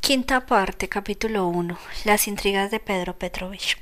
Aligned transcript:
Quinta 0.00 0.46
parte, 0.46 0.88
capítulo 0.88 1.46
1. 1.46 1.78
Las 2.04 2.26
intrigas 2.26 2.70
de 2.70 2.80
Pedro 2.80 3.16
Petrovich. 3.16 3.76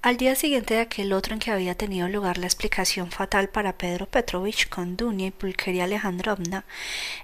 Al 0.00 0.16
día 0.16 0.36
siguiente 0.36 0.74
de 0.74 0.80
aquel 0.80 1.12
otro 1.12 1.32
en 1.32 1.40
que 1.40 1.50
había 1.50 1.74
tenido 1.74 2.08
lugar 2.08 2.38
la 2.38 2.46
explicación 2.46 3.10
fatal 3.10 3.48
para 3.48 3.76
Pedro 3.76 4.06
Petrovich 4.06 4.68
con 4.68 4.96
Dunia 4.96 5.28
y 5.28 5.30
Pulqueria 5.32 5.84
Alejandrovna, 5.84 6.66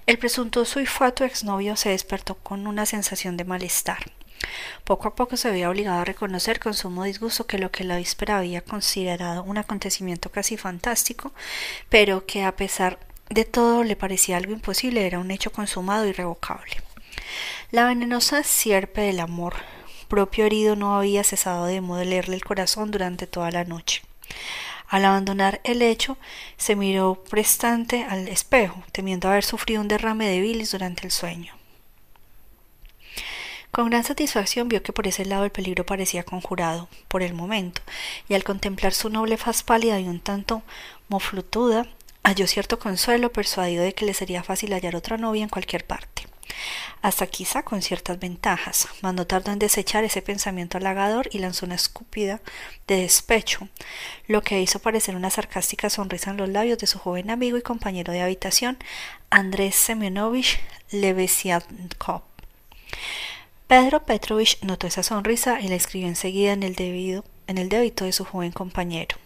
el 0.07 0.17
presuntuoso 0.17 0.81
y 0.81 0.85
fatuo 0.85 1.25
exnovio 1.25 1.77
se 1.77 1.89
despertó 1.89 2.35
con 2.35 2.67
una 2.67 2.85
sensación 2.85 3.37
de 3.37 3.45
malestar. 3.45 4.11
Poco 4.83 5.07
a 5.07 5.15
poco 5.15 5.37
se 5.37 5.47
había 5.47 5.69
obligado 5.69 6.01
a 6.01 6.05
reconocer 6.05 6.59
con 6.59 6.73
sumo 6.73 7.05
disgusto 7.05 7.47
que 7.47 7.59
lo 7.59 7.71
que 7.71 7.85
la 7.85 7.97
víspera 7.97 8.39
había 8.39 8.61
considerado 8.61 9.43
un 9.43 9.57
acontecimiento 9.57 10.31
casi 10.31 10.57
fantástico, 10.57 11.33
pero 11.87 12.25
que 12.25 12.43
a 12.43 12.55
pesar 12.57 12.99
de 13.29 13.45
todo 13.45 13.83
le 13.83 13.95
parecía 13.95 14.35
algo 14.35 14.51
imposible, 14.51 15.05
era 15.05 15.19
un 15.19 15.31
hecho 15.31 15.51
consumado 15.51 16.03
e 16.03 16.09
irrevocable. 16.09 16.83
La 17.71 17.85
venenosa 17.85 18.43
sierpe 18.43 19.01
del 19.01 19.19
amor 19.19 19.55
propio 20.13 20.45
herido 20.45 20.75
no 20.75 20.95
había 20.95 21.23
cesado 21.23 21.65
de 21.65 21.81
modelarle 21.81 22.35
el 22.35 22.43
corazón 22.43 22.91
durante 22.91 23.25
toda 23.25 23.49
la 23.49 23.63
noche. 23.63 24.03
Al 24.87 25.05
abandonar 25.05 25.59
el 25.63 25.79
lecho, 25.79 26.17
se 26.55 26.75
miró 26.75 27.23
prestante 27.23 28.03
al 28.03 28.27
espejo, 28.27 28.83
temiendo 28.91 29.27
haber 29.27 29.43
sufrido 29.43 29.81
un 29.81 29.87
derrame 29.87 30.27
de 30.27 30.39
bilis 30.39 30.71
durante 30.71 31.03
el 31.03 31.09
sueño. 31.09 31.55
Con 33.71 33.89
gran 33.89 34.03
satisfacción 34.03 34.69
vio 34.69 34.83
que 34.83 34.93
por 34.93 35.07
ese 35.07 35.25
lado 35.25 35.45
el 35.45 35.51
peligro 35.51 35.83
parecía 35.83 36.21
conjurado, 36.21 36.89
por 37.07 37.23
el 37.23 37.33
momento, 37.33 37.81
y 38.29 38.35
al 38.35 38.43
contemplar 38.43 38.93
su 38.93 39.09
noble 39.09 39.37
faz 39.37 39.63
pálida 39.63 39.99
y 39.99 40.07
un 40.07 40.19
tanto 40.19 40.61
moflutuda, 41.07 41.87
halló 42.23 42.45
cierto 42.45 42.77
consuelo, 42.77 43.33
persuadido 43.33 43.83
de 43.83 43.95
que 43.95 44.05
le 44.05 44.13
sería 44.13 44.43
fácil 44.43 44.73
hallar 44.73 44.95
otra 44.95 45.17
novia 45.17 45.41
en 45.41 45.49
cualquier 45.49 45.87
parte 45.87 46.32
hasta 47.01 47.27
quizá 47.27 47.63
con 47.63 47.81
ciertas 47.81 48.19
ventajas, 48.19 48.87
mas 49.01 49.13
no 49.13 49.27
tardó 49.27 49.51
en 49.51 49.59
desechar 49.59 50.03
ese 50.03 50.21
pensamiento 50.21 50.77
halagador 50.77 51.29
y 51.31 51.39
lanzó 51.39 51.65
una 51.65 51.75
escupida 51.75 52.41
de 52.87 53.01
despecho, 53.01 53.67
lo 54.27 54.41
que 54.41 54.61
hizo 54.61 54.79
parecer 54.79 55.15
una 55.15 55.29
sarcástica 55.29 55.89
sonrisa 55.89 56.31
en 56.31 56.37
los 56.37 56.49
labios 56.49 56.77
de 56.77 56.87
su 56.87 56.99
joven 56.99 57.29
amigo 57.29 57.57
y 57.57 57.61
compañero 57.61 58.13
de 58.13 58.21
habitación, 58.21 58.77
Andrés 59.29 59.75
Semyonovich 59.75 60.59
Levesiankov. 60.91 62.21
Pedro 63.67 64.03
Petrovich 64.03 64.59
notó 64.61 64.87
esa 64.87 65.03
sonrisa 65.03 65.59
y 65.59 65.67
la 65.67 65.75
escribió 65.75 66.07
enseguida 66.07 66.53
en 66.53 66.63
el 66.63 67.23
en 67.47 67.57
el 67.57 67.69
débito 67.69 68.05
de 68.05 68.13
su 68.13 68.23
joven 68.23 68.51
compañero. 68.51 69.17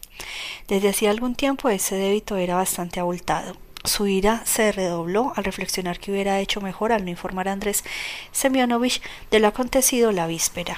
Desde 0.67 0.89
hacía 0.89 1.11
algún 1.11 1.35
tiempo 1.35 1.69
ese 1.69 1.95
débito 1.95 2.37
era 2.37 2.55
bastante 2.55 2.99
abultado. 2.99 3.55
Su 3.83 4.07
ira 4.07 4.41
se 4.45 4.71
redobló 4.71 5.33
al 5.35 5.43
reflexionar 5.43 5.99
que 5.99 6.11
hubiera 6.11 6.39
hecho 6.39 6.61
mejor 6.61 6.91
al 6.91 7.05
no 7.05 7.11
informar 7.11 7.47
a 7.47 7.53
Andrés 7.53 7.83
Semyonovich 8.31 9.01
de 9.31 9.39
lo 9.39 9.47
acontecido 9.47 10.11
la 10.11 10.27
víspera. 10.27 10.77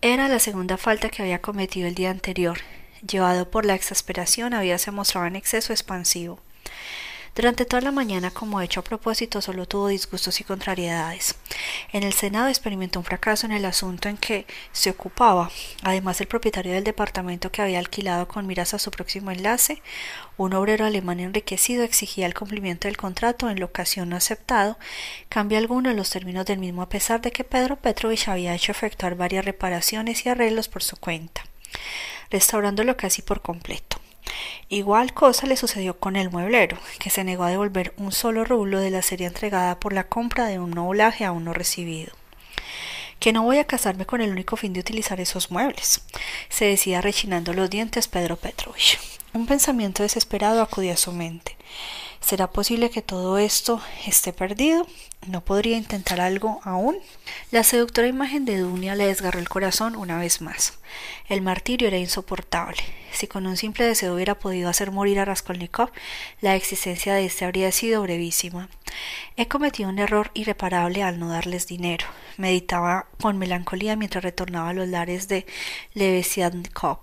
Era 0.00 0.28
la 0.28 0.38
segunda 0.38 0.76
falta 0.76 1.08
que 1.08 1.22
había 1.22 1.40
cometido 1.40 1.88
el 1.88 1.94
día 1.94 2.10
anterior. 2.10 2.58
Llevado 3.06 3.50
por 3.50 3.64
la 3.64 3.74
exasperación, 3.74 4.54
había 4.54 4.78
se 4.78 4.90
mostrado 4.90 5.26
en 5.26 5.36
exceso 5.36 5.72
expansivo. 5.72 6.40
Durante 7.34 7.64
toda 7.64 7.80
la 7.80 7.92
mañana, 7.92 8.30
como 8.30 8.60
hecho 8.60 8.80
a 8.80 8.84
propósito, 8.84 9.40
solo 9.40 9.66
tuvo 9.66 9.88
disgustos 9.88 10.38
y 10.42 10.44
contrariedades. 10.44 11.34
En 11.90 12.02
el 12.02 12.12
Senado 12.12 12.48
experimentó 12.48 12.98
un 12.98 13.06
fracaso 13.06 13.46
en 13.46 13.52
el 13.52 13.64
asunto 13.64 14.10
en 14.10 14.18
que 14.18 14.44
se 14.72 14.90
ocupaba. 14.90 15.50
Además, 15.82 16.20
el 16.20 16.26
propietario 16.26 16.72
del 16.72 16.84
departamento 16.84 17.50
que 17.50 17.62
había 17.62 17.78
alquilado 17.78 18.28
con 18.28 18.46
miras 18.46 18.74
a 18.74 18.78
su 18.78 18.90
próximo 18.90 19.30
enlace, 19.30 19.80
un 20.36 20.52
obrero 20.52 20.84
alemán 20.84 21.20
enriquecido, 21.20 21.84
exigía 21.84 22.26
el 22.26 22.34
cumplimiento 22.34 22.86
del 22.86 22.98
contrato 22.98 23.48
en 23.48 23.60
la 23.60 23.64
ocasión 23.64 24.10
no 24.10 24.16
aceptado, 24.16 24.76
cambio 25.30 25.56
alguno 25.56 25.90
en 25.90 25.96
los 25.96 26.10
términos 26.10 26.44
del 26.44 26.58
mismo 26.58 26.82
a 26.82 26.90
pesar 26.90 27.22
de 27.22 27.32
que 27.32 27.44
Pedro 27.44 27.76
Petrovich 27.76 28.28
había 28.28 28.54
hecho 28.54 28.72
efectuar 28.72 29.14
varias 29.14 29.46
reparaciones 29.46 30.26
y 30.26 30.28
arreglos 30.28 30.68
por 30.68 30.82
su 30.82 30.98
cuenta, 30.98 31.42
restaurándolo 32.30 32.98
casi 32.98 33.22
por 33.22 33.40
completo. 33.40 34.01
Igual 34.68 35.12
cosa 35.12 35.46
le 35.46 35.56
sucedió 35.56 35.98
con 35.98 36.16
el 36.16 36.30
mueblero, 36.30 36.78
que 36.98 37.10
se 37.10 37.24
negó 37.24 37.44
a 37.44 37.50
devolver 37.50 37.92
un 37.96 38.12
solo 38.12 38.44
rublo 38.44 38.80
de 38.80 38.90
la 38.90 39.02
serie 39.02 39.26
entregada 39.26 39.78
por 39.78 39.92
la 39.92 40.04
compra 40.04 40.46
de 40.46 40.58
un 40.58 40.70
noblaje 40.70 41.24
aún 41.24 41.44
no 41.44 41.52
recibido. 41.52 42.12
Que 43.18 43.32
no 43.32 43.42
voy 43.42 43.58
a 43.58 43.66
casarme 43.66 44.06
con 44.06 44.20
el 44.20 44.30
único 44.30 44.56
fin 44.56 44.72
de 44.72 44.80
utilizar 44.80 45.20
esos 45.20 45.50
muebles, 45.50 46.02
se 46.48 46.64
decía 46.64 47.00
rechinando 47.00 47.52
los 47.52 47.70
dientes 47.70 48.08
Pedro 48.08 48.36
Petrovich. 48.36 48.98
Un 49.34 49.46
pensamiento 49.46 50.02
desesperado 50.02 50.60
acudió 50.62 50.92
a 50.92 50.96
su 50.96 51.12
mente. 51.12 51.56
¿Será 52.20 52.50
posible 52.50 52.90
que 52.90 53.02
todo 53.02 53.38
esto 53.38 53.80
esté 54.06 54.32
perdido? 54.32 54.86
¿No 55.28 55.44
podría 55.44 55.76
intentar 55.76 56.20
algo 56.20 56.60
aún? 56.64 56.96
La 57.52 57.62
seductora 57.62 58.08
imagen 58.08 58.44
de 58.44 58.58
Dunia 58.58 58.96
le 58.96 59.06
desgarró 59.06 59.38
el 59.38 59.48
corazón 59.48 59.94
una 59.94 60.18
vez 60.18 60.40
más. 60.40 60.80
El 61.28 61.42
martirio 61.42 61.86
era 61.86 61.96
insoportable. 61.96 62.82
Si 63.12 63.28
con 63.28 63.46
un 63.46 63.56
simple 63.56 63.86
deseo 63.86 64.14
hubiera 64.14 64.36
podido 64.36 64.68
hacer 64.68 64.90
morir 64.90 65.20
a 65.20 65.24
Raskolnikov, 65.24 65.92
la 66.40 66.56
existencia 66.56 67.14
de 67.14 67.26
éste 67.26 67.44
habría 67.44 67.70
sido 67.70 68.02
brevísima. 68.02 68.68
He 69.36 69.46
cometido 69.46 69.90
un 69.90 70.00
error 70.00 70.32
irreparable 70.34 71.04
al 71.04 71.20
no 71.20 71.28
darles 71.28 71.68
dinero. 71.68 72.06
Meditaba 72.36 73.06
con 73.20 73.38
melancolía 73.38 73.94
mientras 73.94 74.24
retornaba 74.24 74.70
a 74.70 74.74
los 74.74 74.88
lares 74.88 75.28
de 75.28 75.46
Levesiankov. 75.94 76.98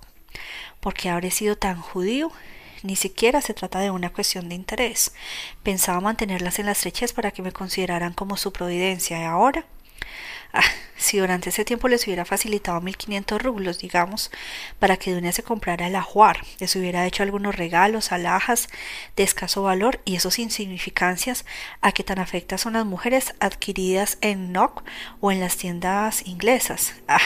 ¿Por 0.81 0.93
qué 0.93 1.09
habré 1.09 1.31
sido 1.31 1.55
tan 1.55 1.79
judío? 1.81 2.33
Ni 2.83 2.95
siquiera 2.95 3.41
se 3.41 3.53
trata 3.53 3.79
de 3.79 3.91
una 3.91 4.11
cuestión 4.11 4.49
de 4.49 4.55
interés. 4.55 5.13
Pensaba 5.63 5.99
mantenerlas 5.99 6.59
en 6.59 6.67
la 6.67 6.71
estrechez 6.71 7.13
para 7.13 7.31
que 7.31 7.41
me 7.41 7.51
consideraran 7.51 8.13
como 8.13 8.37
su 8.37 8.53
providencia. 8.53 9.19
¿Y 9.19 9.23
ahora? 9.23 9.65
Ah, 10.51 10.63
si 10.97 11.19
durante 11.19 11.49
ese 11.49 11.63
tiempo 11.63 11.87
les 11.87 12.05
hubiera 12.07 12.25
facilitado 12.25 12.81
mil 12.81 12.97
quinientos 12.97 13.41
rublos, 13.41 13.79
digamos, 13.79 14.31
para 14.79 14.97
que 14.97 15.13
Dunia 15.13 15.31
se 15.31 15.43
comprara 15.43 15.87
el 15.87 15.95
ajuar, 15.95 16.43
les 16.59 16.75
hubiera 16.75 17.05
hecho 17.05 17.21
algunos 17.23 17.55
regalos, 17.55 18.11
alhajas 18.11 18.67
de 19.15 19.23
escaso 19.23 19.61
valor 19.61 20.01
y 20.05 20.15
esos 20.15 20.39
insignificancias 20.39 21.45
a 21.81 21.91
que 21.91 22.03
tan 22.03 22.19
afectas 22.19 22.61
son 22.61 22.73
las 22.73 22.85
mujeres 22.85 23.35
adquiridas 23.39 24.17
en 24.21 24.51
Nock 24.51 24.83
o 25.19 25.31
en 25.31 25.39
las 25.39 25.57
tiendas 25.57 26.25
inglesas. 26.25 26.95
Ah, 27.07 27.19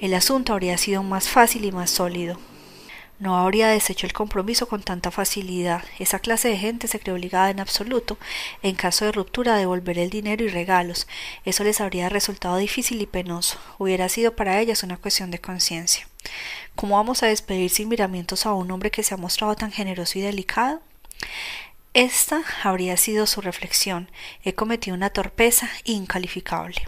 el 0.00 0.12
asunto 0.14 0.52
habría 0.52 0.76
sido 0.76 1.02
más 1.02 1.28
fácil 1.28 1.64
y 1.64 1.72
más 1.72 1.90
sólido. 1.90 2.38
No 3.24 3.38
habría 3.38 3.68
deshecho 3.68 4.06
el 4.06 4.12
compromiso 4.12 4.68
con 4.68 4.82
tanta 4.82 5.10
facilidad. 5.10 5.82
Esa 5.98 6.18
clase 6.18 6.48
de 6.50 6.58
gente 6.58 6.88
se 6.88 7.00
cree 7.00 7.14
obligada 7.14 7.48
en 7.48 7.58
absoluto, 7.58 8.18
en 8.62 8.74
caso 8.74 9.06
de 9.06 9.12
ruptura, 9.12 9.54
a 9.54 9.56
devolver 9.56 9.98
el 9.98 10.10
dinero 10.10 10.44
y 10.44 10.48
regalos. 10.48 11.06
Eso 11.46 11.64
les 11.64 11.80
habría 11.80 12.10
resultado 12.10 12.58
difícil 12.58 13.00
y 13.00 13.06
penoso. 13.06 13.58
Hubiera 13.78 14.10
sido 14.10 14.36
para 14.36 14.60
ellas 14.60 14.82
una 14.82 14.98
cuestión 14.98 15.30
de 15.30 15.40
conciencia. 15.40 16.06
¿Cómo 16.74 16.96
vamos 16.96 17.22
a 17.22 17.28
despedir 17.28 17.70
sin 17.70 17.88
miramientos 17.88 18.44
a 18.44 18.52
un 18.52 18.70
hombre 18.70 18.90
que 18.90 19.02
se 19.02 19.14
ha 19.14 19.16
mostrado 19.16 19.56
tan 19.56 19.72
generoso 19.72 20.18
y 20.18 20.20
delicado? 20.20 20.82
Esta 21.94 22.42
habría 22.62 22.98
sido 22.98 23.26
su 23.26 23.40
reflexión. 23.40 24.10
He 24.42 24.52
cometido 24.54 24.94
una 24.94 25.08
torpeza 25.08 25.70
incalificable. 25.84 26.86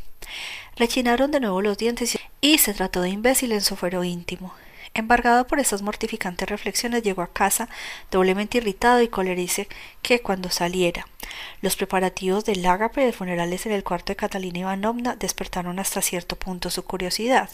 Rechinaron 0.76 1.30
de 1.30 1.40
nuevo 1.40 1.62
los 1.62 1.78
dientes 1.78 2.18
y 2.42 2.58
se 2.58 2.74
trató 2.74 3.00
de 3.00 3.08
imbécil 3.08 3.52
en 3.52 3.62
su 3.62 3.74
fuero 3.74 4.04
íntimo. 4.04 4.52
Embargado 4.96 5.46
por 5.46 5.60
estas 5.60 5.82
mortificantes 5.82 6.48
reflexiones, 6.48 7.02
llegó 7.02 7.20
a 7.20 7.30
casa 7.30 7.68
doblemente 8.10 8.56
irritado 8.56 9.02
y 9.02 9.08
colerice 9.08 9.68
que 10.00 10.22
cuando 10.22 10.48
saliera. 10.48 11.06
Los 11.60 11.76
preparativos 11.76 12.46
del 12.46 12.64
ágape 12.64 13.04
de 13.04 13.12
funerales 13.12 13.66
en 13.66 13.72
el 13.72 13.84
cuarto 13.84 14.12
de 14.12 14.16
Catalina 14.16 14.60
Ivanovna 14.60 15.14
despertaron 15.14 15.78
hasta 15.78 16.00
cierto 16.00 16.36
punto 16.36 16.70
su 16.70 16.82
curiosidad. 16.82 17.50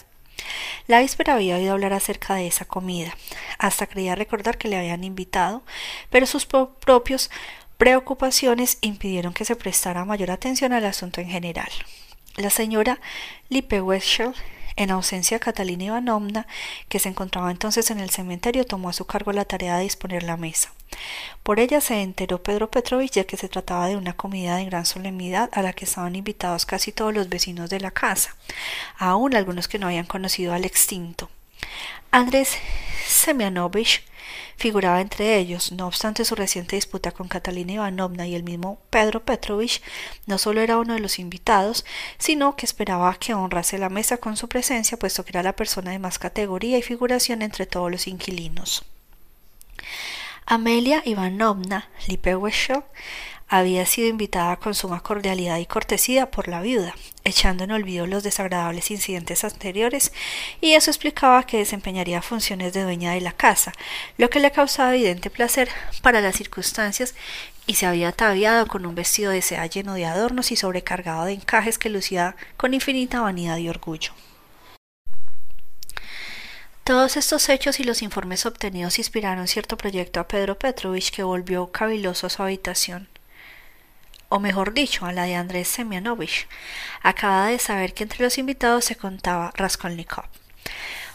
La 0.87 1.01
víspera 1.01 1.35
había 1.35 1.57
oído 1.57 1.73
hablar 1.73 1.95
acerca 1.95 2.37
de 2.37 2.47
esa 2.47 2.65
comida, 2.65 3.13
hasta 3.59 3.89
creía 3.89 4.15
recordar 4.15 4.57
que 4.57 4.69
le 4.69 4.79
habían 4.79 5.03
invitado, 5.03 5.65
pero 6.11 6.27
sus 6.27 6.47
propios 6.47 7.29
preocupaciones 7.77 8.79
impidieron 8.83 9.35
que 9.35 9.45
se 9.45 9.57
prestara 9.57 10.05
mayor 10.05 10.31
atención 10.31 10.73
al 10.73 10.85
asunto 10.85 11.21
en 11.21 11.29
general. 11.29 11.71
La 12.37 12.51
señora 12.51 13.01
Lipewechel 13.49 14.33
en 14.77 14.91
ausencia 14.91 15.37
de 15.37 15.45
Catalina 15.45 15.85
Ivanovna, 15.85 16.47
que 16.89 16.99
se 16.99 17.09
encontraba 17.09 17.51
entonces 17.51 17.91
en 17.91 18.01
el 18.01 18.11
cementerio, 18.11 18.65
tomó 18.65 18.89
a 18.89 18.93
su 18.93 19.07
cargo 19.07 19.33
la 19.33 19.45
tarea 19.45 19.77
de 19.77 19.85
disponer 19.85 20.23
la 20.23 20.37
mesa. 20.37 20.73
Por 21.43 21.59
ella 21.59 21.81
se 21.81 22.03
enteró 22.03 22.43
Pedro 22.43 22.71
Petrovich 22.71 23.13
ya 23.13 23.25
que 23.25 23.37
se 23.37 23.49
trataba 23.49 23.89
de 23.89 23.97
una 23.97 24.15
comida 24.15 24.57
de 24.57 24.67
gran 24.67 24.87
solemnidad 24.87 25.51
a 25.53 25.63
la 25.63 25.73
que 25.73 25.85
estaban 25.85 26.15
invitados 26.17 26.67
casi 26.67 26.93
todos 26.93 27.15
los 27.15 27.29
vecinos 27.29 27.71
de 27.71 27.81
la 27.81 27.91
casa, 27.91 28.37
aun 28.99 29.35
algunos 29.35 29.69
que 29.69 29.79
no 29.79 29.87
habían 29.87 30.07
conocido 30.07 30.53
al 30.53 30.65
extinto. 30.65 31.31
Andrés 32.11 32.57
Semyanovich 33.07 34.05
figuraba 34.57 35.01
entre 35.01 35.39
ellos. 35.39 35.73
No 35.73 35.87
obstante 35.87 36.25
su 36.25 36.35
reciente 36.35 36.77
disputa 36.77 37.13
con 37.13 37.29
Catalina 37.29 37.73
Ivanovna 37.75 38.27
y 38.27 38.35
el 38.35 38.43
mismo 38.43 38.79
Pedro 38.91 39.25
Petrovich, 39.25 39.83
no 40.27 40.39
solo 40.39 40.61
era 40.61 40.79
uno 40.79 40.95
de 40.95 41.01
los 41.01 41.19
invitados, 41.19 41.85
sino 42.19 42.57
que 42.57 42.67
esperaba 42.67 43.15
que 43.15 43.35
honrase 43.35 43.79
la 43.79 43.89
mesa 43.89 44.19
con 44.19 44.37
su 44.37 44.49
presencia, 44.49 44.99
puesto 44.99 45.25
que 45.25 45.31
era 45.31 45.43
la 45.43 45.57
persona 45.57 45.91
de 45.91 45.99
más 45.99 46.19
categoría 46.19 46.79
y 46.79 46.83
figuración 46.83 47.43
entre 47.43 47.67
todos 47.67 47.91
los 47.91 48.07
inquilinos. 48.07 48.85
Amelia 50.47 51.03
Ivanovna 51.05 51.89
Lipewechov 52.09 52.85
había 53.53 53.85
sido 53.85 54.09
invitada 54.09 54.57
con 54.57 54.75
suma 54.75 55.03
cordialidad 55.03 55.59
y 55.59 55.67
cortesía 55.67 56.31
por 56.31 56.49
la 56.49 56.63
viuda, 56.63 56.95
echando 57.23 57.65
en 57.65 57.73
olvido 57.73 58.07
los 58.07 58.23
desagradables 58.23 58.91
incidentes 58.91 59.45
anteriores, 59.45 60.11
y 60.63 60.73
eso 60.73 60.91
explicaba 60.91 61.45
que 61.45 61.59
desempeñaría 61.59 62.23
funciones 62.23 62.73
de 62.73 62.83
dueña 62.83 63.13
de 63.13 63.21
la 63.21 63.33
casa, 63.33 63.73
lo 64.17 64.31
que 64.31 64.41
le 64.41 64.53
causaba 64.53 64.95
evidente 64.95 65.29
placer 65.29 65.69
para 66.01 66.23
las 66.23 66.37
circunstancias 66.37 67.15
y 67.67 67.75
se 67.75 67.85
había 67.85 68.09
ataviado 68.09 68.67
con 68.67 68.87
un 68.87 68.95
vestido 68.95 69.31
de 69.31 69.43
seda 69.43 69.67
lleno 69.67 69.93
de 69.93 70.07
adornos 70.07 70.51
y 70.51 70.57
sobrecargado 70.57 71.27
de 71.27 71.35
encajes 71.35 71.79
que 71.79 71.91
lucía 71.91 72.37
con 72.57 72.73
infinita 72.73 73.21
vanidad 73.21 73.59
y 73.59 73.69
orgullo. 73.69 74.13
Todos 76.85 77.19
estos 77.19 77.51
hechos 77.51 77.81
y 77.81 77.85
los 77.85 78.01
informes 78.01 78.47
obtenidos 78.47 78.99
inspiraron 78.99 79.47
cierto 79.47 79.77
proyecto 79.77 80.21
a 80.21 80.27
Pedro 80.27 80.59
Petrovich 80.59 81.11
que 81.11 81.23
volvió 81.23 81.71
caviloso 81.71 82.29
a 82.29 82.31
su 82.31 82.43
habitación 82.43 83.12
o 84.33 84.41
mejor 84.41 84.73
dicho, 84.73 85.05
a 85.05 85.13
la 85.13 85.25
de 85.25 85.35
Andrés 85.35 85.69
Semyonovich. 85.69 86.49
Acababa 87.03 87.49
de 87.49 87.59
saber 87.59 87.93
que 87.93 88.03
entre 88.03 88.25
los 88.25 88.39
invitados 88.39 88.87
se 88.87 88.97
contaba 88.97 89.53
Raskolnikov. 89.55 90.25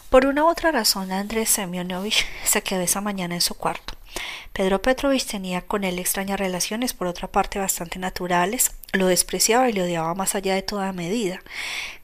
Por 0.08 0.24
una 0.24 0.44
u 0.44 0.46
otra 0.46 0.70
razón, 0.70 1.10
Andrés 1.10 1.50
Semyonovich 1.50 2.26
se 2.44 2.62
quedó 2.62 2.80
esa 2.80 3.00
mañana 3.00 3.34
en 3.34 3.40
su 3.40 3.56
cuarto. 3.56 3.94
Pedro 4.52 4.80
Petrovich 4.80 5.26
tenía 5.26 5.62
con 5.62 5.82
él 5.82 5.98
extrañas 5.98 6.38
relaciones, 6.38 6.92
por 6.94 7.08
otra 7.08 7.26
parte 7.26 7.58
bastante 7.58 7.98
naturales, 7.98 8.76
lo 8.92 9.08
despreciaba 9.08 9.68
y 9.68 9.72
lo 9.72 9.82
odiaba 9.82 10.14
más 10.14 10.36
allá 10.36 10.54
de 10.54 10.62
toda 10.62 10.92
medida, 10.92 11.40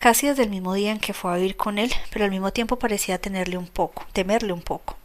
casi 0.00 0.26
desde 0.26 0.42
el 0.42 0.50
mismo 0.50 0.74
día 0.74 0.90
en 0.90 0.98
que 0.98 1.14
fue 1.14 1.32
a 1.32 1.36
vivir 1.36 1.56
con 1.56 1.78
él, 1.78 1.94
pero 2.12 2.24
al 2.24 2.32
mismo 2.32 2.52
tiempo 2.52 2.76
parecía 2.76 3.20
tenerle 3.20 3.56
un 3.56 3.68
poco, 3.68 4.04
temerle 4.12 4.52
un 4.52 4.62
poco. 4.62 4.96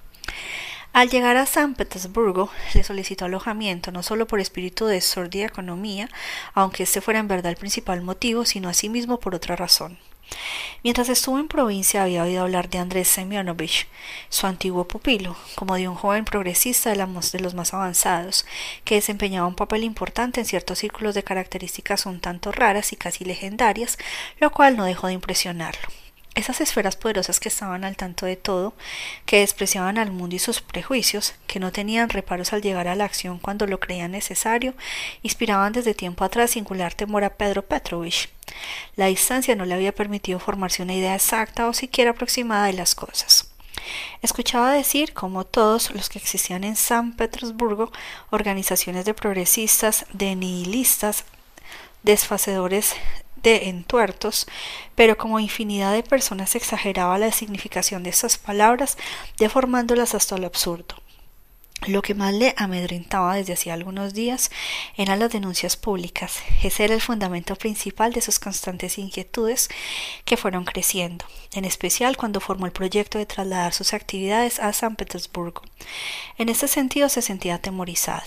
Al 0.99 1.09
llegar 1.09 1.37
a 1.37 1.45
San 1.45 1.75
Petersburgo, 1.75 2.49
le 2.73 2.83
solicitó 2.83 3.23
alojamiento 3.23 3.89
no 3.93 4.03
solo 4.03 4.27
por 4.27 4.41
espíritu 4.41 4.85
de 4.85 4.99
sordida 4.99 5.45
economía, 5.45 6.09
aunque 6.53 6.83
este 6.83 6.99
fuera 6.99 7.21
en 7.21 7.29
verdad 7.29 7.53
el 7.53 7.57
principal 7.57 8.01
motivo, 8.01 8.43
sino 8.43 8.67
asimismo 8.67 9.17
por 9.17 9.33
otra 9.33 9.55
razón. 9.55 9.97
Mientras 10.83 11.07
estuvo 11.07 11.39
en 11.39 11.47
provincia 11.47 12.03
había 12.03 12.23
oído 12.23 12.41
hablar 12.41 12.69
de 12.69 12.79
Andrés 12.79 13.07
Semyonovich, 13.07 13.87
su 14.27 14.45
antiguo 14.45 14.89
pupilo, 14.89 15.37
como 15.55 15.75
de 15.75 15.87
un 15.87 15.95
joven 15.95 16.25
progresista 16.25 16.89
de, 16.89 16.97
de, 16.97 17.39
los 17.39 17.53
más 17.53 17.73
avanzados, 17.73 18.45
que 18.83 18.95
desempeñaba 18.95 19.47
un 19.47 19.55
papel 19.55 19.85
importante 19.85 20.41
en 20.41 20.45
ciertos 20.45 20.79
círculos 20.79 21.15
de 21.15 21.23
características 21.23 22.07
un 22.07 22.19
tanto 22.19 22.51
raras 22.51 22.91
y 22.91 22.97
casi 22.97 23.23
legendarias, 23.23 23.97
lo 24.41 24.51
cual 24.51 24.75
no 24.75 24.83
dejó 24.83 25.07
de 25.07 25.13
impresionarlo. 25.13 25.98
Esas 26.39 26.61
esferas 26.61 26.95
poderosas 26.95 27.41
que 27.41 27.49
estaban 27.49 27.83
al 27.83 27.97
tanto 27.97 28.25
de 28.25 28.37
todo, 28.37 28.73
que 29.25 29.39
despreciaban 29.39 29.97
al 29.97 30.09
mundo 30.13 30.37
y 30.37 30.39
sus 30.39 30.61
prejuicios, 30.61 31.33
que 31.47 31.59
no 31.59 31.73
tenían 31.73 32.07
reparos 32.07 32.53
al 32.53 32.61
llegar 32.61 32.87
a 32.87 32.95
la 32.95 33.03
acción 33.03 33.39
cuando 33.39 33.67
lo 33.67 33.81
creían 33.81 34.11
necesario, 34.11 34.73
inspiraban 35.21 35.73
desde 35.73 35.93
tiempo 35.93 36.23
atrás 36.23 36.51
singular 36.51 36.93
temor 36.93 37.25
a 37.25 37.31
Pedro 37.31 37.65
Petrovich. 37.65 38.29
La 38.95 39.07
distancia 39.07 39.53
no 39.57 39.65
le 39.65 39.73
había 39.73 39.93
permitido 39.93 40.39
formarse 40.39 40.81
una 40.81 40.93
idea 40.93 41.13
exacta 41.13 41.67
o 41.67 41.73
siquiera 41.73 42.11
aproximada 42.11 42.67
de 42.67 42.73
las 42.73 42.95
cosas. 42.95 43.51
Escuchaba 44.21 44.71
decir, 44.71 45.11
como 45.11 45.43
todos 45.43 45.91
los 45.91 46.07
que 46.07 46.19
existían 46.19 46.63
en 46.63 46.77
San 46.77 47.17
Petersburgo, 47.17 47.91
organizaciones 48.29 49.03
de 49.03 49.13
progresistas, 49.13 50.05
de 50.13 50.37
nihilistas, 50.37 51.25
desfacedores 52.03 52.95
de 53.43 53.69
entuertos, 53.69 54.47
pero 54.95 55.17
como 55.17 55.39
infinidad 55.39 55.93
de 55.93 56.03
personas 56.03 56.55
exageraba 56.55 57.17
la 57.17 57.31
significación 57.31 58.03
de 58.03 58.09
estas 58.09 58.37
palabras, 58.37 58.97
deformándolas 59.37 60.15
hasta 60.15 60.37
lo 60.37 60.47
absurdo. 60.47 60.95
Lo 61.87 62.01
que 62.01 62.13
más 62.13 62.33
le 62.33 62.53
amedrentaba 62.57 63.35
desde 63.35 63.53
hacía 63.53 63.73
algunos 63.73 64.13
días 64.13 64.51
eran 64.97 65.19
las 65.19 65.31
denuncias 65.31 65.77
públicas. 65.77 66.39
Ese 66.61 66.83
era 66.83 66.93
el 66.93 67.01
fundamento 67.01 67.55
principal 67.55 68.11
de 68.11 68.19
sus 68.19 68.37
constantes 68.37 68.97
inquietudes 68.97 69.69
que 70.25 70.35
fueron 70.35 70.65
creciendo, 70.65 71.23
en 71.53 71.63
especial 71.63 72.17
cuando 72.17 72.41
formó 72.41 72.65
el 72.65 72.73
proyecto 72.73 73.17
de 73.17 73.25
trasladar 73.25 73.73
sus 73.73 73.93
actividades 73.93 74.59
a 74.59 74.73
San 74.73 74.97
Petersburgo. 74.97 75.61
En 76.37 76.49
este 76.49 76.67
sentido 76.67 77.07
se 77.07 77.21
sentía 77.21 77.55
atemorizado. 77.55 78.25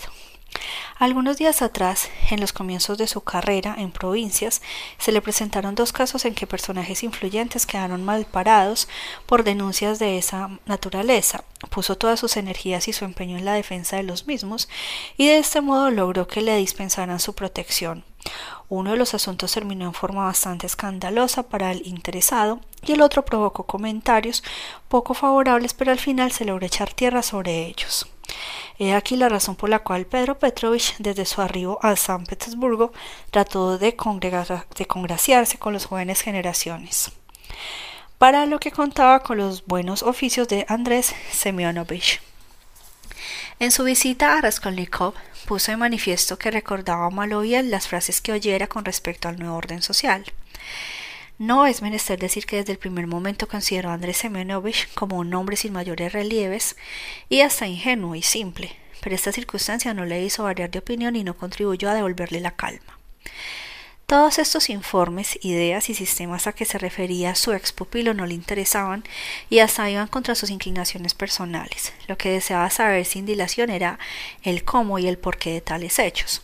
Algunos 0.97 1.37
días 1.37 1.61
atrás, 1.61 2.09
en 2.29 2.39
los 2.39 2.53
comienzos 2.53 2.97
de 2.97 3.07
su 3.07 3.21
carrera 3.21 3.75
en 3.77 3.91
provincias, 3.91 4.61
se 4.97 5.11
le 5.11 5.21
presentaron 5.21 5.75
dos 5.75 5.91
casos 5.91 6.23
en 6.25 6.35
que 6.35 6.47
personajes 6.47 7.03
influyentes 7.03 7.65
quedaron 7.65 8.05
mal 8.05 8.25
parados 8.25 8.87
por 9.25 9.43
denuncias 9.43 9.99
de 9.99 10.17
esa 10.17 10.49
naturaleza. 10.65 11.43
Puso 11.69 11.97
todas 11.97 12.19
sus 12.19 12.37
energías 12.37 12.87
y 12.87 12.93
su 12.93 13.05
empeño 13.05 13.37
en 13.37 13.45
la 13.45 13.53
defensa 13.53 13.97
de 13.97 14.03
los 14.03 14.27
mismos 14.27 14.69
y 15.17 15.27
de 15.27 15.37
este 15.37 15.61
modo 15.61 15.89
logró 15.89 16.27
que 16.27 16.41
le 16.41 16.55
dispensaran 16.57 17.19
su 17.19 17.33
protección. 17.33 18.03
Uno 18.69 18.91
de 18.91 18.97
los 18.97 19.13
asuntos 19.13 19.51
terminó 19.51 19.85
en 19.85 19.93
forma 19.93 20.25
bastante 20.25 20.67
escandalosa 20.67 21.43
para 21.43 21.71
el 21.71 21.85
interesado 21.85 22.61
y 22.85 22.93
el 22.93 23.01
otro 23.01 23.25
provocó 23.25 23.65
comentarios 23.65 24.43
poco 24.87 25.13
favorables, 25.13 25.73
pero 25.73 25.91
al 25.91 25.99
final 25.99 26.31
se 26.31 26.45
logró 26.45 26.65
echar 26.65 26.93
tierra 26.93 27.23
sobre 27.23 27.65
ellos. 27.67 28.07
He 28.79 28.93
aquí 28.93 29.15
la 29.15 29.29
razón 29.29 29.55
por 29.55 29.69
la 29.69 29.79
cual 29.79 30.05
Pedro 30.05 30.39
Petrovich, 30.39 30.95
desde 30.97 31.25
su 31.25 31.41
arribo 31.41 31.79
a 31.81 31.95
San 31.95 32.25
Petersburgo, 32.25 32.91
trató 33.31 33.77
de, 33.77 33.95
congraciarse 33.95 35.57
con 35.57 35.73
las 35.73 35.85
jóvenes 35.85 36.21
generaciones, 36.21 37.11
para 38.17 38.45
lo 38.45 38.59
que 38.59 38.71
contaba 38.71 39.21
con 39.21 39.37
los 39.37 39.65
buenos 39.65 40.03
oficios 40.03 40.47
de 40.47 40.65
Andrés 40.67 41.13
Semyonovich. 41.31 42.21
En 43.59 43.71
su 43.71 43.83
visita 43.83 44.37
a 44.37 44.41
Raskolnikov 44.41 45.13
puso 45.45 45.71
de 45.71 45.77
manifiesto 45.77 46.37
que 46.37 46.51
recordaba 46.51 47.09
mal 47.09 47.33
o 47.33 47.41
bien 47.41 47.69
las 47.69 47.87
frases 47.87 48.21
que 48.21 48.31
oyera 48.31 48.67
con 48.67 48.85
respecto 48.85 49.27
al 49.27 49.37
nuevo 49.37 49.55
orden 49.55 49.81
social. 49.81 50.25
No 51.43 51.65
es 51.65 51.81
menester 51.81 52.17
decir 52.17 52.45
que 52.45 52.55
desde 52.55 52.71
el 52.71 52.77
primer 52.77 53.05
momento 53.05 53.49
consideró 53.49 53.89
a 53.89 53.95
Andrés 53.95 54.15
Semyonovich 54.15 54.87
como 54.93 55.17
un 55.17 55.33
hombre 55.33 55.57
sin 55.57 55.73
mayores 55.73 56.13
relieves 56.13 56.77
y 57.27 57.41
hasta 57.41 57.67
ingenuo 57.67 58.15
y 58.15 58.21
simple, 58.21 58.71
pero 59.01 59.13
esta 59.13 59.33
circunstancia 59.33 59.93
no 59.93 60.05
le 60.05 60.23
hizo 60.23 60.43
variar 60.43 60.71
de 60.71 60.79
opinión 60.79 61.17
y 61.17 61.25
no 61.25 61.35
contribuyó 61.35 61.89
a 61.89 61.95
devolverle 61.95 62.39
la 62.39 62.51
calma. 62.51 62.97
Todos 64.05 64.37
estos 64.37 64.69
informes, 64.69 65.39
ideas 65.43 65.89
y 65.89 65.95
sistemas 65.95 66.45
a 66.45 66.53
que 66.53 66.65
se 66.65 66.77
refería 66.77 67.35
su 67.35 67.53
ex 67.53 67.71
pupilo 67.71 68.13
no 68.13 68.25
le 68.25 68.33
interesaban 68.33 69.03
y 69.49 69.59
hasta 69.59 69.89
iban 69.89 70.07
contra 70.07 70.35
sus 70.35 70.49
inclinaciones 70.49 71.13
personales. 71.13 71.93
Lo 72.07 72.17
que 72.17 72.29
deseaba 72.29 72.69
saber 72.69 73.05
sin 73.05 73.25
dilación 73.25 73.69
era 73.69 73.97
el 74.43 74.65
cómo 74.65 74.99
y 74.99 75.07
el 75.07 75.17
porqué 75.17 75.53
de 75.53 75.61
tales 75.61 75.99
hechos, 75.99 76.41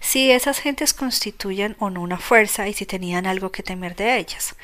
si 0.00 0.30
esas 0.32 0.58
gentes 0.58 0.92
constituían 0.92 1.76
o 1.78 1.90
no 1.90 2.02
una 2.02 2.18
fuerza 2.18 2.68
y 2.68 2.74
si 2.74 2.86
tenían 2.86 3.26
algo 3.26 3.52
que 3.52 3.62
temer 3.62 3.94
de 3.94 4.18
ellas. 4.18 4.56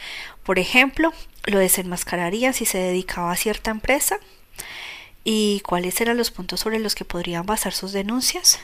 Por 0.43 0.59
ejemplo, 0.59 1.13
lo 1.45 1.61
desenmascararían 1.61 2.55
si 2.55 2.67
se 2.67 2.79
dedicaba 2.79 3.31
a 3.31 3.37
cierta 3.37 3.71
empresa 3.71 4.19
y 5.25 5.61
cuáles 5.61 6.01
eran 6.01 6.17
los 6.17 6.33
puntos 6.33 6.61
sobre 6.61 6.81
los 6.81 6.97
que 6.97 7.05
podrían 7.05 7.47
basar 7.47 7.73
sus 7.73 7.93
denuncias. 7.93 8.59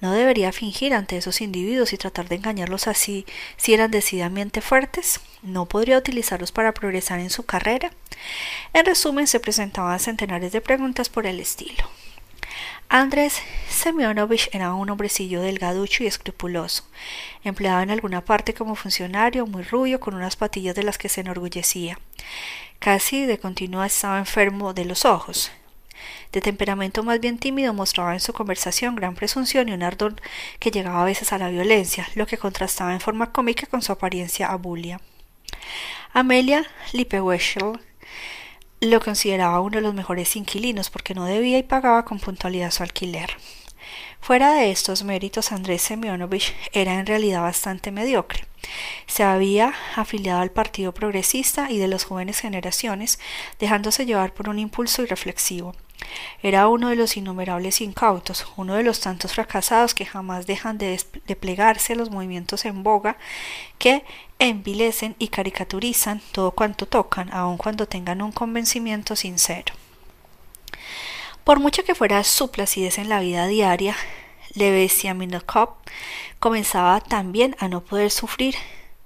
¿No 0.00 0.12
debería 0.12 0.52
fingir 0.52 0.94
ante 0.94 1.16
esos 1.16 1.40
individuos 1.40 1.92
y 1.92 1.98
tratar 1.98 2.28
de 2.28 2.36
engañarlos 2.36 2.86
así 2.86 3.26
si 3.56 3.74
eran 3.74 3.90
decididamente 3.90 4.60
fuertes? 4.60 5.20
¿No 5.42 5.66
podría 5.66 5.98
utilizarlos 5.98 6.52
para 6.52 6.72
progresar 6.72 7.18
en 7.18 7.30
su 7.30 7.44
carrera? 7.44 7.90
En 8.72 8.86
resumen, 8.86 9.26
se 9.26 9.40
presentaban 9.40 9.98
centenares 9.98 10.52
de 10.52 10.60
preguntas 10.60 11.08
por 11.08 11.26
el 11.26 11.40
estilo. 11.40 11.84
Andrés 12.88 13.42
Semyonovich 13.68 14.48
era 14.52 14.72
un 14.72 14.88
hombrecillo 14.88 15.42
delgaducho 15.42 16.04
y 16.04 16.06
escrupuloso, 16.06 16.84
empleado 17.44 17.82
en 17.82 17.90
alguna 17.90 18.24
parte 18.24 18.54
como 18.54 18.76
funcionario, 18.76 19.46
muy 19.46 19.62
rubio, 19.62 20.00
con 20.00 20.14
unas 20.14 20.36
patillas 20.36 20.74
de 20.74 20.84
las 20.84 20.96
que 20.96 21.10
se 21.10 21.20
enorgullecía. 21.20 21.98
Casi 22.78 23.26
de 23.26 23.38
continuo 23.38 23.84
estaba 23.84 24.18
enfermo 24.18 24.72
de 24.72 24.86
los 24.86 25.04
ojos, 25.04 25.50
de 26.32 26.40
temperamento 26.40 27.02
más 27.02 27.20
bien 27.20 27.38
tímido, 27.38 27.74
mostraba 27.74 28.12
en 28.12 28.20
su 28.20 28.32
conversación 28.32 28.96
gran 28.96 29.14
presunción 29.14 29.68
y 29.68 29.72
un 29.72 29.82
ardor 29.82 30.16
que 30.58 30.70
llegaba 30.70 31.02
a 31.02 31.06
veces 31.06 31.32
a 31.32 31.38
la 31.38 31.48
violencia, 31.48 32.08
lo 32.14 32.26
que 32.26 32.38
contrastaba 32.38 32.92
en 32.92 33.00
forma 33.00 33.32
cómica 33.32 33.66
con 33.66 33.82
su 33.82 33.92
apariencia 33.92 34.48
abulia. 34.48 35.00
Amelia 36.12 36.66
Lipeweschel 36.92 37.80
lo 38.80 39.00
consideraba 39.00 39.60
uno 39.60 39.76
de 39.76 39.82
los 39.82 39.94
mejores 39.94 40.36
inquilinos 40.36 40.90
porque 40.90 41.14
no 41.14 41.24
debía 41.24 41.58
y 41.58 41.62
pagaba 41.62 42.04
con 42.04 42.20
puntualidad 42.20 42.70
su 42.70 42.82
alquiler. 42.82 43.30
Fuera 44.20 44.54
de 44.54 44.70
estos 44.70 45.04
méritos, 45.04 45.52
Andrés 45.52 45.82
Semyonovich 45.82 46.54
era 46.72 46.94
en 46.94 47.06
realidad 47.06 47.42
bastante 47.42 47.90
mediocre. 47.90 48.44
Se 49.06 49.22
había 49.22 49.74
afiliado 49.96 50.40
al 50.40 50.50
Partido 50.50 50.92
Progresista 50.92 51.70
y 51.70 51.78
de 51.78 51.88
las 51.88 52.04
jóvenes 52.04 52.40
generaciones, 52.40 53.18
dejándose 53.58 54.06
llevar 54.06 54.34
por 54.34 54.48
un 54.48 54.58
impulso 54.58 55.02
irreflexivo. 55.02 55.74
Era 56.42 56.68
uno 56.68 56.88
de 56.88 56.96
los 56.96 57.16
innumerables 57.16 57.80
incautos, 57.80 58.46
uno 58.56 58.74
de 58.74 58.84
los 58.84 59.00
tantos 59.00 59.34
fracasados 59.34 59.94
que 59.94 60.06
jamás 60.06 60.46
dejan 60.46 60.78
de, 60.78 61.00
plegarse 61.40 61.94
a 61.94 61.96
los 61.96 62.10
movimientos 62.10 62.64
en 62.64 62.82
boga, 62.82 63.16
que 63.78 64.04
envilecen 64.38 65.16
y 65.18 65.28
caricaturizan 65.28 66.22
todo 66.32 66.52
cuanto 66.52 66.86
tocan, 66.86 67.32
aun 67.32 67.56
cuando 67.56 67.86
tengan 67.86 68.22
un 68.22 68.32
convencimiento 68.32 69.16
sincero. 69.16 69.74
Por 71.42 71.60
mucho 71.60 71.82
que 71.82 71.94
fuera 71.94 72.22
su 72.24 72.50
placidez 72.50 72.98
en 72.98 73.08
la 73.08 73.20
vida 73.20 73.46
diaria, 73.46 73.96
Minokov 75.14 75.70
comenzaba 76.38 77.00
también 77.00 77.56
a 77.58 77.68
no 77.68 77.82
poder 77.82 78.10
sufrir 78.10 78.54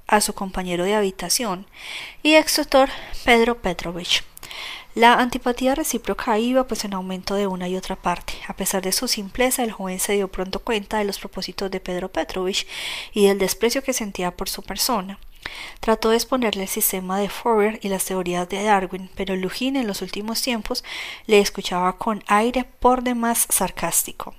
a 0.07 0.21
su 0.21 0.35
compañero 0.35 0.85
de 0.85 0.95
habitación 0.95 1.67
y 2.23 2.35
ex 2.35 2.61
Pedro 3.25 3.63
Petrovich. 3.63 4.25
La 4.95 5.15
antipatía 5.15 5.75
recíproca 5.75 6.39
iba 6.39 6.67
pues 6.67 6.85
en 6.85 6.93
aumento 6.93 7.35
de 7.35 7.47
una 7.47 7.67
y 7.67 7.77
otra 7.77 7.97
parte. 7.97 8.35
A 8.47 8.55
pesar 8.55 8.83
de 8.83 8.93
su 8.93 9.09
simpleza, 9.09 9.65
el 9.65 9.73
joven 9.73 9.99
se 9.99 10.13
dio 10.13 10.29
pronto 10.29 10.59
cuenta 10.59 10.99
de 10.99 11.05
los 11.05 11.19
propósitos 11.19 11.71
de 11.71 11.81
Pedro 11.81 12.11
Petrovich 12.11 12.67
y 13.15 13.27
del 13.27 13.39
desprecio 13.39 13.83
que 13.83 13.95
sentía 13.95 14.37
por 14.37 14.51
su 14.51 14.63
persona. 14.63 15.19
Trató 15.81 16.11
de 16.11 16.17
exponerle 16.17 16.65
el 16.65 16.69
sistema 16.69 17.19
de 17.19 17.31
Fourier 17.31 17.81
y 17.83 17.89
las 17.89 18.05
teorías 18.05 18.47
de 18.51 18.63
Darwin, 18.63 19.09
pero 19.15 19.35
Lugin 19.35 19.77
en 19.77 19.87
los 19.87 20.03
últimos 20.03 20.43
tiempos 20.43 20.85
le 21.27 21.41
escuchaba 21.41 21.97
con 21.97 22.23
aire 22.27 22.65
por 22.65 23.03
demás 23.03 23.47
sarcástico, 23.49 24.35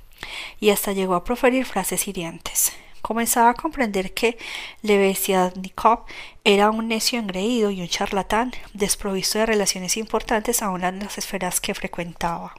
y 0.59 0.69
hasta 0.69 0.93
llegó 0.93 1.15
a 1.15 1.23
proferir 1.23 1.65
frases 1.65 2.07
hirientes 2.07 2.73
comenzaba 3.03 3.51
a 3.51 3.53
comprender 3.53 4.13
que 4.13 4.39
Lebeziatnikov 4.81 6.05
era 6.43 6.71
un 6.71 6.87
necio 6.87 7.19
engreído 7.19 7.69
y 7.69 7.81
un 7.81 7.87
charlatán, 7.87 8.53
desprovisto 8.73 9.37
de 9.37 9.45
relaciones 9.45 9.97
importantes 9.97 10.63
aún 10.63 10.83
en 10.83 10.99
las 10.99 11.19
esferas 11.19 11.61
que 11.61 11.75
frecuentaba. 11.75 12.55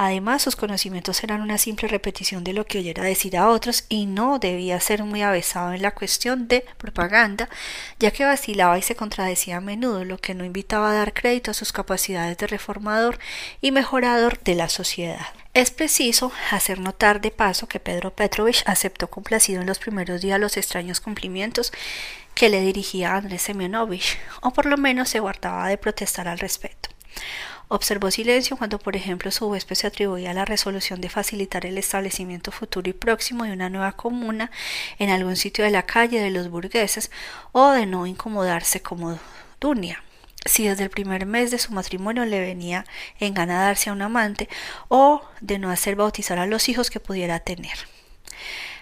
Además, 0.00 0.42
sus 0.42 0.54
conocimientos 0.54 1.24
eran 1.24 1.42
una 1.42 1.58
simple 1.58 1.88
repetición 1.88 2.44
de 2.44 2.52
lo 2.52 2.64
que 2.64 2.78
oyera 2.78 3.02
decir 3.02 3.36
a 3.36 3.48
otros 3.48 3.84
y 3.88 4.06
no 4.06 4.38
debía 4.38 4.78
ser 4.78 5.02
muy 5.02 5.22
avesado 5.22 5.72
en 5.72 5.82
la 5.82 5.90
cuestión 5.90 6.46
de 6.46 6.64
propaganda, 6.76 7.48
ya 7.98 8.12
que 8.12 8.24
vacilaba 8.24 8.78
y 8.78 8.82
se 8.82 8.94
contradecía 8.94 9.56
a 9.56 9.60
menudo, 9.60 10.04
lo 10.04 10.18
que 10.18 10.36
no 10.36 10.44
invitaba 10.44 10.92
a 10.92 10.94
dar 10.94 11.14
crédito 11.14 11.50
a 11.50 11.54
sus 11.54 11.72
capacidades 11.72 12.38
de 12.38 12.46
reformador 12.46 13.18
y 13.60 13.72
mejorador 13.72 14.38
de 14.38 14.54
la 14.54 14.68
sociedad. 14.68 15.26
Es 15.52 15.72
preciso 15.72 16.30
hacer 16.52 16.78
notar 16.78 17.20
de 17.20 17.32
paso 17.32 17.66
que 17.66 17.80
Pedro 17.80 18.14
Petrovich 18.14 18.62
aceptó 18.66 19.10
complacido 19.10 19.62
en 19.62 19.66
los 19.66 19.80
primeros 19.80 20.20
días 20.20 20.38
los 20.38 20.56
extraños 20.56 21.00
cumplimientos 21.00 21.72
que 22.36 22.50
le 22.50 22.60
dirigía 22.60 23.16
Andrés 23.16 23.42
Semyonovich, 23.42 24.16
o 24.42 24.52
por 24.52 24.66
lo 24.66 24.76
menos 24.76 25.08
se 25.08 25.18
guardaba 25.18 25.66
de 25.66 25.76
protestar 25.76 26.28
al 26.28 26.38
respecto. 26.38 26.88
Observó 27.68 28.10
silencio 28.10 28.56
cuando, 28.56 28.78
por 28.78 28.96
ejemplo, 28.96 29.30
su 29.30 29.46
huésped 29.46 29.76
se 29.76 29.86
atribuía 29.86 30.32
la 30.32 30.46
resolución 30.46 31.00
de 31.00 31.10
facilitar 31.10 31.66
el 31.66 31.76
establecimiento 31.76 32.50
futuro 32.50 32.88
y 32.88 32.94
próximo 32.94 33.44
de 33.44 33.52
una 33.52 33.68
nueva 33.68 33.92
comuna 33.92 34.50
en 34.98 35.10
algún 35.10 35.36
sitio 35.36 35.64
de 35.64 35.70
la 35.70 35.82
calle 35.82 36.18
de 36.20 36.30
los 36.30 36.48
burgueses 36.48 37.10
o 37.52 37.70
de 37.72 37.84
no 37.84 38.06
incomodarse 38.06 38.80
como 38.80 39.18
Dunia 39.60 40.02
si 40.44 40.66
desde 40.66 40.84
el 40.84 40.90
primer 40.90 41.26
mes 41.26 41.50
de 41.50 41.58
su 41.58 41.72
matrimonio 41.72 42.24
le 42.24 42.40
venía 42.40 42.86
en 43.18 43.34
gana 43.34 43.60
darse 43.60 43.90
a 43.90 43.92
un 43.92 44.02
amante 44.02 44.48
o 44.88 45.22
de 45.40 45.58
no 45.58 45.70
hacer 45.70 45.96
bautizar 45.96 46.38
a 46.38 46.46
los 46.46 46.68
hijos 46.68 46.90
que 46.90 47.00
pudiera 47.00 47.40
tener. 47.40 47.76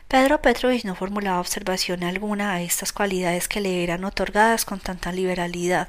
Pedro 0.09 0.41
Petrovich 0.41 0.85
no 0.85 0.95
formulaba 0.95 1.41
observación 1.41 2.05
alguna 2.05 2.53
a 2.53 2.63
estas 2.63 2.93
cualidades 2.93 3.49
que 3.49 3.61
le 3.61 3.83
eran 3.83 4.05
otorgadas 4.05 4.65
con 4.65 4.79
tanta 4.79 5.11
liberalidad, 5.11 5.89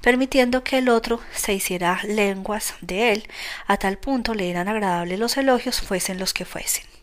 permitiendo 0.00 0.64
que 0.64 0.78
el 0.78 0.88
otro 0.88 1.20
se 1.34 1.52
hiciera 1.52 2.00
lenguas 2.04 2.74
de 2.80 3.12
él, 3.12 3.28
a 3.66 3.76
tal 3.76 3.98
punto 3.98 4.32
le 4.32 4.48
eran 4.48 4.68
agradables 4.68 5.18
los 5.18 5.36
elogios, 5.36 5.82
fuesen 5.82 6.18
los 6.18 6.32
que 6.32 6.46
fuesen. 6.46 6.97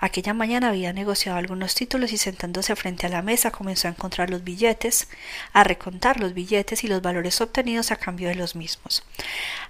Aquella 0.00 0.34
mañana 0.34 0.68
había 0.68 0.92
negociado 0.92 1.38
algunos 1.38 1.74
títulos 1.74 2.12
y 2.12 2.18
sentándose 2.18 2.76
frente 2.76 3.06
a 3.06 3.10
la 3.10 3.22
mesa 3.22 3.50
comenzó 3.50 3.88
a 3.88 3.90
encontrar 3.90 4.30
los 4.30 4.44
billetes, 4.44 5.08
a 5.52 5.64
recontar 5.64 6.20
los 6.20 6.34
billetes 6.34 6.84
y 6.84 6.88
los 6.88 7.02
valores 7.02 7.40
obtenidos 7.40 7.90
a 7.90 7.96
cambio 7.96 8.28
de 8.28 8.34
los 8.34 8.54
mismos. 8.54 9.04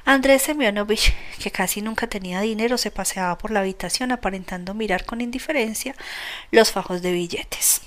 Andrés 0.05 0.43
Semyonovich, 0.43 1.15
que 1.39 1.51
casi 1.51 1.83
nunca 1.83 2.07
tenía 2.07 2.41
dinero, 2.41 2.79
se 2.79 2.91
paseaba 2.91 3.39
por 3.39 3.51
la 3.51 3.61
habitación 3.61 4.13
aparentando 4.13 4.75
mirar 4.75 5.05
con 5.05 5.21
indiferencia 5.21 5.95
los 6.51 6.71
fajos 6.73 7.03
de 7.03 7.13
billetes. 7.13 7.83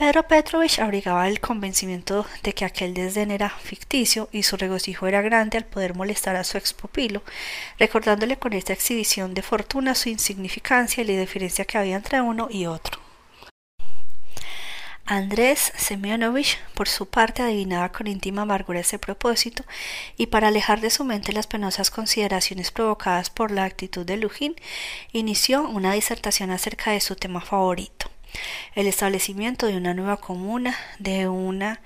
Pedro 0.00 0.26
Petrovich 0.26 0.78
abrigaba 0.78 1.28
el 1.28 1.40
convencimiento 1.40 2.24
de 2.42 2.54
que 2.54 2.64
aquel 2.64 2.94
desdén 2.94 3.30
era 3.30 3.50
ficticio 3.50 4.30
y 4.32 4.44
su 4.44 4.56
regocijo 4.56 5.06
era 5.06 5.20
grande 5.20 5.58
al 5.58 5.66
poder 5.66 5.94
molestar 5.94 6.36
a 6.36 6.44
su 6.44 6.56
expupilo, 6.56 7.22
recordándole 7.78 8.38
con 8.38 8.54
esta 8.54 8.72
exhibición 8.72 9.34
de 9.34 9.42
fortuna 9.42 9.94
su 9.94 10.08
insignificancia 10.08 11.02
y 11.02 11.06
la 11.06 11.20
diferencia 11.20 11.66
que 11.66 11.76
había 11.76 11.96
entre 11.96 12.22
uno 12.22 12.48
y 12.50 12.64
otro. 12.64 12.98
Andrés 15.04 15.70
Semyonovich, 15.76 16.56
por 16.72 16.88
su 16.88 17.04
parte, 17.04 17.42
adivinaba 17.42 17.92
con 17.92 18.06
íntima 18.06 18.40
amargura 18.40 18.80
ese 18.80 18.98
propósito, 18.98 19.64
y 20.16 20.28
para 20.28 20.48
alejar 20.48 20.80
de 20.80 20.88
su 20.88 21.04
mente 21.04 21.34
las 21.34 21.46
penosas 21.46 21.90
consideraciones 21.90 22.70
provocadas 22.70 23.28
por 23.28 23.50
la 23.50 23.64
actitud 23.64 24.06
de 24.06 24.16
Lujin, 24.16 24.56
inició 25.12 25.60
una 25.68 25.92
disertación 25.92 26.52
acerca 26.52 26.92
de 26.92 27.00
su 27.00 27.16
tema 27.16 27.42
favorito 27.42 28.09
el 28.74 28.86
establecimiento 28.86 29.66
de 29.66 29.76
una 29.76 29.94
nueva 29.94 30.16
comuna, 30.18 30.76
de 30.98 31.28
una 31.28 31.80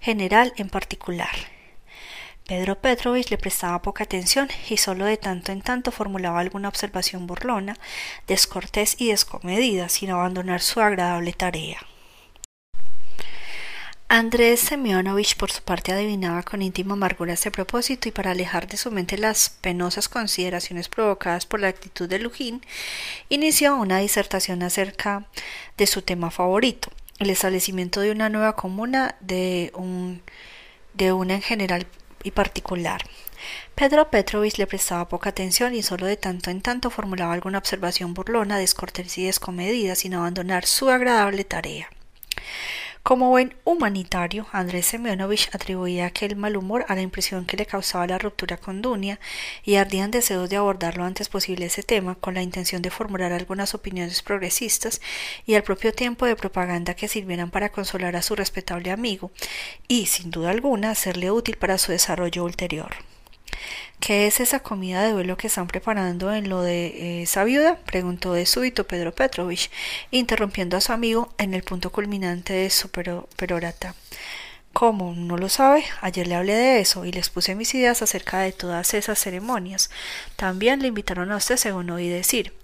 general 0.00 0.52
en 0.56 0.68
particular. 0.68 1.34
Pedro 2.46 2.80
Petrovich 2.80 3.30
le 3.30 3.38
prestaba 3.38 3.80
poca 3.80 4.02
atención 4.04 4.48
y 4.68 4.76
solo 4.76 5.04
de 5.04 5.16
tanto 5.16 5.52
en 5.52 5.62
tanto 5.62 5.92
formulaba 5.92 6.40
alguna 6.40 6.68
observación 6.68 7.28
burlona, 7.28 7.76
descortés 8.26 8.96
y 8.98 9.10
descomedida, 9.10 9.88
sin 9.88 10.10
abandonar 10.10 10.60
su 10.60 10.80
agradable 10.80 11.32
tarea. 11.32 11.78
Andrés 14.12 14.58
Semyonovich 14.58 15.36
por 15.36 15.52
su 15.52 15.62
parte 15.62 15.92
adivinaba 15.92 16.42
con 16.42 16.62
íntima 16.62 16.94
amargura 16.94 17.34
este 17.34 17.52
propósito 17.52 18.08
y 18.08 18.10
para 18.10 18.32
alejar 18.32 18.66
de 18.66 18.76
su 18.76 18.90
mente 18.90 19.16
las 19.16 19.50
penosas 19.50 20.08
consideraciones 20.08 20.88
provocadas 20.88 21.46
por 21.46 21.60
la 21.60 21.68
actitud 21.68 22.08
de 22.08 22.18
Lujin, 22.18 22.60
inició 23.28 23.76
una 23.76 23.98
disertación 23.98 24.64
acerca 24.64 25.28
de 25.76 25.86
su 25.86 26.02
tema 26.02 26.32
favorito, 26.32 26.90
el 27.20 27.30
establecimiento 27.30 28.00
de 28.00 28.10
una 28.10 28.28
nueva 28.28 28.56
comuna 28.56 29.14
de 29.20 29.70
un 29.76 30.22
de 30.92 31.12
una 31.12 31.34
en 31.34 31.42
general 31.42 31.86
y 32.24 32.32
particular. 32.32 33.02
Pedro 33.76 34.10
Petrovich 34.10 34.58
le 34.58 34.66
prestaba 34.66 35.08
poca 35.08 35.30
atención 35.30 35.72
y 35.72 35.84
solo 35.84 36.06
de 36.06 36.16
tanto 36.16 36.50
en 36.50 36.62
tanto 36.62 36.90
formulaba 36.90 37.32
alguna 37.32 37.58
observación 37.58 38.12
burlona, 38.14 38.58
descortés 38.58 39.18
y 39.18 39.26
descomedida, 39.26 39.94
sin 39.94 40.14
abandonar 40.14 40.66
su 40.66 40.90
agradable 40.90 41.44
tarea. 41.44 41.88
Como 43.10 43.28
buen 43.28 43.56
humanitario, 43.64 44.46
Andrés 44.52 44.86
Semyonovich 44.86 45.50
atribuía 45.52 46.06
aquel 46.06 46.36
mal 46.36 46.56
humor 46.56 46.84
a 46.86 46.94
la 46.94 47.00
impresión 47.00 47.44
que 47.44 47.56
le 47.56 47.66
causaba 47.66 48.06
la 48.06 48.18
ruptura 48.18 48.56
con 48.56 48.82
Dunia 48.82 49.18
y 49.64 49.74
ardían 49.74 50.12
deseos 50.12 50.48
de 50.48 50.54
abordar 50.54 50.96
lo 50.96 51.02
antes 51.02 51.28
posible 51.28 51.66
ese 51.66 51.82
tema 51.82 52.14
con 52.14 52.34
la 52.34 52.42
intención 52.42 52.82
de 52.82 52.90
formular 52.90 53.32
algunas 53.32 53.74
opiniones 53.74 54.22
progresistas 54.22 55.00
y 55.44 55.56
al 55.56 55.64
propio 55.64 55.92
tiempo 55.92 56.24
de 56.24 56.36
propaganda 56.36 56.94
que 56.94 57.08
sirvieran 57.08 57.50
para 57.50 57.72
consolar 57.72 58.14
a 58.14 58.22
su 58.22 58.36
respetable 58.36 58.92
amigo 58.92 59.32
y, 59.88 60.06
sin 60.06 60.30
duda 60.30 60.50
alguna, 60.50 60.94
serle 60.94 61.32
útil 61.32 61.56
para 61.56 61.78
su 61.78 61.90
desarrollo 61.90 62.44
ulterior. 62.44 62.94
¿Qué 64.00 64.26
es 64.26 64.40
esa 64.40 64.60
comida 64.60 65.02
de 65.02 65.12
duelo 65.12 65.36
que 65.36 65.48
están 65.48 65.66
preparando 65.66 66.32
en 66.32 66.48
lo 66.48 66.62
de 66.62 66.86
eh, 66.86 67.22
esa 67.22 67.44
viuda? 67.44 67.76
preguntó 67.84 68.32
de 68.32 68.46
súbito 68.46 68.86
Pedro 68.86 69.14
Petrovich, 69.14 69.70
interrumpiendo 70.10 70.78
a 70.78 70.80
su 70.80 70.92
amigo 70.92 71.32
en 71.36 71.52
el 71.52 71.62
punto 71.62 71.92
culminante 71.92 72.54
de 72.54 72.70
su 72.70 72.88
perorata. 72.88 73.94
¿Cómo? 74.72 75.14
¿No 75.14 75.36
lo 75.36 75.50
sabe? 75.50 75.84
Ayer 76.00 76.26
le 76.26 76.36
hablé 76.36 76.54
de 76.54 76.80
eso 76.80 77.04
y 77.04 77.12
les 77.12 77.28
puse 77.28 77.54
mis 77.54 77.74
ideas 77.74 78.00
acerca 78.00 78.38
de 78.38 78.52
todas 78.52 78.94
esas 78.94 79.18
ceremonias. 79.18 79.90
También 80.36 80.80
le 80.80 80.88
invitaron 80.88 81.30
a 81.30 81.36
usted, 81.36 81.56
según 81.56 81.90
oí 81.90 82.08
decir. 82.08 82.54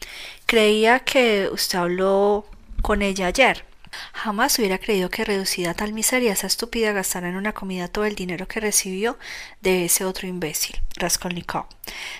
Creía 0.47 1.01
que 1.01 1.51
usted 1.53 1.79
habló 1.79 2.47
con 2.81 3.03
ella 3.03 3.27
ayer. 3.27 3.65
Jamás 4.13 4.59
hubiera 4.59 4.79
creído 4.79 5.11
que 5.11 5.25
reducida 5.25 5.71
a 5.71 5.75
tal 5.75 5.93
miseria 5.93 6.33
esa 6.33 6.47
estúpida 6.47 6.93
gastara 6.93 7.29
en 7.29 7.37
una 7.37 7.53
comida 7.53 7.89
todo 7.89 8.05
el 8.05 8.15
dinero 8.15 8.49
que 8.49 8.61
recibió 8.61 9.19
de 9.61 9.85
ese 9.85 10.05
otro 10.05 10.27
imbécil, 10.27 10.81
Raskolnikov. 10.97 11.67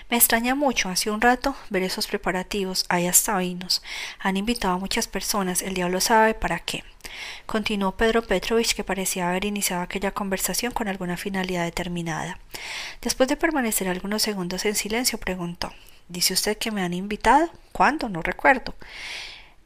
Me 0.09 0.17
extraña 0.17 0.55
mucho, 0.55 0.89
hace 0.89 1.11
un 1.11 1.21
rato, 1.21 1.55
ver 1.69 1.83
esos 1.83 2.07
preparativos, 2.07 2.85
hay 2.89 3.07
hasta 3.07 3.37
vinos. 3.37 3.81
Han 4.19 4.37
invitado 4.37 4.75
a 4.75 4.79
muchas 4.79 5.07
personas, 5.07 5.61
el 5.61 5.73
diablo 5.73 6.01
sabe 6.01 6.33
para 6.33 6.59
qué. 6.59 6.83
Continuó 7.45 7.95
Pedro 7.95 8.21
Petrovich, 8.21 8.75
que 8.75 8.83
parecía 8.83 9.29
haber 9.29 9.45
iniciado 9.45 9.81
aquella 9.81 10.11
conversación 10.11 10.71
con 10.71 10.87
alguna 10.87 11.17
finalidad 11.17 11.63
determinada. 11.63 12.39
Después 13.01 13.29
de 13.29 13.37
permanecer 13.37 13.87
algunos 13.87 14.21
segundos 14.21 14.65
en 14.65 14.75
silencio, 14.75 15.17
preguntó 15.17 15.73
¿Dice 16.09 16.33
usted 16.33 16.57
que 16.57 16.71
me 16.71 16.83
han 16.83 16.93
invitado? 16.93 17.49
¿Cuándo? 17.73 18.07
No 18.07 18.21
recuerdo. 18.21 18.73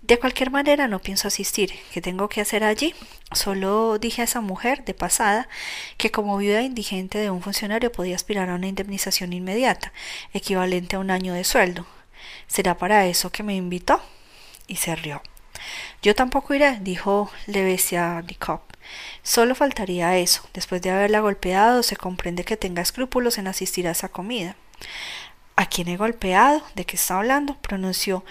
De 0.02 0.18
cualquier 0.18 0.50
manera 0.50 0.88
no 0.88 1.00
pienso 1.00 1.28
asistir. 1.28 1.74
¿Qué 1.94 2.02
tengo 2.02 2.28
que 2.28 2.42
hacer 2.42 2.64
allí? 2.64 2.96
Solo 3.34 4.00
dije 4.00 4.22
a 4.22 4.26
esa 4.26 4.42
mujer, 4.42 4.84
de 4.84 4.96
pasada, 4.96 5.48
que 5.98 6.10
como 6.10 6.38
viuda 6.38 6.64
indigente 6.64 7.20
de 7.20 7.30
un 7.30 7.42
funcionario 7.42 7.92
podía 7.92 8.16
aspirar 8.16 8.50
a 8.50 8.56
una 8.56 8.68
indemnización 8.68 9.32
inmediata, 9.32 9.94
equivalente 10.34 10.96
a 10.96 11.00
un 11.00 11.12
año 11.12 11.34
de 11.34 11.44
sueldo. 11.44 11.86
¿Será 12.48 12.78
para 12.78 13.06
eso 13.06 13.32
que 13.32 13.44
me 13.44 13.56
invitó? 13.56 14.02
Y 14.68 14.78
se 14.78 14.96
rió. 14.96 15.22
Yo 16.02 16.16
tampoco 16.16 16.56
iré, 16.56 16.80
dijo 16.82 17.32
Nikop. 17.48 18.62
Solo 19.22 19.54
faltaría 19.54 20.18
eso. 20.18 20.50
Después 20.54 20.82
de 20.82 20.90
haberla 20.90 21.20
golpeado, 21.20 21.84
se 21.84 21.96
comprende 21.96 22.44
que 22.44 22.58
tenga 22.58 22.82
escrúpulos 22.82 23.38
en 23.38 23.48
asistir 23.48 23.88
a 23.88 23.92
esa 23.92 24.10
comida. 24.10 24.56
¿A 25.56 25.68
quién 25.68 25.90
he 25.90 25.98
golpeado? 25.98 26.64
¿De 26.74 26.86
qué 26.86 26.96
está 26.96 27.18
hablando? 27.18 27.56
pronunció 27.58 28.26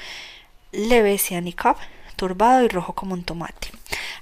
Levesianikov, 0.73 1.77
turbado 2.17 2.65
y 2.65 2.69
rojo 2.69 2.95
como 2.95 3.15
un 3.15 3.25
tomate. 3.25 3.69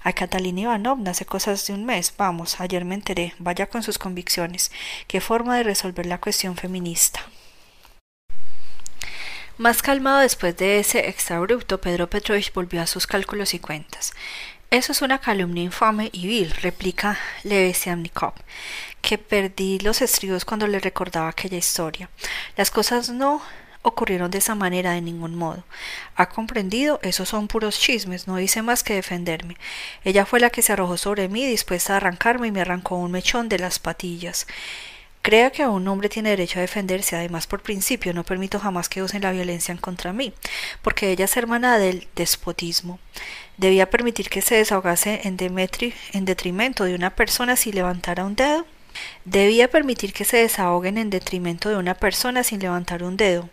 A 0.02 0.12
Catalina 0.12 0.62
Ivanovna 0.62 1.10
hace 1.10 1.26
cosas 1.26 1.66
de 1.66 1.74
un 1.74 1.84
mes. 1.84 2.14
Vamos, 2.16 2.60
ayer 2.60 2.84
me 2.84 2.94
enteré. 2.94 3.34
Vaya 3.38 3.66
con 3.66 3.82
sus 3.82 3.98
convicciones. 3.98 4.70
Qué 5.06 5.20
forma 5.20 5.56
de 5.56 5.64
resolver 5.64 6.06
la 6.06 6.20
cuestión 6.20 6.56
feminista. 6.56 7.20
Más 9.58 9.82
calmado 9.82 10.20
después 10.20 10.56
de 10.56 10.78
ese 10.78 11.08
exabrupto, 11.08 11.80
Pedro 11.80 12.08
Petrovich 12.08 12.52
volvió 12.52 12.80
a 12.80 12.86
sus 12.86 13.06
cálculos 13.06 13.54
y 13.54 13.58
cuentas. 13.58 14.12
Eso 14.70 14.92
es 14.92 15.02
una 15.02 15.18
calumnia 15.18 15.64
infame 15.64 16.10
y 16.12 16.26
vil, 16.26 16.52
replica 16.52 17.18
Levesiamnikov, 17.42 18.34
que 19.00 19.18
perdí 19.18 19.80
los 19.80 20.00
estribos 20.00 20.44
cuando 20.44 20.66
le 20.66 20.78
recordaba 20.78 21.28
aquella 21.28 21.56
historia. 21.56 22.08
Las 22.56 22.70
cosas 22.70 23.08
no 23.08 23.42
ocurrieron 23.88 24.30
de 24.30 24.38
esa 24.38 24.54
manera 24.54 24.92
de 24.92 25.00
ningún 25.00 25.34
modo. 25.34 25.64
¿Ha 26.16 26.28
comprendido? 26.28 27.00
Esos 27.02 27.28
son 27.28 27.48
puros 27.48 27.78
chismes, 27.78 28.26
no 28.26 28.38
hice 28.40 28.62
más 28.62 28.82
que 28.82 28.94
defenderme. 28.94 29.56
Ella 30.04 30.26
fue 30.26 30.40
la 30.40 30.50
que 30.50 30.62
se 30.62 30.72
arrojó 30.72 30.96
sobre 30.96 31.28
mí 31.28 31.46
dispuesta 31.46 31.94
a 31.94 31.96
arrancarme 31.98 32.48
y 32.48 32.52
me 32.52 32.60
arrancó 32.60 32.96
un 32.96 33.10
mechón 33.10 33.48
de 33.48 33.58
las 33.58 33.78
patillas. 33.78 34.46
Crea 35.22 35.50
que 35.50 35.66
un 35.66 35.86
hombre 35.88 36.08
tiene 36.08 36.30
derecho 36.30 36.58
a 36.58 36.62
defenderse, 36.62 37.16
además 37.16 37.46
por 37.46 37.60
principio 37.60 38.14
no 38.14 38.24
permito 38.24 38.58
jamás 38.58 38.88
que 38.88 39.02
usen 39.02 39.22
la 39.22 39.32
violencia 39.32 39.72
en 39.72 39.78
contra 39.78 40.12
mí, 40.12 40.32
porque 40.80 41.10
ella 41.10 41.26
es 41.26 41.36
hermana 41.36 41.76
del 41.76 42.06
despotismo. 42.14 42.98
¿Debía 43.56 43.90
permitir 43.90 44.30
que 44.30 44.40
se 44.40 44.54
desahogase 44.54 45.20
en, 45.24 45.36
Demetri 45.36 45.92
en 46.12 46.24
detrimento 46.24 46.84
de 46.84 46.94
una 46.94 47.14
persona 47.14 47.56
si 47.56 47.72
levantara 47.72 48.24
un 48.24 48.36
dedo? 48.36 48.64
Debía 49.24 49.68
permitir 49.68 50.12
que 50.12 50.24
se 50.24 50.38
desahoguen 50.38 50.98
en 50.98 51.10
detrimento 51.10 51.68
de 51.68 51.76
una 51.76 51.94
persona 51.94 52.42
sin 52.42 52.60
levantar 52.60 53.02
un 53.02 53.16
dedo. 53.16 53.48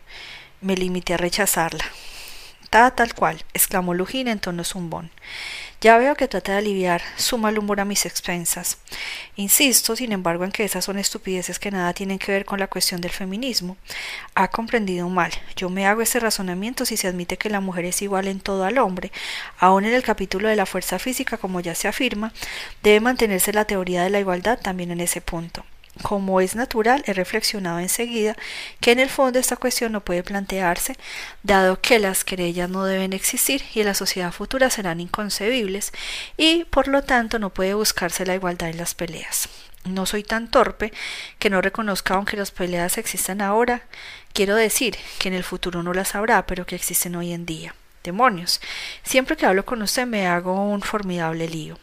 Me 0.61 0.75
limité 0.75 1.13
a 1.13 1.17
rechazarla. 1.17 1.85
Ta 2.69 2.91
tal 2.91 3.13
cual, 3.13 3.43
exclamó 3.53 3.93
Lujin 3.93 4.27
en 4.27 4.39
tono 4.39 4.63
zumbón. 4.63 5.11
Ya 5.81 5.97
veo 5.97 6.15
que 6.15 6.27
trata 6.27 6.53
de 6.53 6.57
aliviar 6.59 7.01
su 7.17 7.37
mal 7.37 7.59
humor 7.59 7.79
a 7.79 7.85
mis 7.85 8.05
expensas. 8.05 8.77
Insisto, 9.35 9.95
sin 9.95 10.11
embargo, 10.11 10.43
en 10.43 10.51
que 10.51 10.63
esas 10.63 10.85
son 10.85 10.97
estupideces 10.97 11.59
que 11.59 11.71
nada 11.71 11.93
tienen 11.93 12.17
que 12.17 12.31
ver 12.31 12.45
con 12.45 12.59
la 12.59 12.67
cuestión 12.67 13.01
del 13.01 13.11
feminismo. 13.11 13.77
Ha 14.33 14.47
comprendido 14.47 15.09
mal. 15.09 15.31
Yo 15.55 15.69
me 15.69 15.85
hago 15.85 16.01
ese 16.01 16.19
razonamiento 16.19 16.85
si 16.85 16.97
se 16.97 17.07
admite 17.07 17.37
que 17.37 17.49
la 17.49 17.59
mujer 17.59 17.85
es 17.85 18.01
igual 18.01 18.27
en 18.27 18.39
todo 18.39 18.63
al 18.63 18.77
hombre. 18.77 19.11
Aún 19.59 19.85
en 19.85 19.93
el 19.93 20.03
capítulo 20.03 20.47
de 20.47 20.55
la 20.55 20.65
fuerza 20.65 20.99
física, 20.99 21.37
como 21.37 21.59
ya 21.59 21.75
se 21.75 21.87
afirma, 21.87 22.33
debe 22.81 22.99
mantenerse 22.99 23.53
la 23.53 23.65
teoría 23.65 24.03
de 24.03 24.09
la 24.09 24.19
igualdad 24.19 24.59
también 24.59 24.91
en 24.91 25.01
ese 25.01 25.21
punto. 25.21 25.65
Como 26.01 26.41
es 26.41 26.55
natural, 26.55 27.03
he 27.07 27.13
reflexionado 27.13 27.79
enseguida 27.79 28.35
que 28.81 28.91
en 28.91 28.99
el 28.99 29.09
fondo 29.09 29.39
esta 29.39 29.55
cuestión 29.55 29.93
no 29.93 30.03
puede 30.03 30.23
plantearse, 30.23 30.97
dado 31.43 31.79
que 31.79 31.99
las 31.99 32.23
querellas 32.23 32.69
no 32.69 32.85
deben 32.85 33.13
existir 33.13 33.63
y 33.73 33.79
en 33.79 33.85
la 33.85 33.93
sociedad 33.93 34.31
futura 34.31 34.69
serán 34.69 34.99
inconcebibles, 34.99 35.93
y 36.37 36.65
por 36.65 36.87
lo 36.87 37.03
tanto 37.03 37.39
no 37.39 37.49
puede 37.49 37.73
buscarse 37.73 38.25
la 38.25 38.35
igualdad 38.35 38.69
en 38.69 38.77
las 38.77 38.93
peleas. 38.93 39.47
No 39.85 40.05
soy 40.05 40.23
tan 40.23 40.49
torpe 40.49 40.91
que 41.39 41.49
no 41.49 41.61
reconozca 41.61 42.15
aunque 42.15 42.37
las 42.37 42.51
peleas 42.51 42.97
existan 42.97 43.41
ahora, 43.41 43.83
quiero 44.33 44.55
decir 44.55 44.97
que 45.19 45.29
en 45.29 45.35
el 45.35 45.43
futuro 45.43 45.81
no 45.83 45.93
las 45.93 46.15
habrá, 46.15 46.45
pero 46.45 46.65
que 46.65 46.75
existen 46.75 47.15
hoy 47.15 47.31
en 47.31 47.45
día. 47.45 47.75
Demonios. 48.03 48.61
Siempre 49.03 49.37
que 49.37 49.45
hablo 49.45 49.65
con 49.65 49.81
usted 49.81 50.05
me 50.05 50.27
hago 50.27 50.53
un 50.69 50.81
formidable 50.81 51.47
lío. 51.47 51.79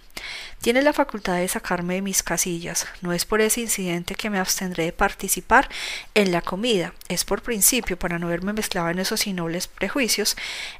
Tiene 0.61 0.83
la 0.83 0.93
facultad 0.93 1.37
de 1.37 1.49
sacarme 1.49 1.95
de 1.95 2.03
mis 2.03 2.23
casillas. 2.23 2.87
No 3.01 3.13
es 3.13 3.25
por 3.25 3.41
ese 3.41 3.61
incidente 3.61 4.15
que 4.15 4.31
me 4.31 4.39
abstendré 4.39 4.85
de 4.85 4.93
participar 4.93 5.69
en 6.15 6.33
la 6.33 6.43
comida. 6.43 6.95
Es 7.09 7.25
por 7.25 7.43
principio, 7.43 7.99
para 7.99 8.19
no 8.19 8.29
verme 8.29 8.53
mezclado 8.53 8.89
en 8.91 8.99
esos 8.99 9.27
innobles 9.27 9.67
prejuicios, 9.67 10.37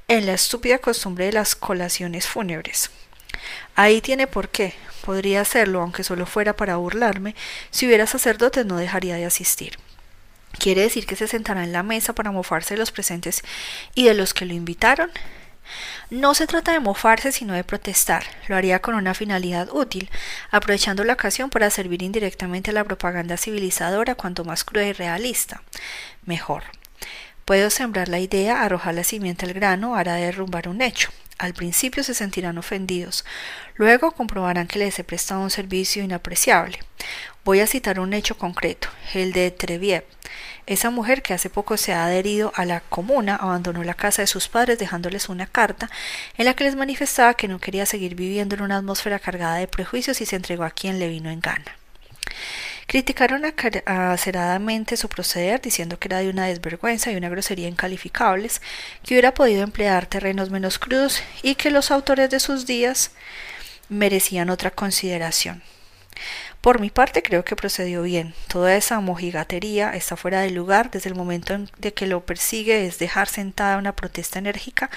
en 0.09 0.27
la 0.27 0.35
estúpida 0.35 0.79
costumbre 0.79 1.27
de 1.27 1.33
las 1.33 1.55
colaciones 1.55 2.27
fúnebres. 2.27 2.91
Ahí 3.75 4.01
tiene 4.01 4.27
por 4.27 4.49
qué. 4.49 4.75
Podría 5.05 5.41
hacerlo, 5.41 5.83
aunque 5.83 6.05
solo 6.05 6.27
fuera 6.27 6.55
para 6.55 6.77
burlarme. 6.77 7.35
Si 7.71 7.87
hubiera 7.87 8.07
sacerdotes 8.07 8.67
no 8.67 8.77
dejaría 8.77 9.17
de 9.17 9.25
asistir. 9.25 9.79
¿Quiere 10.59 10.83
decir 10.83 11.07
que 11.07 11.17
se 11.17 11.27
sentará 11.27 11.65
en 11.65 11.73
la 11.73 11.83
mesa 11.83 12.15
para 12.15 12.31
mofarse 12.31 12.75
de 12.75 12.79
los 12.79 12.93
presentes 12.93 13.43
y 13.95 14.05
de 14.05 14.15
los 14.15 14.35
que 14.35 14.45
lo 14.45 14.55
invitaron? 14.55 15.11
No 16.11 16.35
se 16.35 16.47
trata 16.47 16.73
de 16.73 16.81
mofarse, 16.81 17.33
sino 17.33 17.55
de 17.55 17.65
protestar. 17.65 18.25
Lo 18.49 18.57
haría 18.57 18.81
con 18.81 18.95
una 18.95 19.15
finalidad 19.15 19.69
útil, 19.73 20.11
aprovechando 20.51 21.05
la 21.05 21.15
ocasión 21.15 21.51
para 21.51 21.71
servir 21.71 22.03
indirectamente 22.03 22.71
a 22.71 22.75
la 22.75 22.85
propaganda 22.85 23.37
civilizadora 23.37 24.15
cuanto 24.15 24.45
más 24.45 24.65
cruda 24.65 24.85
y 24.85 24.93
realista. 24.93 25.63
Mejor. 26.25 26.65
Puedo 27.45 27.71
sembrar 27.71 28.09
la 28.09 28.21
idea, 28.21 28.63
arrojar 28.63 28.95
la 28.95 29.05
simiente 29.05 29.47
al 29.47 29.53
grano, 29.53 29.97
hará 29.97 30.15
derrumbar 30.15 30.69
un 30.69 30.81
hecho. 30.81 31.11
Al 31.39 31.55
principio 31.55 32.05
se 32.05 32.15
sentirán 32.15 32.57
ofendidos, 32.57 33.25
luego 33.75 34.13
comprobarán 34.13 34.69
que 34.69 34.79
les 34.79 34.99
he 35.01 35.05
prestado 35.05 35.41
un 35.41 35.51
servicio 35.51 36.05
inapreciable. 36.05 36.79
Voy 37.45 37.59
a 37.59 37.67
citar 37.67 37.99
un 37.99 38.13
hecho 38.13 38.39
concreto, 38.39 38.89
el 39.13 39.33
de 39.33 39.51
Treviev. 39.51 40.05
Esa 40.73 40.89
mujer 40.89 41.21
que 41.21 41.35
hace 41.35 41.51
poco 41.51 41.77
se 41.77 41.93
ha 41.93 42.07
adherido 42.07 42.51
a 42.55 42.65
la 42.65 42.81
comuna 42.81 43.37
abandonó 43.37 43.85
la 43.85 43.93
casa 43.93 44.23
de 44.23 44.27
sus 44.27 44.49
padres 44.49 44.79
dejándoles 44.79 45.29
una 45.29 45.47
carta 45.47 45.91
en 46.39 46.47
la 46.47 46.55
que 46.55 46.65
les 46.65 46.77
manifestaba 46.77 47.35
que 47.35 47.47
no 47.47 47.59
quería 47.59 47.85
seguir 47.85 48.15
viviendo 48.15 48.55
en 48.55 48.63
una 48.63 48.79
atmósfera 48.79 49.19
cargada 49.19 49.57
de 49.57 49.69
prejuicios 49.69 50.23
y 50.23 50.25
se 50.25 50.35
entregó 50.35 50.65
a 50.65 50.71
quien 50.71 50.99
le 50.99 51.09
vino 51.09 51.29
en 51.29 51.41
gana. 51.41 51.77
Criticaron 52.87 53.43
aceradamente 53.85 54.97
su 54.97 55.11
proceder, 55.11 55.61
diciendo 55.61 55.99
que 55.99 56.09
era 56.09 56.21
de 56.21 56.31
una 56.31 56.47
desvergüenza 56.47 57.13
y 57.13 57.17
una 57.17 57.29
grosería 57.29 57.69
incalificables, 57.69 58.63
que 59.05 59.13
hubiera 59.13 59.35
podido 59.35 59.65
emplear 59.65 60.07
terrenos 60.07 60.49
menos 60.49 60.79
crudos 60.79 61.23
y 61.43 61.55
que 61.55 61.71
los 61.71 61.91
autores 61.91 62.31
de 62.31 62.41
sus 62.41 62.65
días 62.65 63.11
merecían 63.91 64.49
otra 64.49 64.71
consideración. 64.71 65.63
Por 66.63 66.81
mi 66.81 66.91
parte 66.91 67.25
creo 67.25 67.45
que 67.45 67.57
procedió 67.57 68.03
bien. 68.03 68.35
Toda 68.47 68.77
esa 68.77 69.01
mojigatería 69.01 69.91
está 69.97 70.17
fuera 70.17 70.43
de 70.43 70.51
lugar 70.51 70.93
desde 70.93 71.09
el 71.09 71.17
momento 71.17 71.55
en 71.55 71.69
de 71.79 71.93
que 71.93 72.07
lo 72.07 72.25
persigue 72.25 72.87
es 72.87 73.01
dejar 73.01 73.27
sentada 73.29 73.79
una 73.79 73.97
protesta 73.97 74.39
enérgica 74.39 74.89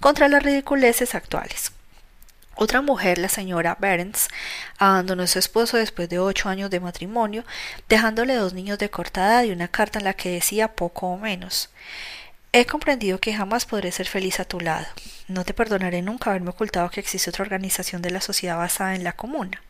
contra 0.00 0.28
las 0.28 0.42
ridiculeces 0.42 1.14
actuales. 1.14 1.72
Otra 2.56 2.82
mujer, 2.82 3.16
la 3.16 3.30
señora 3.30 3.78
Berens, 3.80 4.28
abandonó 4.76 5.22
a 5.22 5.26
su 5.26 5.38
esposo 5.38 5.78
después 5.78 6.10
de 6.10 6.18
ocho 6.18 6.50
años 6.50 6.68
de 6.68 6.78
matrimonio, 6.78 7.42
dejándole 7.88 8.34
dos 8.34 8.52
niños 8.52 8.78
de 8.78 8.90
corta 8.90 9.26
edad 9.26 9.44
y 9.44 9.50
una 9.50 9.68
carta 9.68 10.00
en 10.00 10.04
la 10.04 10.12
que 10.12 10.28
decía 10.28 10.74
poco 10.74 11.06
o 11.06 11.16
menos. 11.16 11.70
He 12.52 12.66
comprendido 12.66 13.18
que 13.18 13.34
jamás 13.34 13.64
podré 13.64 13.92
ser 13.92 14.08
feliz 14.08 14.40
a 14.40 14.44
tu 14.44 14.60
lado. 14.60 14.86
No 15.26 15.46
te 15.46 15.54
perdonaré 15.54 16.02
nunca 16.02 16.30
haberme 16.30 16.50
ocultado 16.50 16.90
que 16.90 17.00
existe 17.00 17.30
otra 17.30 17.44
organización 17.44 18.02
de 18.02 18.10
la 18.10 18.20
sociedad 18.20 18.58
basada 18.58 18.94
en 18.94 19.04
la 19.04 19.14
comuna. 19.14 19.63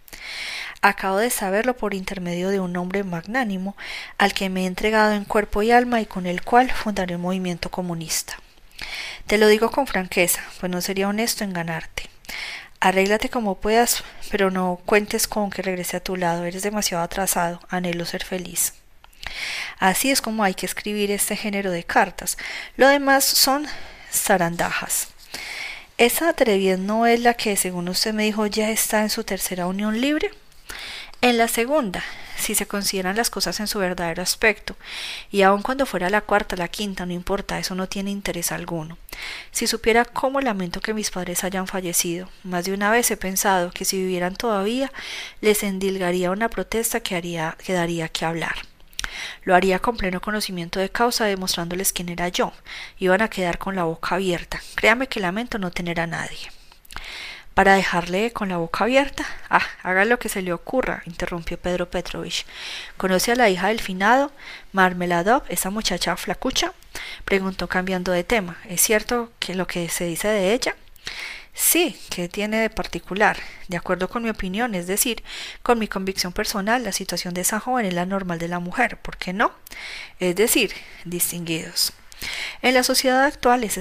Acabo 0.82 1.18
de 1.18 1.30
saberlo 1.30 1.76
por 1.76 1.94
intermedio 1.94 2.50
de 2.50 2.60
un 2.60 2.76
hombre 2.76 3.04
magnánimo 3.04 3.76
al 4.18 4.34
que 4.34 4.50
me 4.50 4.64
he 4.64 4.66
entregado 4.66 5.12
en 5.12 5.24
cuerpo 5.24 5.62
y 5.62 5.70
alma 5.70 6.00
y 6.00 6.06
con 6.06 6.26
el 6.26 6.42
cual 6.42 6.70
fundaré 6.70 7.16
un 7.16 7.22
movimiento 7.22 7.70
comunista. 7.70 8.38
Te 9.26 9.38
lo 9.38 9.48
digo 9.48 9.70
con 9.70 9.86
franqueza, 9.86 10.42
pues 10.60 10.70
no 10.70 10.80
sería 10.80 11.08
honesto 11.08 11.44
enganarte. 11.44 12.10
Arréglate 12.80 13.30
como 13.30 13.54
puedas, 13.54 14.04
pero 14.30 14.50
no 14.50 14.78
cuentes 14.84 15.26
con 15.26 15.48
que 15.48 15.62
regrese 15.62 15.96
a 15.96 16.04
tu 16.04 16.16
lado. 16.16 16.44
Eres 16.44 16.62
demasiado 16.62 17.02
atrasado. 17.02 17.60
Anhelo 17.70 18.04
ser 18.04 18.24
feliz. 18.24 18.74
Así 19.78 20.10
es 20.10 20.20
como 20.20 20.44
hay 20.44 20.52
que 20.52 20.66
escribir 20.66 21.10
este 21.10 21.34
género 21.34 21.70
de 21.70 21.84
cartas. 21.84 22.36
Lo 22.76 22.86
demás 22.88 23.24
son 23.24 23.66
zarandajas. 24.12 25.13
Esa 25.96 26.30
atrevidez 26.30 26.80
no 26.80 27.06
es 27.06 27.20
la 27.20 27.34
que, 27.34 27.56
según 27.56 27.88
usted 27.88 28.12
me 28.12 28.24
dijo, 28.24 28.46
ya 28.46 28.70
está 28.70 29.02
en 29.02 29.10
su 29.10 29.22
tercera 29.22 29.68
unión 29.68 30.00
libre. 30.00 30.32
En 31.20 31.38
la 31.38 31.46
segunda, 31.46 32.02
si 32.36 32.56
se 32.56 32.66
consideran 32.66 33.14
las 33.14 33.30
cosas 33.30 33.60
en 33.60 33.68
su 33.68 33.78
verdadero 33.78 34.20
aspecto, 34.20 34.74
y 35.30 35.42
aun 35.42 35.62
cuando 35.62 35.86
fuera 35.86 36.10
la 36.10 36.20
cuarta, 36.20 36.56
la 36.56 36.66
quinta, 36.66 37.06
no 37.06 37.12
importa, 37.12 37.60
eso 37.60 37.76
no 37.76 37.88
tiene 37.88 38.10
interés 38.10 38.50
alguno. 38.50 38.98
Si 39.52 39.68
supiera 39.68 40.04
cómo 40.04 40.40
lamento 40.40 40.80
que 40.80 40.94
mis 40.94 41.12
padres 41.12 41.44
hayan 41.44 41.68
fallecido, 41.68 42.28
más 42.42 42.64
de 42.64 42.72
una 42.72 42.90
vez 42.90 43.12
he 43.12 43.16
pensado 43.16 43.70
que 43.70 43.84
si 43.84 43.96
vivieran 43.96 44.34
todavía, 44.34 44.92
les 45.40 45.62
endilgaría 45.62 46.32
una 46.32 46.48
protesta 46.48 46.98
que 46.98 47.14
haría, 47.14 47.56
que 47.64 47.72
daría 47.72 48.08
que 48.08 48.24
hablar. 48.24 48.56
Lo 49.42 49.54
haría 49.54 49.78
con 49.78 49.96
pleno 49.96 50.20
conocimiento 50.20 50.80
de 50.80 50.90
causa, 50.90 51.24
demostrándoles 51.24 51.92
quién 51.92 52.08
era 52.08 52.28
yo. 52.28 52.52
Iban 52.98 53.22
a 53.22 53.28
quedar 53.28 53.58
con 53.58 53.76
la 53.76 53.84
boca 53.84 54.14
abierta. 54.14 54.60
Créame 54.74 55.08
que 55.08 55.20
lamento 55.20 55.58
no 55.58 55.70
tener 55.70 56.00
a 56.00 56.06
nadie 56.06 56.50
para 57.54 57.74
dejarle 57.74 58.32
con 58.32 58.48
la 58.48 58.58
boca 58.58 58.84
abierta. 58.84 59.24
Ah, 59.48 59.62
haga 59.82 60.04
lo 60.04 60.18
que 60.18 60.28
se 60.28 60.42
le 60.42 60.52
ocurra, 60.52 61.02
interrumpió 61.06 61.58
Pedro 61.58 61.88
Petrovich. 61.88 62.44
¿Conoce 62.96 63.32
a 63.32 63.36
la 63.36 63.48
hija 63.48 63.68
del 63.68 63.80
finado, 63.80 64.32
Marmeladov, 64.72 65.44
esa 65.48 65.70
muchacha 65.70 66.16
flacucha? 66.16 66.72
preguntó 67.24 67.68
cambiando 67.68 68.12
de 68.12 68.24
tema. 68.24 68.58
¿Es 68.68 68.80
cierto 68.80 69.30
que 69.38 69.54
lo 69.54 69.66
que 69.66 69.88
se 69.88 70.04
dice 70.04 70.28
de 70.28 70.52
ella? 70.52 70.76
Sí, 71.54 71.96
¿qué 72.10 72.28
tiene 72.28 72.58
de 72.58 72.68
particular? 72.68 73.38
De 73.68 73.76
acuerdo 73.76 74.08
con 74.08 74.24
mi 74.24 74.30
opinión, 74.30 74.74
es 74.74 74.88
decir, 74.88 75.22
con 75.62 75.78
mi 75.78 75.86
convicción 75.86 76.32
personal, 76.32 76.82
la 76.82 76.90
situación 76.90 77.32
de 77.32 77.42
esa 77.42 77.60
joven 77.60 77.86
es 77.86 77.94
la 77.94 78.06
normal 78.06 78.40
de 78.40 78.48
la 78.48 78.58
mujer, 78.58 78.98
¿por 78.98 79.16
qué 79.16 79.32
no? 79.32 79.52
Es 80.18 80.34
decir, 80.34 80.72
distinguidos. 81.04 81.92
En 82.60 82.74
la 82.74 82.82
sociedad 82.82 83.24
actual 83.24 83.62
ese 83.62 83.80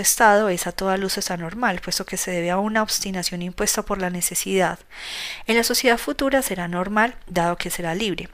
estado, 0.00 0.48
es 0.48 0.66
a 0.66 0.72
toda 0.72 0.96
luz 0.96 1.30
anormal, 1.30 1.80
puesto 1.80 2.06
que 2.06 2.16
se 2.16 2.30
debe 2.30 2.50
a 2.50 2.58
una 2.58 2.82
obstinación 2.82 3.42
impuesta 3.42 3.82
por 3.82 4.00
la 4.00 4.08
necesidad. 4.08 4.78
En 5.46 5.56
la 5.56 5.64
sociedad 5.64 5.98
futura 5.98 6.40
será 6.40 6.68
normal, 6.68 7.16
dado 7.26 7.56
que 7.56 7.70
será 7.70 7.94
libre. 7.94 8.28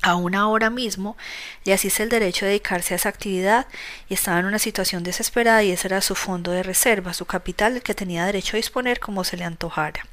Aún 0.00 0.34
ahora 0.34 0.70
mismo 0.70 1.16
le 1.64 1.72
asiste 1.72 2.02
el 2.02 2.08
derecho 2.08 2.44
de 2.44 2.52
dedicarse 2.52 2.94
a 2.94 2.96
esa 2.96 3.08
actividad 3.08 3.66
y 4.08 4.14
estaba 4.14 4.38
en 4.38 4.46
una 4.46 4.60
situación 4.60 5.02
desesperada 5.02 5.62
y 5.64 5.72
ese 5.72 5.88
era 5.88 6.00
su 6.00 6.14
fondo 6.14 6.52
de 6.52 6.62
reserva, 6.62 7.14
su 7.14 7.26
capital, 7.26 7.76
el 7.76 7.82
que 7.82 7.94
tenía 7.94 8.24
derecho 8.24 8.56
a 8.56 8.58
disponer 8.58 9.00
como 9.00 9.24
se 9.24 9.36
le 9.36 9.44
antojara. 9.44 10.06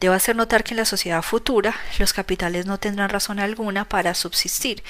Debo 0.00 0.14
hacer 0.14 0.36
notar 0.36 0.62
que 0.62 0.74
en 0.74 0.78
la 0.78 0.84
sociedad 0.84 1.22
futura 1.22 1.74
los 1.98 2.12
capitales 2.12 2.66
no 2.66 2.78
tendrán 2.78 3.08
razón 3.08 3.40
alguna 3.40 3.88
para 3.88 4.14
subsistir, 4.14 4.82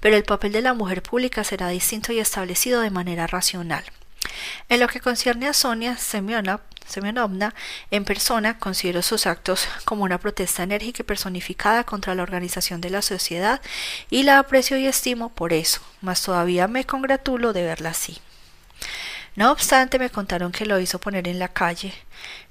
pero 0.00 0.16
el 0.16 0.24
papel 0.24 0.52
de 0.52 0.62
la 0.62 0.74
mujer 0.74 1.02
pública 1.02 1.44
será 1.44 1.68
distinto 1.68 2.12
y 2.12 2.18
establecido 2.18 2.80
de 2.80 2.90
manera 2.90 3.26
racional. 3.26 3.84
En 4.68 4.80
lo 4.80 4.88
que 4.88 5.00
concierne 5.00 5.48
a 5.48 5.52
Sonia 5.52 5.96
Semyonovna, 5.96 7.54
en 7.90 8.04
persona 8.04 8.58
considero 8.58 9.02
sus 9.02 9.26
actos 9.26 9.68
como 9.84 10.04
una 10.04 10.18
protesta 10.18 10.62
enérgica 10.62 11.02
y 11.02 11.06
personificada 11.06 11.84
contra 11.84 12.14
la 12.14 12.22
organización 12.22 12.80
de 12.80 12.90
la 12.90 13.02
sociedad 13.02 13.60
y 14.10 14.22
la 14.22 14.38
aprecio 14.38 14.76
y 14.78 14.86
estimo 14.86 15.30
por 15.30 15.52
eso, 15.52 15.80
mas 16.00 16.22
todavía 16.22 16.68
me 16.68 16.84
congratulo 16.84 17.52
de 17.52 17.62
verla 17.62 17.90
así. 17.90 18.20
No 19.36 19.52
obstante, 19.52 19.98
me 19.98 20.08
contaron 20.08 20.50
que 20.50 20.64
lo 20.64 20.80
hizo 20.80 20.98
poner 20.98 21.28
en 21.28 21.38
la 21.38 21.48
calle. 21.48 21.92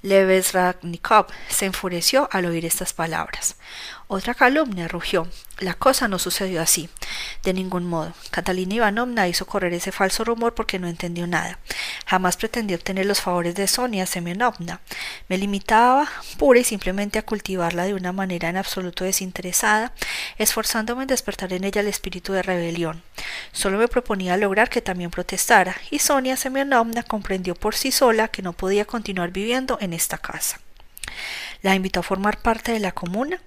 Ragnikov 0.03 1.27
se 1.49 1.65
enfureció 1.65 2.29
al 2.31 2.45
oír 2.45 2.63
estas 2.63 2.93
palabras. 2.93 3.55
Otra 4.07 4.35
calumnia 4.35 4.87
rugió. 4.87 5.27
La 5.59 5.73
cosa 5.73 6.07
no 6.07 6.19
sucedió 6.19 6.61
así, 6.61 6.89
de 7.43 7.53
ningún 7.53 7.85
modo. 7.85 8.13
Catalina 8.29 8.75
Ivanovna 8.75 9.27
hizo 9.27 9.47
correr 9.47 9.73
ese 9.73 9.91
falso 9.91 10.23
rumor 10.23 10.53
porque 10.53 10.77
no 10.77 10.87
entendió 10.87 11.25
nada. 11.25 11.57
Jamás 12.05 12.37
pretendí 12.37 12.75
obtener 12.75 13.07
los 13.07 13.21
favores 13.21 13.55
de 13.55 13.67
Sonia 13.67 14.05
Semyonovna. 14.05 14.81
Me 15.27 15.39
limitaba 15.39 16.07
pura 16.37 16.59
y 16.59 16.63
simplemente 16.63 17.17
a 17.17 17.25
cultivarla 17.25 17.85
de 17.85 17.95
una 17.95 18.11
manera 18.11 18.47
en 18.47 18.57
absoluto 18.57 19.05
desinteresada, 19.05 19.91
esforzándome 20.37 21.03
en 21.03 21.07
despertar 21.07 21.51
en 21.53 21.63
ella 21.63 21.81
el 21.81 21.87
espíritu 21.87 22.33
de 22.33 22.43
rebelión. 22.43 23.01
Solo 23.53 23.79
me 23.79 23.87
proponía 23.87 24.37
lograr 24.37 24.69
que 24.69 24.81
también 24.81 25.09
protestara, 25.09 25.77
y 25.89 25.97
Sonia 25.97 26.37
Semyonovna 26.37 27.01
comprendió 27.01 27.55
por 27.55 27.73
sí 27.73 27.91
sola 27.91 28.27
que 28.27 28.43
no 28.43 28.53
podía 28.53 28.85
continuar 28.85 29.31
viviendo 29.31 29.79
en 29.81 29.93
esta 29.93 30.19
casa. 30.19 30.59
La 31.63 31.73
invitó 31.73 32.01
a 32.01 32.03
formar 32.03 32.37
parte 32.37 32.71
de 32.71 32.79
la 32.79 32.91
comuna 32.91 33.41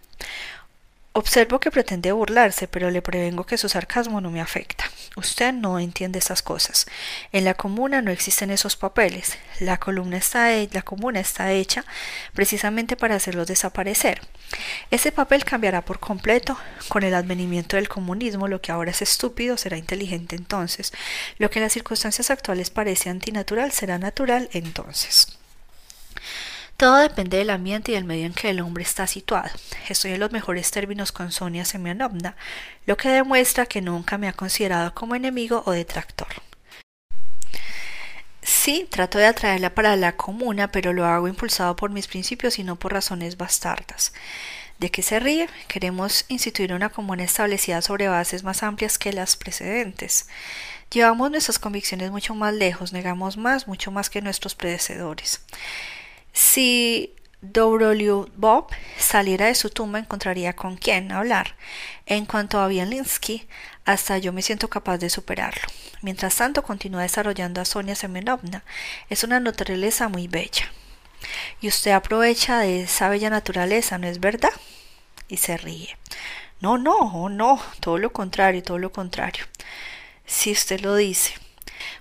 Observo 1.18 1.58
que 1.58 1.72
pretende 1.72 2.12
burlarse, 2.12 2.68
pero 2.68 2.92
le 2.92 3.02
prevengo 3.02 3.44
que 3.44 3.58
su 3.58 3.68
sarcasmo 3.68 4.20
no 4.20 4.30
me 4.30 4.40
afecta. 4.40 4.84
Usted 5.16 5.52
no 5.52 5.80
entiende 5.80 6.20
esas 6.20 6.42
cosas. 6.42 6.86
En 7.32 7.44
la 7.44 7.54
comuna 7.54 8.02
no 8.02 8.12
existen 8.12 8.52
esos 8.52 8.76
papeles. 8.76 9.36
La, 9.58 9.78
columna 9.78 10.18
está 10.18 10.50
la 10.70 10.82
comuna 10.82 11.18
está 11.18 11.50
hecha 11.50 11.84
precisamente 12.34 12.94
para 12.94 13.16
hacerlos 13.16 13.48
desaparecer. 13.48 14.20
Ese 14.92 15.10
papel 15.10 15.44
cambiará 15.44 15.84
por 15.84 15.98
completo 15.98 16.56
con 16.86 17.02
el 17.02 17.14
advenimiento 17.14 17.74
del 17.74 17.88
comunismo. 17.88 18.46
Lo 18.46 18.60
que 18.60 18.70
ahora 18.70 18.92
es 18.92 19.02
estúpido 19.02 19.56
será 19.56 19.76
inteligente 19.76 20.36
entonces. 20.36 20.92
Lo 21.38 21.50
que 21.50 21.58
en 21.58 21.64
las 21.64 21.72
circunstancias 21.72 22.30
actuales 22.30 22.70
parece 22.70 23.10
antinatural 23.10 23.72
será 23.72 23.98
natural 23.98 24.50
entonces. 24.52 25.36
Todo 26.78 26.98
depende 26.98 27.38
del 27.38 27.50
ambiente 27.50 27.90
y 27.90 27.96
del 27.96 28.04
medio 28.04 28.24
en 28.24 28.32
que 28.32 28.50
el 28.50 28.60
hombre 28.60 28.84
está 28.84 29.08
situado. 29.08 29.50
Estoy 29.88 30.12
en 30.12 30.20
los 30.20 30.30
mejores 30.30 30.70
términos 30.70 31.10
con 31.10 31.32
Sonia 31.32 31.64
Semyonovna, 31.64 32.36
lo 32.86 32.96
que 32.96 33.08
demuestra 33.08 33.66
que 33.66 33.82
nunca 33.82 34.16
me 34.16 34.28
ha 34.28 34.32
considerado 34.32 34.94
como 34.94 35.16
enemigo 35.16 35.64
o 35.66 35.72
detractor. 35.72 36.28
Sí, 38.42 38.86
trato 38.88 39.18
de 39.18 39.26
atraerla 39.26 39.74
para 39.74 39.96
la 39.96 40.16
comuna, 40.16 40.70
pero 40.70 40.92
lo 40.92 41.04
hago 41.04 41.26
impulsado 41.26 41.74
por 41.74 41.90
mis 41.90 42.06
principios 42.06 42.60
y 42.60 42.62
no 42.62 42.76
por 42.76 42.92
razones 42.92 43.36
bastardas. 43.36 44.12
¿De 44.78 44.92
qué 44.92 45.02
se 45.02 45.18
ríe? 45.18 45.48
Queremos 45.66 46.26
instituir 46.28 46.72
una 46.72 46.90
comuna 46.90 47.24
establecida 47.24 47.82
sobre 47.82 48.06
bases 48.06 48.44
más 48.44 48.62
amplias 48.62 48.98
que 48.98 49.12
las 49.12 49.34
precedentes. 49.34 50.28
Llevamos 50.92 51.32
nuestras 51.32 51.58
convicciones 51.58 52.12
mucho 52.12 52.36
más 52.36 52.54
lejos, 52.54 52.92
negamos 52.92 53.36
más, 53.36 53.66
mucho 53.66 53.90
más 53.90 54.10
que 54.10 54.22
nuestros 54.22 54.54
predecesores. 54.54 55.40
Si 56.38 57.16
Bob 57.42 58.68
saliera 58.96 59.46
de 59.46 59.56
su 59.56 59.70
tumba 59.70 59.98
encontraría 59.98 60.54
con 60.54 60.76
quién 60.76 61.10
hablar. 61.10 61.56
En 62.06 62.26
cuanto 62.26 62.60
a 62.60 62.68
Bielinski, 62.68 63.48
hasta 63.84 64.18
yo 64.18 64.32
me 64.32 64.42
siento 64.42 64.70
capaz 64.70 64.98
de 64.98 65.10
superarlo. 65.10 65.62
Mientras 66.00 66.36
tanto, 66.36 66.62
continúa 66.62 67.02
desarrollando 67.02 67.60
a 67.60 67.64
Sonia 67.64 67.96
Semenovna. 67.96 68.62
Es 69.10 69.24
una 69.24 69.40
naturaleza 69.40 70.08
muy 70.08 70.28
bella. 70.28 70.70
Y 71.60 71.66
usted 71.66 71.90
aprovecha 71.90 72.60
de 72.60 72.82
esa 72.82 73.08
bella 73.08 73.30
naturaleza, 73.30 73.98
¿no 73.98 74.06
es 74.06 74.20
verdad? 74.20 74.52
Y 75.26 75.38
se 75.38 75.56
ríe. 75.56 75.98
No, 76.60 76.78
no, 76.78 77.28
no, 77.28 77.60
todo 77.80 77.98
lo 77.98 78.12
contrario, 78.12 78.62
todo 78.62 78.78
lo 78.78 78.92
contrario. 78.92 79.44
Si 80.24 80.52
usted 80.52 80.82
lo 80.82 80.94
dice. 80.94 81.34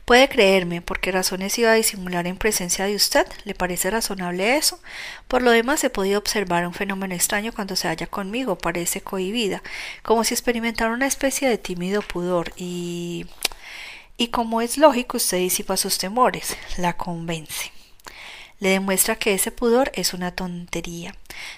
Puede 0.06 0.30
creerme, 0.30 0.82
¿por 0.82 1.00
qué 1.00 1.12
razones 1.12 1.58
iba 1.60 1.72
a 1.72 1.76
disimular 1.76 2.28
en 2.28 2.38
presencia 2.38 2.86
de 2.86 2.96
usted? 2.96 3.28
¿Le 3.44 3.54
parece 3.56 3.90
razonable 3.90 4.58
eso? 4.58 4.80
Por 5.28 5.42
lo 5.42 5.52
demás 5.52 5.84
he 5.84 5.90
podido 5.90 6.20
observar 6.20 6.66
un 6.66 6.74
fenómeno 6.74 7.14
extraño 7.16 7.54
cuando 7.54 7.76
se 7.76 7.88
halla 7.88 8.08
conmigo, 8.08 8.58
parece 8.58 9.02
cohibida, 9.02 9.62
como 10.04 10.24
si 10.24 10.34
experimentara 10.34 10.94
una 10.94 11.08
especie 11.08 11.50
de 11.50 11.58
tímido 11.58 12.02
pudor 12.02 12.54
y... 12.58 13.26
y 14.18 14.30
como 14.30 14.62
es 14.62 14.78
lógico 14.78 15.18
usted 15.18 15.38
disipa 15.38 15.78
sus 15.78 15.98
temores, 15.98 16.58
la 16.78 16.94
convence 16.98 17.77
le 18.60 18.70
demuestra 18.70 19.16
que 19.16 19.34
ese 19.34 19.52
pudor 19.52 19.92
es 19.94 20.14
una 20.14 20.32
tontería. 20.32 21.16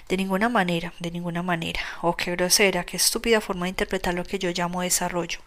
De 0.08 0.16
ninguna 0.16 0.48
manera, 0.48 0.92
de 0.98 1.10
ninguna 1.10 1.42
manera. 1.42 1.80
Oh, 2.02 2.16
qué 2.16 2.32
grosera, 2.32 2.84
qué 2.84 2.96
estúpida 2.96 3.40
forma 3.40 3.66
de 3.66 3.70
interpretar 3.70 4.14
lo 4.14 4.24
que 4.24 4.38
yo 4.38 4.50
llamo 4.50 4.82
desarrollo. 4.82 5.40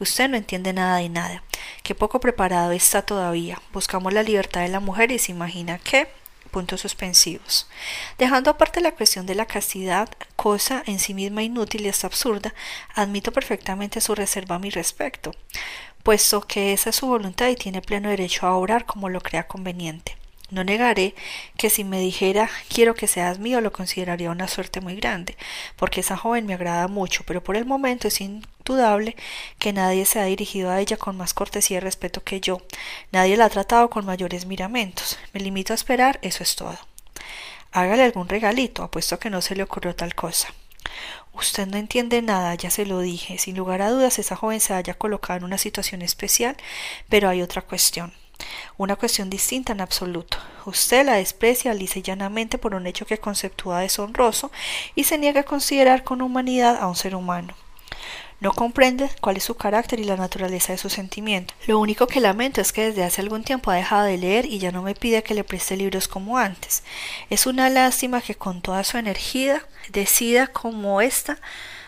Usted 0.00 0.28
no 0.28 0.36
entiende 0.36 0.72
nada 0.72 0.98
de 0.98 1.08
nada. 1.08 1.42
Qué 1.82 1.94
poco 1.94 2.18
preparado 2.18 2.72
está 2.72 3.02
todavía. 3.02 3.60
Buscamos 3.72 4.12
la 4.12 4.22
libertad 4.22 4.62
de 4.62 4.68
la 4.68 4.80
mujer 4.80 5.12
y 5.12 5.18
se 5.18 5.32
imagina 5.32 5.78
que 5.78 6.08
puntos 6.56 6.80
suspensivos. 6.80 7.68
Dejando 8.18 8.50
aparte 8.50 8.80
la 8.80 8.92
cuestión 8.92 9.26
de 9.26 9.34
la 9.34 9.46
castidad, 9.46 10.08
cosa 10.36 10.82
en 10.86 10.98
sí 10.98 11.12
misma 11.14 11.42
inútil 11.42 11.84
y 11.84 11.88
hasta 11.88 12.06
absurda, 12.06 12.54
admito 12.94 13.30
perfectamente 13.32 14.00
su 14.00 14.14
reserva 14.14 14.56
a 14.56 14.58
mi 14.58 14.70
respecto, 14.70 15.32
puesto 16.02 16.40
que 16.40 16.72
esa 16.72 16.90
es 16.90 16.96
su 16.96 17.06
voluntad 17.06 17.48
y 17.48 17.56
tiene 17.56 17.82
pleno 17.82 18.08
derecho 18.08 18.46
a 18.46 18.56
obrar 18.56 18.86
como 18.86 19.08
lo 19.08 19.20
crea 19.20 19.46
conveniente. 19.46 20.16
No 20.50 20.62
negaré 20.62 21.14
que 21.56 21.70
si 21.70 21.82
me 21.82 21.98
dijera 21.98 22.48
quiero 22.68 22.94
que 22.94 23.08
seas 23.08 23.38
mío 23.38 23.60
lo 23.60 23.72
consideraría 23.72 24.30
una 24.30 24.46
suerte 24.46 24.80
muy 24.80 24.94
grande, 24.96 25.36
porque 25.76 26.00
esa 26.00 26.16
joven 26.16 26.46
me 26.46 26.54
agrada 26.54 26.86
mucho, 26.86 27.24
pero 27.26 27.42
por 27.42 27.56
el 27.56 27.64
momento 27.64 28.08
es 28.08 28.20
indudable 28.20 29.16
que 29.58 29.72
nadie 29.72 30.04
se 30.04 30.20
ha 30.20 30.24
dirigido 30.24 30.70
a 30.70 30.80
ella 30.80 30.96
con 30.96 31.16
más 31.16 31.34
cortesía 31.34 31.78
y 31.78 31.80
respeto 31.80 32.22
que 32.22 32.40
yo, 32.40 32.62
nadie 33.10 33.36
la 33.36 33.46
ha 33.46 33.50
tratado 33.50 33.90
con 33.90 34.06
mayores 34.06 34.46
miramentos. 34.46 35.18
Me 35.32 35.40
limito 35.40 35.72
a 35.72 35.76
esperar, 35.76 36.18
eso 36.22 36.42
es 36.42 36.54
todo. 36.54 36.78
Hágale 37.72 38.04
algún 38.04 38.28
regalito, 38.28 38.82
apuesto 38.82 39.18
que 39.18 39.30
no 39.30 39.42
se 39.42 39.56
le 39.56 39.62
ocurrió 39.64 39.94
tal 39.94 40.14
cosa. 40.14 40.48
Usted 41.34 41.66
no 41.66 41.76
entiende 41.76 42.22
nada, 42.22 42.54
ya 42.54 42.70
se 42.70 42.86
lo 42.86 43.00
dije. 43.00 43.38
Sin 43.38 43.56
lugar 43.56 43.82
a 43.82 43.90
dudas, 43.90 44.18
esa 44.18 44.36
joven 44.36 44.60
se 44.60 44.72
haya 44.72 44.94
colocado 44.94 45.38
en 45.38 45.44
una 45.44 45.58
situación 45.58 46.00
especial, 46.02 46.56
pero 47.08 47.28
hay 47.28 47.42
otra 47.42 47.62
cuestión. 47.62 48.14
Una 48.76 48.96
cuestión 48.96 49.30
distinta 49.30 49.72
en 49.72 49.80
absoluto. 49.80 50.38
Usted 50.64 51.06
la 51.06 51.14
desprecia 51.14 51.74
lisa 51.74 51.98
y 51.98 52.02
llanamente 52.02 52.58
por 52.58 52.74
un 52.74 52.86
hecho 52.86 53.06
que 53.06 53.18
conceptúa 53.18 53.80
deshonroso 53.80 54.50
y 54.94 55.04
se 55.04 55.18
niega 55.18 55.42
a 55.42 55.44
considerar 55.44 56.04
con 56.04 56.22
humanidad 56.22 56.76
a 56.80 56.86
un 56.86 56.96
ser 56.96 57.14
humano. 57.14 57.54
No 58.38 58.52
comprende 58.52 59.08
cuál 59.22 59.38
es 59.38 59.44
su 59.44 59.54
carácter 59.54 59.98
y 59.98 60.04
la 60.04 60.16
naturaleza 60.16 60.72
de 60.72 60.78
su 60.78 60.90
sentimiento. 60.90 61.54
Lo 61.66 61.78
único 61.78 62.06
que 62.06 62.20
lamento 62.20 62.60
es 62.60 62.72
que 62.72 62.86
desde 62.86 63.02
hace 63.02 63.22
algún 63.22 63.44
tiempo 63.44 63.70
ha 63.70 63.76
dejado 63.76 64.04
de 64.04 64.18
leer 64.18 64.44
y 64.44 64.58
ya 64.58 64.72
no 64.72 64.82
me 64.82 64.94
pide 64.94 65.22
que 65.22 65.34
le 65.34 65.42
preste 65.42 65.76
libros 65.76 66.06
como 66.06 66.36
antes. 66.36 66.82
Es 67.30 67.46
una 67.46 67.70
lástima 67.70 68.20
que 68.20 68.34
con 68.34 68.60
toda 68.60 68.84
su 68.84 68.98
energía 68.98 69.66
decida 69.88 70.48
como 70.48 71.00
esta 71.00 71.38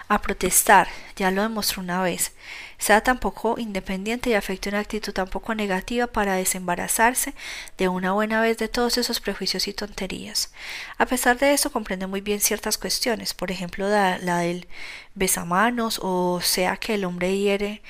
a 0.08 0.22
protestar, 0.22 0.88
ya 1.16 1.30
lo 1.30 1.42
demostró 1.42 1.82
una 1.82 2.00
vez 2.00 2.32
sea 2.78 3.00
tan 3.02 3.18
poco 3.18 3.58
independiente 3.58 4.30
y 4.30 4.34
afecte 4.34 4.68
una 4.68 4.78
actitud 4.80 5.12
tan 5.12 5.28
poco 5.28 5.54
negativa 5.54 6.06
para 6.06 6.34
desembarazarse 6.34 7.34
de 7.76 7.88
una 7.88 8.12
buena 8.12 8.40
vez 8.40 8.56
de 8.58 8.68
todos 8.68 8.98
esos 8.98 9.20
prejuicios 9.20 9.68
y 9.68 9.72
tonterías. 9.72 10.52
A 10.96 11.06
pesar 11.06 11.38
de 11.38 11.52
eso, 11.52 11.72
comprende 11.72 12.06
muy 12.06 12.20
bien 12.20 12.40
ciertas 12.40 12.78
cuestiones, 12.78 13.34
por 13.34 13.50
ejemplo, 13.50 13.88
la, 13.88 14.18
la 14.18 14.38
del 14.38 14.68
besamanos, 15.14 16.00
o 16.02 16.40
sea 16.40 16.76
que 16.76 16.94
el 16.94 17.04
hombre 17.04 17.36
hiere 17.36 17.82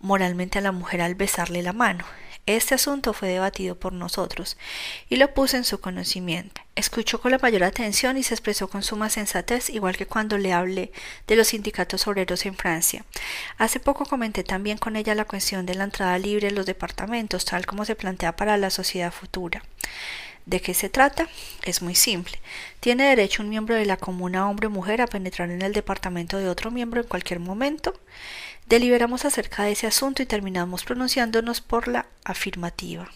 moralmente 0.00 0.58
a 0.58 0.62
la 0.62 0.72
mujer 0.72 1.02
al 1.02 1.14
besarle 1.14 1.62
la 1.62 1.72
mano. 1.72 2.04
Este 2.46 2.74
asunto 2.74 3.12
fue 3.12 3.28
debatido 3.28 3.78
por 3.78 3.92
nosotros 3.92 4.56
y 5.08 5.16
lo 5.16 5.32
puse 5.34 5.56
en 5.56 5.64
su 5.64 5.80
conocimiento. 5.80 6.60
Escuchó 6.74 7.20
con 7.20 7.30
la 7.30 7.38
mayor 7.38 7.62
atención 7.62 8.16
y 8.16 8.22
se 8.22 8.34
expresó 8.34 8.68
con 8.68 8.82
suma 8.82 9.10
sensatez, 9.10 9.70
igual 9.70 9.96
que 9.96 10.06
cuando 10.06 10.38
le 10.38 10.52
hablé 10.52 10.92
de 11.26 11.36
los 11.36 11.48
sindicatos 11.48 12.06
obreros 12.06 12.46
en 12.46 12.56
Francia. 12.56 13.04
Hace 13.58 13.80
poco 13.80 14.06
comenté 14.06 14.42
también 14.44 14.78
con 14.78 14.96
ella 14.96 15.14
la 15.14 15.26
cuestión 15.26 15.66
de 15.66 15.74
la 15.74 15.84
entrada 15.84 16.18
libre 16.18 16.48
en 16.48 16.54
los 16.54 16.66
departamentos, 16.66 17.44
tal 17.44 17.66
como 17.66 17.84
se 17.84 17.96
plantea 17.96 18.34
para 18.34 18.56
la 18.56 18.70
sociedad 18.70 19.12
futura. 19.12 19.62
¿De 20.46 20.60
qué 20.60 20.74
se 20.74 20.88
trata? 20.88 21.28
Es 21.62 21.82
muy 21.82 21.94
simple. 21.94 22.40
¿Tiene 22.80 23.04
derecho 23.04 23.42
un 23.42 23.50
miembro 23.50 23.74
de 23.74 23.84
la 23.84 23.98
comuna 23.98 24.48
hombre 24.48 24.66
o 24.66 24.70
mujer 24.70 25.02
a 25.02 25.06
penetrar 25.06 25.50
en 25.50 25.62
el 25.62 25.72
departamento 25.72 26.38
de 26.38 26.48
otro 26.48 26.70
miembro 26.70 27.02
en 27.02 27.06
cualquier 27.06 27.40
momento? 27.40 27.94
Deliberamos 28.70 29.24
acerca 29.24 29.64
de 29.64 29.72
ese 29.72 29.88
asunto 29.88 30.22
y 30.22 30.26
terminamos 30.26 30.84
pronunciándonos 30.84 31.60
por 31.60 31.88
la 31.88 32.06
afirmativa. 32.22 33.10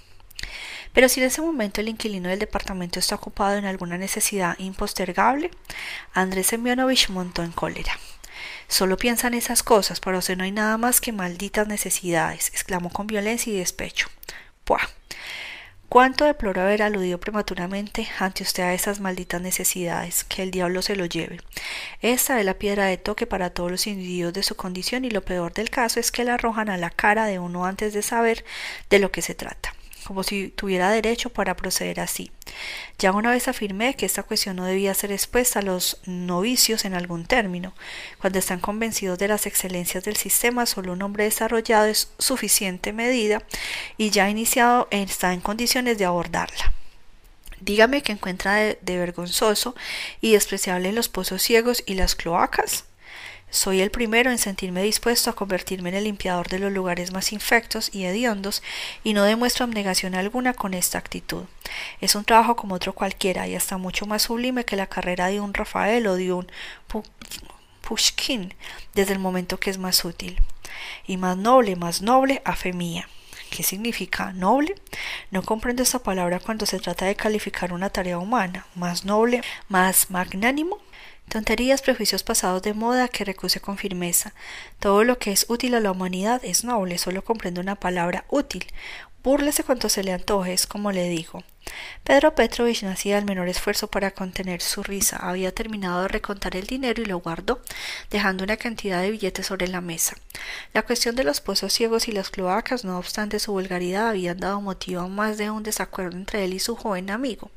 Pero 0.93 1.09
si 1.09 1.21
en 1.21 1.27
ese 1.27 1.43
momento 1.43 1.81
el 1.81 1.89
inquilino 1.89 2.29
del 2.29 2.41
departamento 2.41 2.99
está 2.99 3.15
ocupado 3.15 3.57
en 3.57 3.65
alguna 3.65 3.97
necesidad 3.97 4.59
impostergable, 4.59 5.53
Andrés 6.13 6.49
Semyonovich 6.49 7.09
montó 7.09 7.45
en 7.45 7.53
cólera. 7.53 7.93
Solo 8.67 8.97
piensa 8.97 9.29
en 9.29 9.35
esas 9.35 9.63
cosas, 9.63 10.01
para 10.01 10.19
usted 10.19 10.37
no 10.37 10.43
hay 10.43 10.51
nada 10.51 10.77
más 10.77 11.01
que 11.01 11.13
malditas 11.13 11.69
necesidades, 11.69 12.49
exclamó 12.49 12.91
con 12.91 13.07
violencia 13.07 13.53
y 13.53 13.57
despecho. 13.57 14.09
Puah. 14.65 14.89
Cuánto 15.95 16.25
deploro 16.25 16.61
haber 16.61 16.83
aludido 16.83 17.21
prematuramente 17.21 18.09
ante 18.19 18.43
usted 18.43 18.65
a 18.65 18.75
esas 18.75 18.99
malditas 18.99 19.41
necesidades, 19.41 20.25
que 20.25 20.43
el 20.43 20.51
diablo 20.51 20.83
se 20.83 20.97
lo 20.97 21.05
lleve. 21.05 21.39
Esta 22.01 22.41
es 22.41 22.45
la 22.45 22.55
piedra 22.55 22.87
de 22.87 22.97
toque 22.97 23.29
para 23.29 23.51
todos 23.51 23.71
los 23.71 23.87
individuos 23.87 24.33
de 24.33 24.43
su 24.43 24.57
condición 24.57 25.05
y 25.05 25.11
lo 25.11 25.25
peor 25.25 25.53
del 25.53 25.71
caso 25.71 26.01
es 26.01 26.11
que 26.11 26.25
la 26.25 26.35
arrojan 26.35 26.69
a 26.69 26.79
la 26.79 26.91
cara 26.91 27.27
de 27.27 27.39
uno 27.39 27.65
antes 27.65 27.93
de 27.93 28.03
saber 28.03 28.45
de 28.91 28.99
lo 28.99 29.13
que 29.13 29.23
se 29.23 29.37
trata 29.37 29.73
como 30.05 30.23
si 30.23 30.49
tuviera 30.49 30.91
derecho 30.91 31.31
para 31.31 31.57
proceder 31.57 32.01
así. 32.01 32.31
Ya 32.99 33.13
una 33.13 33.31
vez 33.31 33.49
afirmé 33.49 33.95
que 33.95 34.07
esta 34.07 34.23
cuestión 34.23 34.57
no 34.57 34.65
debía 34.65 34.95
ser 34.95 35.13
expuesta 35.13 35.59
a 35.59 35.63
los 35.63 35.99
novicios 36.07 36.85
en 36.85 36.95
algún 36.95 37.25
término. 37.27 37.75
Cuando 38.19 38.39
están 38.39 38.61
convencidos 38.61 39.19
de 39.19 39.29
las 39.29 39.47
excelencias 39.47 40.05
del 40.05 40.17
sistema, 40.17 40.67
solo 40.67 40.93
un 40.93 41.03
hombre 41.03 41.25
desarrollado 41.25 41.87
es 41.87 42.11
suficiente 42.19 42.93
medida 42.93 43.43
y 43.97 44.11
ya 44.11 44.31
iniciado 44.31 44.89
está 44.91 45.33
en 45.33 45.41
condiciones 45.41 45.99
de 45.99 46.05
abordarla. 46.05 46.73
Dígame 47.61 48.03
que 48.03 48.13
encuentra 48.13 48.55
de, 48.55 48.79
de 48.83 48.99
vergonzoso 48.99 49.75
y 50.21 50.33
despreciable 50.33 50.93
los 50.93 51.09
pozos 51.09 51.43
ciegos 51.43 51.83
y 51.87 51.95
las 51.95 52.15
cloacas. 52.15 52.85
Soy 53.55 53.83
el 53.83 53.93
primero 53.93 54.33
en 54.33 54.39
sentirme 54.39 54.83
dispuesto 54.83 55.31
a 55.31 55.37
convertirme 55.37 55.91
en 55.91 55.95
el 55.95 56.05
limpiador 56.05 56.49
de 56.49 56.59
los 56.59 56.73
lugares 56.73 57.13
más 57.13 57.33
infectos 57.33 57.89
y 57.95 58.05
hediondos, 58.05 58.65
y 59.05 59.13
no 59.13 59.23
demuestro 59.23 59.63
abnegación 59.63 60.17
alguna 60.17 60.55
con 60.55 60.75
esta 60.75 60.99
actitud. 60.99 61.45
Es 62.01 62.17
un 62.17 62.25
trabajo 62.25 62.57
como 62.57 62.75
otro 62.75 62.95
cualquiera, 62.95 63.47
y 63.47 63.55
hasta 63.55 63.79
mucho 63.79 64.07
más 64.07 64.23
sublime 64.23 64.65
que 64.65 64.75
la 64.75 64.89
carrera 64.89 65.29
de 65.29 65.41
un 65.41 65.55
Rafael 65.55 66.05
o 66.09 66.17
de 66.17 66.33
un 66.33 66.51
Pushkin, 67.83 68.53
desde 68.93 69.13
el 69.13 69.21
momento 69.21 69.61
que 69.61 69.71
es 69.71 69.79
más 69.79 70.05
útil. 70.05 70.41
Y 71.07 71.17
más 71.17 71.37
noble, 71.37 71.77
más 71.77 72.03
noble, 72.03 72.43
a 72.45 72.57
fe 72.57 72.73
mía. 72.73 73.09
¿Qué 73.51 73.63
significa 73.63 74.33
noble? 74.33 74.75
No 75.31 75.43
comprendo 75.43 75.85
esta 75.85 76.01
palabra 76.01 76.41
cuando 76.41 76.67
se 76.67 76.81
trata 76.81 77.05
de 77.05 77.15
calificar 77.15 77.73
una 77.73 77.89
tarea 77.89 78.19
humana. 78.19 78.67
Más 78.75 79.05
noble, 79.05 79.43
más 79.69 80.11
magnánimo. 80.11 80.81
Tonterías, 81.29 81.83
prejuicios 81.83 82.23
pasados 82.23 82.63
de 82.63 82.75
moda 82.75 83.09
que 83.09 83.25
recuse 83.25 83.61
con 83.61 83.77
firmeza. 83.77 84.35
Todo 84.79 85.05
lo 85.05 85.19
que 85.19 85.33
es 85.33 85.47
útil 85.49 85.75
a 85.75 85.81
la 85.81 85.91
humanidad 85.91 86.41
es 86.45 86.65
noble, 86.65 86.99
solo 86.99 87.25
comprendo 87.25 87.61
una 87.61 87.75
palabra 87.75 88.25
útil. 88.29 88.67
Búrlese 89.23 89.65
cuanto 89.65 89.89
se 89.89 90.05
le 90.05 90.13
antoje, 90.13 90.53
es 90.53 90.67
como 90.67 90.93
le 90.93 91.09
digo. 91.09 91.43
Pedro 92.05 92.35
Petrovich 92.35 92.83
no 92.83 92.91
hacía 92.91 93.17
el 93.17 93.25
menor 93.25 93.49
esfuerzo 93.49 93.89
para 93.89 94.11
contener 94.11 94.61
su 94.61 94.83
risa. 94.83 95.17
Había 95.17 95.55
terminado 95.55 96.03
de 96.03 96.09
recontar 96.09 96.57
el 96.57 96.67
dinero 96.67 97.03
y 97.03 97.07
lo 97.07 97.19
guardó, 97.21 97.63
dejando 98.11 98.45
una 98.45 98.59
cantidad 98.59 99.01
de 99.01 99.11
billetes 99.11 99.47
sobre 99.47 99.69
la 99.69 99.81
mesa. 99.81 100.17
La 100.75 100.83
cuestión 100.83 101.17
de 101.17 101.25
los 101.25 101.41
pozos 101.41 101.73
ciegos 101.73 102.07
y 102.07 102.13
las 102.13 102.29
cloacas, 102.31 102.85
no 102.85 102.99
obstante 102.99 103.39
su 103.39 103.53
vulgaridad, 103.53 104.11
habían 104.11 104.39
dado 104.39 104.61
motivo 104.61 105.01
a 105.01 105.09
más 105.09 105.39
de 105.39 105.51
un 105.51 105.63
desacuerdo 105.63 106.19
entre 106.19 106.45
él 106.45 106.53
y 106.53 106.59
su 106.59 106.77
joven 106.77 107.11
amigo. 107.11 107.51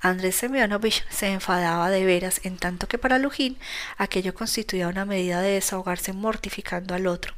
Andrés 0.00 0.36
Semyonovich 0.36 1.04
se 1.10 1.26
enfadaba 1.26 1.90
de 1.90 2.04
veras, 2.04 2.40
en 2.44 2.56
tanto 2.56 2.86
que 2.86 2.98
para 2.98 3.18
Lujín 3.18 3.58
aquello 3.96 4.34
constituía 4.34 4.88
una 4.88 5.04
medida 5.04 5.40
de 5.40 5.52
desahogarse 5.52 6.12
mortificando 6.12 6.94
al 6.94 7.06
otro. 7.06 7.34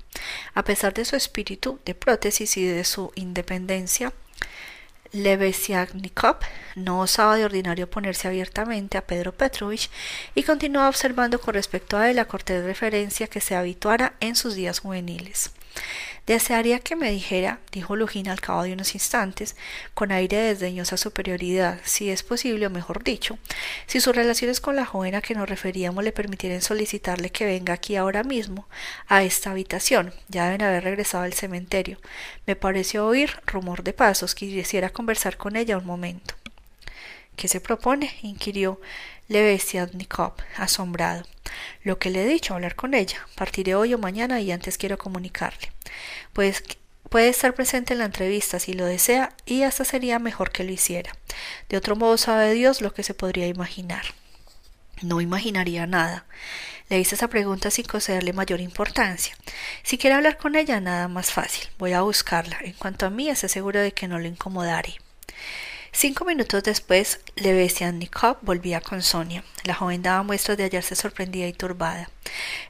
A 0.55 0.65
pesar 0.65 0.93
de 0.93 1.05
su 1.05 1.17
espíritu 1.17 1.81
de 1.85 1.95
prótesis 1.95 2.57
y 2.57 2.65
de 2.67 2.85
su 2.85 3.13
independencia, 3.15 4.13
Levesiagnikov 5.13 6.37
no 6.77 7.01
osaba 7.01 7.37
de 7.37 7.45
ordinario 7.45 7.91
ponerse 7.91 8.29
abiertamente 8.29 8.97
a 8.97 9.07
Pedro 9.07 9.33
Petrovich 9.33 9.91
y 10.35 10.45
continuaba 10.45 10.89
observando 10.89 11.41
con 11.41 11.55
respecto 11.55 11.97
a 11.97 12.11
él 12.11 12.17
la 12.17 12.27
cortés 12.27 12.65
referencia 12.65 13.27
que 13.27 13.41
se 13.41 13.57
habituara 13.57 14.15
en 14.21 14.37
sus 14.37 14.55
días 14.55 14.79
juveniles. 14.79 15.51
Desearía 16.31 16.79
que 16.79 16.95
me 16.95 17.11
dijera, 17.11 17.59
dijo 17.73 17.97
Lujin 17.97 18.29
al 18.29 18.41
cabo 18.41 18.63
de 18.63 18.73
unos 18.73 18.95
instantes, 18.95 19.57
con 19.95 20.13
aire 20.13 20.37
de 20.37 20.55
desdeñosa 20.55 20.97
superioridad, 20.97 21.81
si 21.83 22.09
es 22.09 22.23
posible, 22.23 22.69
o 22.69 22.71
mejor 22.71 23.03
dicho, 23.03 23.37
si 23.89 24.01
sus 24.01 24.15
relaciones 24.15 24.61
con 24.61 24.77
la 24.77 24.85
joven 24.85 25.17
a 25.17 25.23
que 25.23 25.35
nos 25.35 25.49
referíamos 25.49 26.05
le 26.05 26.13
permitieran 26.13 26.63
solicitarle 26.63 27.31
que 27.31 27.47
venga 27.47 27.73
aquí 27.75 27.97
ahora 27.97 28.23
mismo, 28.23 28.69
a 29.09 29.25
esta 29.25 29.51
habitación. 29.51 30.15
Ya 30.29 30.45
deben 30.45 30.63
haber 30.63 30.85
regresado 30.85 31.25
al 31.25 31.33
cementerio. 31.33 31.99
Me 32.47 32.55
pareció 32.55 33.07
oír 33.07 33.33
rumor 33.45 33.83
de 33.83 33.93
pasos. 33.93 34.37
Quisiera 34.37 34.91
conversar 34.91 35.37
con 35.37 35.57
ella 35.57 35.79
un 35.79 35.85
momento. 35.85 36.37
¿Qué 37.35 37.49
se 37.49 37.61
propone? 37.61 38.13
inquirió 38.23 38.81
Lebeziatnikov, 39.31 40.33
asombrado. 40.57 41.23
Lo 41.85 42.01
que 42.01 42.11
le 42.11 42.25
he 42.25 42.27
dicho, 42.27 42.53
hablar 42.53 42.75
con 42.75 42.95
ella. 42.95 43.29
Partiré 43.37 43.77
hoy 43.77 43.95
o 43.95 43.99
mañana 43.99 44.41
y 44.41 44.51
antes 44.51 44.77
quiero 44.77 44.99
comunicarle. 44.99 45.71
Pues 46.33 46.65
puede 47.09 47.29
estar 47.29 47.55
presente 47.55 47.93
en 47.93 48.01
la 48.01 48.07
entrevista 48.07 48.59
si 48.59 48.73
lo 48.73 48.87
desea 48.87 49.33
y 49.47 49.63
hasta 49.63 49.85
sería 49.85 50.19
mejor 50.19 50.51
que 50.51 50.65
lo 50.65 50.73
hiciera. 50.73 51.13
De 51.69 51.77
otro 51.77 51.95
modo 51.95 52.19
sabe 52.19 52.53
Dios 52.55 52.81
lo 52.81 52.93
que 52.93 53.05
se 53.05 53.15
podría 53.15 53.47
imaginar. 53.47 54.03
No 55.01 55.21
imaginaría 55.21 55.87
nada. 55.87 56.27
Le 56.89 56.99
hice 56.99 57.15
esa 57.15 57.29
pregunta 57.29 57.71
sin 57.71 57.85
concederle 57.85 58.33
mayor 58.33 58.61
importancia. 58.61 59.37
Si 59.85 59.97
quiere 59.97 60.17
hablar 60.17 60.39
con 60.39 60.57
ella, 60.57 60.81
nada 60.81 61.07
más 61.07 61.31
fácil. 61.31 61.69
Voy 61.79 61.93
a 61.93 62.01
buscarla. 62.01 62.59
En 62.63 62.73
cuanto 62.73 63.07
a 63.07 63.11
mí, 63.11 63.29
esté 63.29 63.49
seguro 63.49 63.79
de 63.79 63.93
que 63.93 64.09
no 64.09 64.19
le 64.19 64.27
incomodaré. 64.27 64.97
Cinco 65.93 66.25
minutos 66.25 66.63
después, 66.63 67.19
Nikov 67.37 68.39
volvía 68.43 68.81
con 68.81 69.03
Sonia. 69.03 69.43
La 69.65 69.75
joven 69.75 70.03
daba 70.03 70.23
muestras 70.23 70.57
de 70.57 70.65
hallarse 70.65 70.95
sorprendida 70.95 71.49
y 71.49 71.53
turbada. 71.53 72.09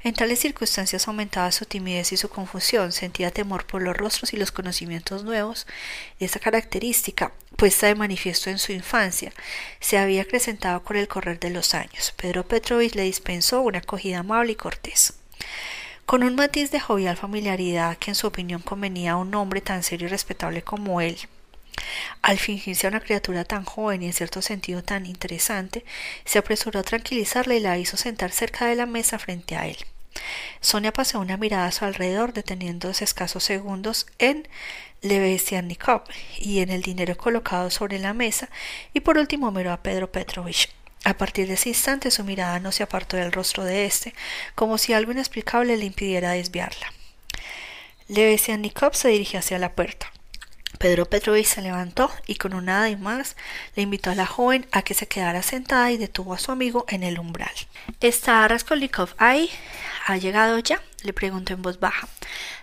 En 0.03 0.15
tales 0.15 0.39
circunstancias 0.39 1.07
aumentaba 1.07 1.53
su 1.53 1.67
timidez 1.67 2.13
y 2.13 2.17
su 2.17 2.31
confusión, 2.31 2.93
sentía 2.93 3.31
temor 3.31 3.67
por 3.67 3.83
los 3.83 3.97
rostros 3.97 4.33
y 4.33 4.39
los 4.39 4.51
conocimientos 4.51 5.23
nuevos, 5.23 5.67
y 6.19 6.25
esa 6.25 6.41
característica, 6.41 7.33
puesta 7.57 7.89
de 7.89 7.95
manifiesto 7.95 8.49
en 8.49 8.59
su 8.59 8.73
infancia, 8.73 9.33
se 9.81 9.99
había 9.99 10.23
acrecentado 10.23 10.83
con 10.83 10.97
el 10.97 11.07
correr 11.07 11.39
de 11.39 11.51
los 11.51 11.75
años. 11.75 12.15
Pedro 12.17 12.47
Petrovich 12.47 12.95
le 12.95 13.03
dispensó 13.03 13.61
una 13.61 13.79
acogida 13.79 14.21
amable 14.21 14.53
y 14.53 14.57
cortés. 14.57 15.13
Con 16.07 16.25
un 16.25 16.35
matiz 16.35 16.71
de 16.71 16.81
jovial 16.81 17.19
familiaridad 17.19 17.99
que 17.99 18.13
en 18.13 18.15
su 18.15 18.27
opinión 18.27 18.63
convenía 18.63 19.13
a 19.13 19.17
un 19.17 19.35
hombre 19.35 19.61
tan 19.61 19.83
serio 19.83 20.09
y 20.09 20.11
respetable 20.11 20.63
como 20.63 21.03
él, 21.03 21.19
al 22.23 22.39
fingirse 22.39 22.87
una 22.87 23.01
criatura 23.01 23.45
tan 23.45 23.65
joven 23.65 24.03
y 24.03 24.07
en 24.07 24.13
cierto 24.13 24.43
sentido 24.43 24.83
tan 24.83 25.07
interesante, 25.07 25.85
se 26.25 26.39
apresuró 26.39 26.81
a 26.81 26.85
tranquilizarla 26.85 27.55
y 27.55 27.61
la 27.61 27.79
hizo 27.79 27.97
sentar 27.97 28.33
cerca 28.33 28.67
de 28.67 28.77
la 28.77 28.87
mesa 28.87 29.19
frente 29.19 29.57
a 29.57 29.67
él. 29.67 29.77
Sonia 30.61 30.93
pasó 30.93 31.21
una 31.21 31.37
mirada 31.37 31.67
a 31.67 31.73
su 31.73 31.85
alrededor, 31.85 32.33
deteniéndose 32.33 33.05
escasos 33.05 33.45
segundos 33.45 34.07
en 34.19 34.49
Levesianikov 35.03 36.03
y 36.39 36.61
en 36.61 36.71
el 36.71 36.83
dinero 36.83 37.17
colocado 37.17 37.71
sobre 37.71 37.99
la 37.99 38.13
mesa, 38.13 38.51
y 38.93 39.01
por 39.01 39.17
último 39.19 39.51
miró 39.51 39.73
a 39.73 39.83
Pedro 39.83 40.11
Petrovich. 40.11 40.69
A 41.05 41.15
partir 41.15 41.49
de 41.49 41.55
ese 41.55 41.71
instante 41.71 42.11
su 42.11 42.25
mirada 42.25 42.61
no 42.61 42.73
se 42.73 42.83
apartó 42.83 43.17
del 43.17 43.33
rostro 43.33 43.65
de 43.65 43.87
éste, 43.87 44.13
como 44.55 44.77
si 44.77 44.93
algo 44.93 45.13
inexplicable 45.13 45.77
le 45.79 45.87
impidiera 45.87 46.33
desviarla. 46.33 46.93
Levesianikov 48.09 48.95
se 48.95 49.09
dirigió 49.09 49.39
hacia 49.39 49.59
la 49.59 49.73
puerta. 49.73 50.13
Pedro 50.81 51.05
Petrovich 51.05 51.45
se 51.45 51.61
levantó 51.61 52.11
y 52.27 52.37
con 52.37 52.55
un 52.55 52.64
nada 52.64 52.88
y 52.88 52.97
más 52.97 53.37
le 53.77 53.83
invitó 53.83 54.09
a 54.09 54.14
la 54.14 54.25
joven 54.25 54.66
a 54.73 54.81
que 54.81 54.95
se 54.95 55.07
quedara 55.07 55.43
sentada 55.43 55.93
y 55.93 55.99
detuvo 55.99 56.33
a 56.33 56.38
su 56.38 56.53
amigo 56.53 56.87
en 56.88 57.03
el 57.03 57.19
umbral. 57.19 57.53
¿Está 58.01 58.49
Raskolnikov 58.49 59.11
ahí? 59.19 59.51
¿Ha 60.07 60.16
llegado 60.16 60.59
ya? 60.59 60.81
le 61.03 61.12
preguntó 61.12 61.53
en 61.53 61.61
voz 61.61 61.81
baja. 61.81 62.09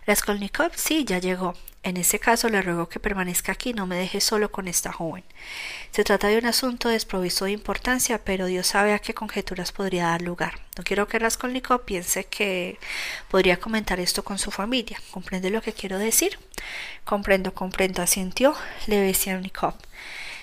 Raskolnikov 0.08 0.72
sí, 0.74 1.06
ya 1.06 1.20
llegó. 1.20 1.54
En 1.88 1.96
ese 1.96 2.20
caso 2.20 2.50
le 2.50 2.62
ruego 2.62 2.90
que 2.90 3.00
permanezca 3.00 3.54
aquí 3.54 3.72
no 3.72 3.88
me 3.88 3.96
deje 3.96 4.20
solo 4.20 4.52
con 4.52 4.68
esta 4.68 4.92
joven. 4.92 5.24
Se 5.92 6.04
trata 6.04 6.28
de 6.28 6.38
un 6.38 6.46
asunto 6.46 6.90
desprovisto 6.90 7.46
de 7.46 7.52
importancia, 7.52 8.22
pero 8.26 8.48
Dios 8.48 8.68
sabe 8.68 8.94
a 8.94 9.00
qué 9.00 9.14
conjeturas 9.14 9.72
podría 9.72 10.08
dar 10.08 10.22
lugar. 10.22 10.60
No 10.78 10.84
quiero 10.84 11.08
que 11.08 11.18
Raskolnikov 11.18 11.86
piense 11.86 12.26
que 12.26 12.78
podría 13.30 13.62
comentar 13.62 14.02
esto 14.02 14.22
con 14.22 14.38
su 14.38 14.52
familia. 14.52 15.00
¿Comprende 15.12 15.50
lo 15.50 15.62
que 15.62 15.72
quiero 15.72 15.98
decir? 15.98 16.38
Comprendo, 17.06 17.54
comprendo, 17.54 18.02
asintió 18.02 18.54
Levesianikov. 18.88 19.76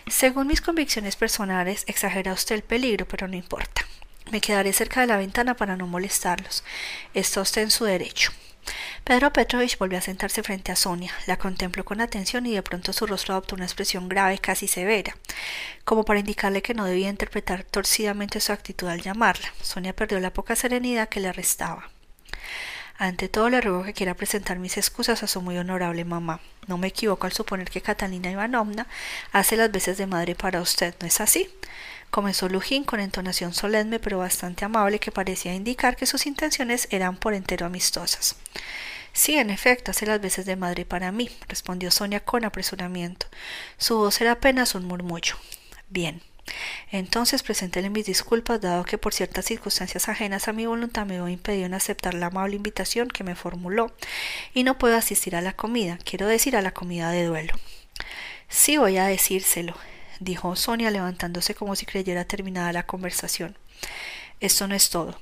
Según 0.06 0.46
mis 0.46 0.62
convicciones 0.62 1.14
personales, 1.14 1.84
exagera 1.88 2.32
usted 2.32 2.54
el 2.54 2.62
peligro, 2.62 3.06
pero 3.06 3.28
no 3.28 3.36
importa. 3.36 3.86
Me 4.30 4.40
quedaré 4.40 4.72
cerca 4.72 5.02
de 5.02 5.08
la 5.08 5.18
ventana 5.18 5.54
para 5.54 5.76
no 5.76 5.86
molestarlos. 5.86 6.64
Está 7.12 7.42
usted 7.42 7.60
en 7.60 7.70
su 7.70 7.84
derecho. 7.84 8.32
Pedro 9.04 9.32
Petrovich 9.32 9.78
volvió 9.78 9.98
a 9.98 10.02
sentarse 10.02 10.42
frente 10.42 10.72
a 10.72 10.76
Sonia, 10.76 11.12
la 11.26 11.36
contempló 11.36 11.84
con 11.84 12.00
atención 12.00 12.46
y 12.46 12.54
de 12.54 12.62
pronto 12.62 12.92
su 12.92 13.06
rostro 13.06 13.34
adoptó 13.34 13.54
una 13.54 13.64
expresión 13.64 14.08
grave, 14.08 14.38
casi 14.38 14.66
severa, 14.66 15.16
como 15.84 16.04
para 16.04 16.20
indicarle 16.20 16.62
que 16.62 16.74
no 16.74 16.84
debía 16.84 17.10
interpretar 17.10 17.64
torcidamente 17.64 18.40
su 18.40 18.52
actitud 18.52 18.88
al 18.88 19.02
llamarla. 19.02 19.52
Sonia 19.60 19.94
perdió 19.94 20.20
la 20.20 20.32
poca 20.32 20.56
serenidad 20.56 21.08
que 21.08 21.20
le 21.20 21.32
restaba. 21.32 21.90
Ante 22.96 23.28
todo 23.28 23.50
le 23.50 23.60
ruego 23.60 23.82
que 23.82 23.92
quiera 23.92 24.14
presentar 24.14 24.58
mis 24.58 24.76
excusas 24.76 25.22
a 25.22 25.26
su 25.26 25.42
muy 25.42 25.58
honorable 25.58 26.04
mamá. 26.04 26.40
No 26.68 26.78
me 26.78 26.88
equivoco 26.88 27.26
al 27.26 27.32
suponer 27.32 27.68
que 27.68 27.82
Catalina 27.82 28.30
Ivanovna 28.30 28.86
hace 29.32 29.56
las 29.56 29.72
veces 29.72 29.98
de 29.98 30.06
madre 30.06 30.36
para 30.36 30.60
usted, 30.60 30.94
¿no 31.00 31.06
es 31.06 31.20
así? 31.20 31.50
Comenzó 32.14 32.48
Lujín 32.48 32.84
con 32.84 33.00
entonación 33.00 33.52
solemne 33.52 33.98
pero 33.98 34.18
bastante 34.18 34.64
amable 34.64 35.00
que 35.00 35.10
parecía 35.10 35.52
indicar 35.52 35.96
que 35.96 36.06
sus 36.06 36.26
intenciones 36.26 36.86
eran 36.92 37.16
por 37.16 37.34
entero 37.34 37.66
amistosas. 37.66 38.36
Sí, 39.12 39.34
en 39.36 39.50
efecto, 39.50 39.90
hace 39.90 40.06
las 40.06 40.20
veces 40.20 40.46
de 40.46 40.54
madre 40.54 40.84
para 40.84 41.10
mí, 41.10 41.28
respondió 41.48 41.90
Sonia 41.90 42.20
con 42.20 42.44
apresuramiento. 42.44 43.26
Su 43.78 43.96
voz 43.96 44.20
era 44.20 44.30
apenas 44.30 44.76
un 44.76 44.84
murmullo. 44.84 45.34
Bien. 45.88 46.22
Entonces 46.92 47.42
presentéle 47.42 47.90
mis 47.90 48.06
disculpas, 48.06 48.60
dado 48.60 48.84
que 48.84 48.96
por 48.96 49.12
ciertas 49.12 49.46
circunstancias 49.46 50.08
ajenas 50.08 50.46
a 50.46 50.52
mi 50.52 50.66
voluntad 50.66 51.06
me 51.06 51.14
veo 51.14 51.26
impedido 51.26 51.66
en 51.66 51.74
aceptar 51.74 52.14
la 52.14 52.26
amable 52.26 52.54
invitación 52.54 53.08
que 53.08 53.24
me 53.24 53.34
formuló, 53.34 53.92
y 54.52 54.62
no 54.62 54.78
puedo 54.78 54.96
asistir 54.96 55.34
a 55.34 55.40
la 55.40 55.54
comida, 55.54 55.98
quiero 56.04 56.28
decir 56.28 56.56
a 56.56 56.62
la 56.62 56.70
comida 56.70 57.10
de 57.10 57.24
duelo. 57.24 57.54
Sí 58.48 58.76
voy 58.76 58.98
a 58.98 59.06
decírselo, 59.06 59.74
dijo 60.24 60.56
Sonia 60.56 60.90
levantándose 60.90 61.54
como 61.54 61.76
si 61.76 61.86
creyera 61.86 62.24
terminada 62.24 62.72
la 62.72 62.86
conversación. 62.86 63.56
Esto 64.40 64.66
no 64.66 64.74
es 64.74 64.90
todo, 64.90 65.18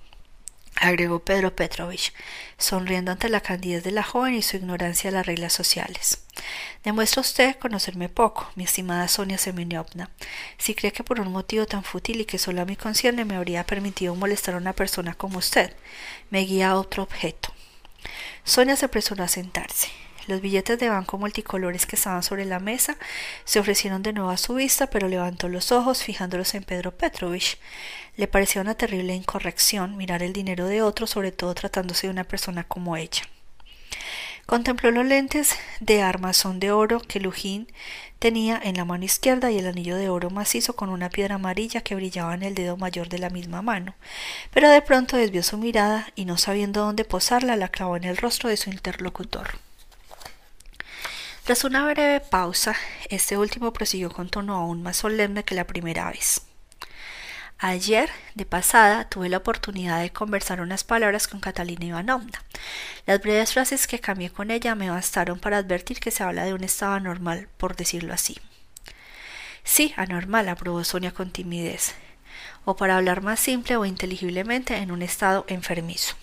agregó 0.77 1.21
Pedro 1.21 1.55
Petrovich, 1.55 2.13
sonriendo 2.59 3.13
ante 3.13 3.29
la 3.29 3.41
candidez 3.41 3.85
de 3.85 3.93
la 3.93 4.03
joven 4.03 4.35
y 4.35 4.43
su 4.43 4.57
ignorancia 4.57 5.11
de 5.11 5.17
las 5.17 5.27
reglas 5.27 5.53
sociales. 5.53 6.23
Demuestra 6.85 7.21
usted 7.21 7.57
conocerme 7.57 8.09
poco, 8.09 8.51
mi 8.57 8.65
estimada 8.65 9.07
Sonia 9.09 9.39
Semeniovna. 9.39 10.11
Si 10.59 10.75
cree 10.75 10.93
que 10.93 11.05
por 11.05 11.21
un 11.21 11.31
motivo 11.31 11.67
tan 11.67 11.85
fútil 11.85 12.21
y 12.21 12.25
que 12.25 12.39
solo 12.39 12.63
a 12.63 12.65
mí 12.65 12.77
concierne 12.77 13.25
me 13.25 13.37
habría 13.37 13.65
permitido 13.65 14.15
molestar 14.15 14.55
a 14.55 14.59
una 14.59 14.73
persona 14.73 15.15
como 15.15 15.39
usted, 15.39 15.75
me 16.31 16.41
guía 16.41 16.71
a 16.71 16.77
otro 16.77 17.03
objeto. 17.03 17.53
Sonia 18.45 18.77
se 18.77 18.87
apresuró 18.87 19.23
a 19.23 19.29
sentarse. 19.29 20.02
Los 20.29 20.41
billetes 20.41 20.79
de 20.79 20.89
banco 20.89 21.19
multicolores 21.19 21.85
que 21.85 21.97
estaban 21.97 22.23
sobre 22.23 22.45
la 22.45 22.61
mesa 22.61 22.97
se 23.45 23.59
ofrecieron 23.59 24.03
de 24.03 24.13
nuevo 24.13 24.31
a 24.31 24.37
su 24.37 24.55
vista, 24.55 24.87
pero 24.87 25.09
levantó 25.09 25.49
los 25.49 25.73
ojos 25.73 26.05
fijándolos 26.05 26.55
en 26.55 26.63
Pedro 26.63 26.93
Petrovich. 26.93 27.59
Le 28.17 28.29
parecía 28.29 28.63
una 28.63 28.77
terrible 28.77 29.15
incorrección 29.15 29.97
mirar 29.97 30.23
el 30.23 30.33
dinero 30.33 30.67
de 30.67 30.83
otro, 30.83 31.09
sobre 31.09 31.33
todo 31.33 31.55
tratándose 31.55 32.07
de 32.07 32.13
una 32.13 32.25
persona 32.25 32.63
como 32.63 32.97
ella. 32.97 33.23
Contempló 34.47 34.91
los 34.91 35.07
lentes 35.07 35.57
de 35.81 36.03
armazón 36.03 36.61
de 36.61 36.73
oro 36.73 37.01
que 37.01 37.21
Lujín 37.21 37.69
tenía 38.19 38.61
en 38.63 38.77
la 38.77 38.85
mano 38.85 39.05
izquierda 39.05 39.51
y 39.51 39.59
el 39.59 39.67
anillo 39.67 39.97
de 39.97 40.09
oro 40.09 40.31
macizo 40.31 40.77
con 40.77 40.89
una 40.91 41.11
piedra 41.11 41.37
amarilla 41.37 41.81
que 41.81 41.95
brillaba 41.95 42.35
en 42.35 42.43
el 42.43 42.55
dedo 42.55 42.77
mayor 42.77 43.09
de 43.09 43.19
la 43.19 43.31
misma 43.31 43.63
mano, 43.63 43.95
pero 44.53 44.71
de 44.71 44.83
pronto 44.83 45.17
desvió 45.17 45.43
su 45.43 45.59
mirada 45.59 46.09
y 46.15 46.27
no 46.27 46.39
sabiendo 46.39 46.85
dónde 46.85 47.05
posarla 47.05 47.57
la 47.57 47.69
clavó 47.69 47.97
en 47.97 48.05
el 48.05 48.17
rostro 48.17 48.49
de 48.49 48.57
su 48.57 48.71
interlocutor. 48.71 49.59
Tras 51.45 51.65
una 51.65 51.85
breve 51.85 52.21
pausa, 52.21 52.77
este 53.09 53.37
último 53.37 53.73
prosiguió 53.73 54.13
con 54.13 54.29
tono 54.29 54.55
aún 54.55 54.81
más 54.81 54.99
solemne 54.99 55.43
que 55.43 55.57
la 55.57 55.67
primera 55.67 56.09
vez. 56.09 56.43
Ayer, 57.59 58.11
de 58.37 58.47
pasada, 58.47 59.09
tuve 59.09 59.29
la 59.29 59.39
oportunidad 59.39 60.01
de 60.01 60.13
conversar 60.13 60.61
unas 60.61 60.85
palabras 60.85 61.27
con 61.27 61.41
Catalina 61.41 61.85
Ivanovna. 61.85 62.45
Las 63.07 63.21
breves 63.21 63.55
frases 63.55 63.89
que 63.89 63.99
cambié 63.99 64.31
con 64.31 64.53
ella 64.53 64.77
me 64.77 64.91
bastaron 64.91 65.41
para 65.41 65.57
advertir 65.59 65.99
que 65.99 66.13
se 66.13 66.23
habla 66.23 66.45
de 66.45 66.55
un 66.55 66.63
estado 66.63 66.93
anormal, 66.93 67.49
por 67.57 67.75
decirlo 67.75 68.15
así. 68.15 68.39
Sí, 69.65 69.95
anormal, 69.97 70.49
aprobó 70.49 70.85
Sonia 70.85 71.11
con 71.11 71.33
timidez, 71.33 71.95
o 72.65 72.77
para 72.77 72.97
hablar 72.97 73.21
más 73.21 73.41
simple 73.41 73.77
o 73.77 73.85
inteligiblemente, 73.85 74.77
en 74.77 74.93
un 74.93 75.03
estado 75.03 75.45
enfermizo. 75.49 76.15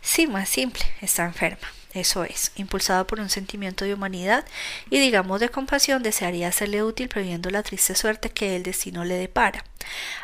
Sí, 0.00 0.28
más 0.28 0.48
simple, 0.48 0.84
está 1.00 1.24
enferma. 1.24 1.66
Eso 1.92 2.22
es, 2.24 2.52
impulsado 2.54 3.06
por 3.06 3.18
un 3.18 3.30
sentimiento 3.30 3.84
de 3.84 3.94
humanidad 3.94 4.44
y 4.90 5.00
digamos 5.00 5.40
de 5.40 5.48
compasión, 5.48 6.02
desearía 6.02 6.52
serle 6.52 6.84
útil 6.84 7.08
previendo 7.08 7.50
la 7.50 7.64
triste 7.64 7.94
suerte 7.96 8.30
que 8.30 8.54
el 8.54 8.62
destino 8.62 9.04
le 9.04 9.14
depara. 9.14 9.64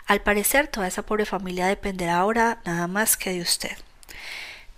Al 0.07 0.21
parecer, 0.23 0.69
toda 0.69 0.87
esa 0.87 1.03
pobre 1.03 1.27
familia 1.27 1.67
dependerá 1.67 2.19
ahora 2.19 2.61
nada 2.65 2.87
más 2.87 3.17
que 3.17 3.31
de 3.31 3.41
usted. 3.41 3.77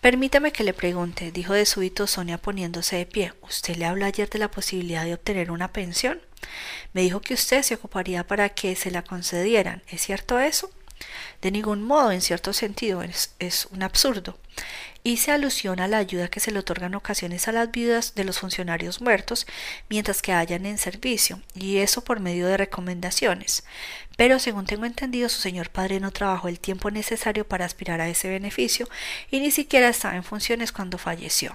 Permítame 0.01 0.53
que 0.53 0.64
le 0.64 0.72
pregunte, 0.72 1.33
dijo 1.33 1.53
de 1.53 1.66
súbito 1.66 2.07
Sonia 2.07 2.38
poniéndose 2.38 2.96
de 2.96 3.07
pie. 3.07 3.33
¿Usted 3.42 3.77
le 3.77 3.85
habló 3.85 4.07
ayer 4.07 4.31
de 4.31 4.38
la 4.38 4.51
posibilidad 4.51 5.05
de 5.05 5.14
obtener 5.14 5.51
una 5.51 5.72
pensión? 5.72 6.20
Me 6.92 7.03
dijo 7.03 7.20
que 7.20 7.35
usted 7.35 7.62
se 7.62 7.74
ocuparía 7.74 8.27
para 8.27 8.48
que 8.48 8.77
se 8.77 8.90
la 8.90 9.03
concedieran. 9.03 9.83
¿Es 9.88 10.03
cierto 10.03 10.38
eso? 10.38 10.70
De 11.42 11.51
ningún 11.51 11.83
modo, 11.83 12.11
en 12.11 12.20
cierto 12.20 12.53
sentido, 12.53 13.03
es, 13.03 13.68
un 13.70 13.83
absurdo 13.83 14.38
hice 15.05 15.33
alusión 15.33 15.81
a 15.81 15.88
la 15.88 15.98
ayuda 15.98 16.29
que 16.29 16.40
se 16.40 16.51
le 16.51 16.59
otorga 16.59 16.87
en 16.87 16.94
ocasiones 16.94 17.48
a 17.48 17.53
las 17.53 17.70
viudas 17.70 18.14
de 18.14 18.24
los 18.24 18.40
funcionarios 18.40 19.01
muertos 19.01 19.46
mientras 19.88 20.20
que 20.20 20.33
hayan 20.33 20.66
en 20.66 20.77
servicio, 20.77 21.40
y 21.55 21.79
eso 21.79 22.05
por 22.05 22.20
medio 22.20 22.46
de 22.46 22.57
recomendaciones. 22.57 23.64
Pero 24.16 24.38
según 24.38 24.66
tengo 24.66 24.85
entendido, 24.85 25.29
su 25.29 25.40
señor 25.40 25.70
padre 25.70 26.01
no 26.01 26.11
trabajó 26.11 26.48
el 26.48 26.61
tiempo 26.61 26.90
necesario 26.90 27.46
para 27.46 27.64
aspirar 27.64 28.01
a 28.01 28.09
ese 28.09 28.29
beneficio 28.29 28.88
y 29.31 29.40
ni 29.40 29.51
siquiera 29.51 29.88
estaba 29.88 30.16
en 30.16 30.24
funciones 30.24 30.72
cuando 30.72 30.98
falleció. 30.98 31.55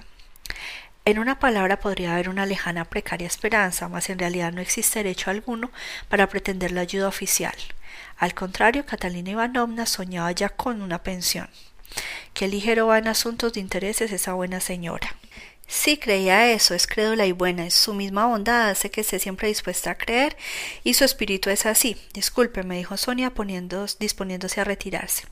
En 1.04 1.18
una 1.18 1.38
palabra 1.38 1.80
podría 1.80 2.14
haber 2.14 2.30
una 2.30 2.46
lejana 2.46 2.86
precaria 2.86 3.26
esperanza, 3.26 3.88
mas 3.88 4.08
en 4.08 4.18
realidad 4.18 4.52
no 4.52 4.62
existe 4.62 5.00
derecho 5.00 5.30
alguno 5.30 5.70
para 6.08 6.28
pretender 6.28 6.72
la 6.72 6.80
ayuda 6.80 7.08
oficial. 7.08 7.54
Al 8.16 8.34
contrario, 8.34 8.86
Catalina 8.86 9.30
Ivanovna 9.30 9.86
soñaba 9.86 10.32
ya 10.32 10.48
con 10.48 10.82
una 10.82 11.02
pensión. 11.02 11.48
Qué 12.32 12.48
ligero 12.48 12.88
va 12.88 12.98
en 12.98 13.08
asuntos 13.08 13.52
de 13.52 13.60
intereses 13.60 14.12
esa 14.12 14.34
buena 14.34 14.60
señora. 14.60 15.14
Sí 15.66 15.96
creía 15.96 16.52
eso, 16.52 16.74
es 16.74 16.86
crédula 16.86 17.24
y 17.26 17.32
buena, 17.32 17.66
es 17.66 17.74
su 17.74 17.94
misma 17.94 18.26
bondad 18.26 18.68
hace 18.68 18.90
que 18.90 19.00
esté 19.00 19.18
siempre 19.18 19.48
dispuesta 19.48 19.92
a 19.92 19.94
creer 19.98 20.36
y 20.82 20.94
su 20.94 21.04
espíritu 21.04 21.48
es 21.48 21.64
así. 21.64 21.96
Disculpe, 22.12 22.62
me 22.64 22.76
dijo 22.76 22.96
Sonia 22.96 23.32
disponiéndose 23.98 24.60
a 24.60 24.64
retirarse. 24.64 25.24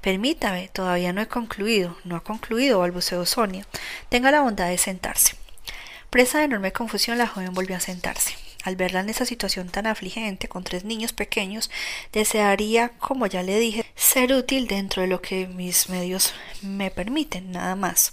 Permítame, 0.00 0.68
todavía 0.68 1.12
no 1.12 1.20
he 1.20 1.28
concluido. 1.28 1.96
No 2.04 2.16
ha 2.16 2.22
concluido, 2.22 2.78
balbuceó 2.78 3.26
Sonia. 3.26 3.66
Tenga 4.08 4.30
la 4.30 4.42
bondad 4.42 4.68
de 4.68 4.78
sentarse. 4.78 5.34
Presa 6.08 6.38
de 6.38 6.44
enorme 6.44 6.72
confusión, 6.72 7.18
la 7.18 7.26
joven 7.26 7.52
volvió 7.52 7.76
a 7.76 7.80
sentarse. 7.80 8.43
Al 8.64 8.76
verla 8.76 9.00
en 9.00 9.10
esa 9.10 9.26
situación 9.26 9.68
tan 9.68 9.86
afligente 9.86 10.48
con 10.48 10.64
tres 10.64 10.84
niños 10.84 11.12
pequeños, 11.12 11.70
desearía, 12.12 12.88
como 12.98 13.26
ya 13.26 13.42
le 13.42 13.58
dije, 13.58 13.84
ser 13.94 14.32
útil 14.32 14.66
dentro 14.66 15.02
de 15.02 15.08
lo 15.08 15.20
que 15.20 15.46
mis 15.46 15.90
medios 15.90 16.32
me 16.62 16.90
permiten, 16.90 17.52
nada 17.52 17.76
más. 17.76 18.12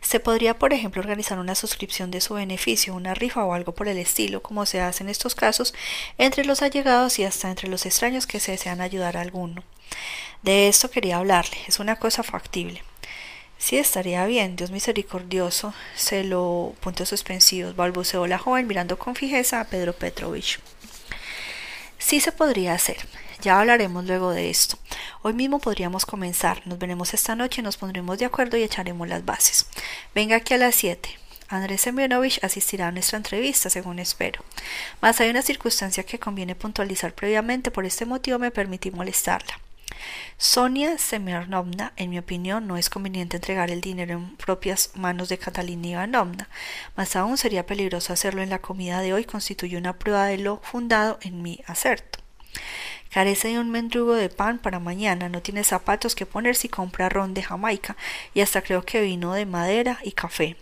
Se 0.00 0.18
podría, 0.18 0.58
por 0.58 0.72
ejemplo, 0.72 1.02
organizar 1.02 1.38
una 1.38 1.54
suscripción 1.54 2.10
de 2.10 2.22
su 2.22 2.32
beneficio, 2.32 2.94
una 2.94 3.12
rifa 3.12 3.44
o 3.44 3.52
algo 3.52 3.74
por 3.74 3.88
el 3.88 3.98
estilo, 3.98 4.42
como 4.42 4.64
se 4.64 4.80
hace 4.80 5.04
en 5.04 5.10
estos 5.10 5.34
casos, 5.34 5.74
entre 6.16 6.46
los 6.46 6.62
allegados 6.62 7.18
y 7.18 7.24
hasta 7.24 7.50
entre 7.50 7.68
los 7.68 7.84
extraños 7.84 8.26
que 8.26 8.40
se 8.40 8.52
desean 8.52 8.80
ayudar 8.80 9.18
a 9.18 9.20
alguno. 9.20 9.62
De 10.42 10.68
esto 10.68 10.90
quería 10.90 11.18
hablarle, 11.18 11.58
es 11.68 11.78
una 11.78 11.96
cosa 11.96 12.22
factible. 12.22 12.82
Sí, 13.60 13.76
estaría 13.76 14.24
bien, 14.24 14.56
Dios 14.56 14.70
misericordioso, 14.70 15.74
se 15.94 16.24
lo 16.24 16.74
puntos 16.80 17.10
suspensivos, 17.10 17.76
balbuceó 17.76 18.26
la 18.26 18.38
joven 18.38 18.66
mirando 18.66 18.98
con 18.98 19.14
fijeza 19.14 19.60
a 19.60 19.64
Pedro 19.64 19.92
Petrovich. 19.92 20.58
Sí 21.98 22.20
se 22.20 22.32
podría 22.32 22.72
hacer. 22.72 22.96
Ya 23.42 23.60
hablaremos 23.60 24.06
luego 24.06 24.30
de 24.30 24.48
esto. 24.48 24.78
Hoy 25.20 25.34
mismo 25.34 25.58
podríamos 25.58 26.06
comenzar. 26.06 26.66
Nos 26.66 26.78
veremos 26.78 27.12
esta 27.12 27.36
noche, 27.36 27.60
nos 27.60 27.76
pondremos 27.76 28.18
de 28.18 28.24
acuerdo 28.24 28.56
y 28.56 28.62
echaremos 28.62 29.06
las 29.06 29.26
bases. 29.26 29.66
Venga 30.14 30.36
aquí 30.36 30.54
a 30.54 30.58
las 30.58 30.74
siete. 30.74 31.10
Andrés 31.48 31.82
Semyonovich 31.82 32.42
asistirá 32.42 32.88
a 32.88 32.92
nuestra 32.92 33.18
entrevista, 33.18 33.68
según 33.68 33.98
espero. 33.98 34.42
Mas 35.02 35.20
hay 35.20 35.28
una 35.28 35.42
circunstancia 35.42 36.04
que 36.04 36.18
conviene 36.18 36.54
puntualizar 36.54 37.12
previamente, 37.12 37.70
por 37.70 37.84
este 37.84 38.06
motivo 38.06 38.38
me 38.38 38.50
permití 38.50 38.90
molestarla. 38.90 39.60
Sonia 40.38 40.98
Semernovna, 40.98 41.92
en 41.96 42.10
mi 42.10 42.18
opinión, 42.18 42.66
no 42.66 42.76
es 42.76 42.90
conveniente 42.90 43.36
entregar 43.36 43.70
el 43.70 43.80
dinero 43.80 44.14
en 44.14 44.36
propias 44.36 44.90
manos 44.94 45.28
de 45.28 45.38
Catalina 45.38 45.88
Ivanovna, 45.88 46.48
más 46.96 47.16
aún 47.16 47.36
sería 47.36 47.66
peligroso 47.66 48.12
hacerlo 48.12 48.42
en 48.42 48.50
la 48.50 48.60
comida 48.60 49.00
de 49.00 49.12
hoy, 49.12 49.24
constituye 49.24 49.76
una 49.76 49.98
prueba 49.98 50.26
de 50.26 50.38
lo 50.38 50.58
fundado 50.58 51.18
en 51.22 51.42
mi 51.42 51.60
acerto. 51.66 52.18
Carece 53.10 53.48
de 53.48 53.58
un 53.58 53.70
mendrugo 53.70 54.14
de 54.14 54.28
pan 54.28 54.58
para 54.58 54.78
mañana, 54.78 55.28
no 55.28 55.42
tiene 55.42 55.64
zapatos 55.64 56.14
que 56.14 56.26
ponerse 56.26 56.68
y 56.68 56.70
compra 56.70 57.08
ron 57.08 57.34
de 57.34 57.42
Jamaica, 57.42 57.96
y 58.34 58.40
hasta 58.40 58.62
creo 58.62 58.84
que 58.84 59.00
vino 59.00 59.32
de 59.34 59.46
madera 59.46 59.98
y 60.02 60.12
café. 60.12 60.56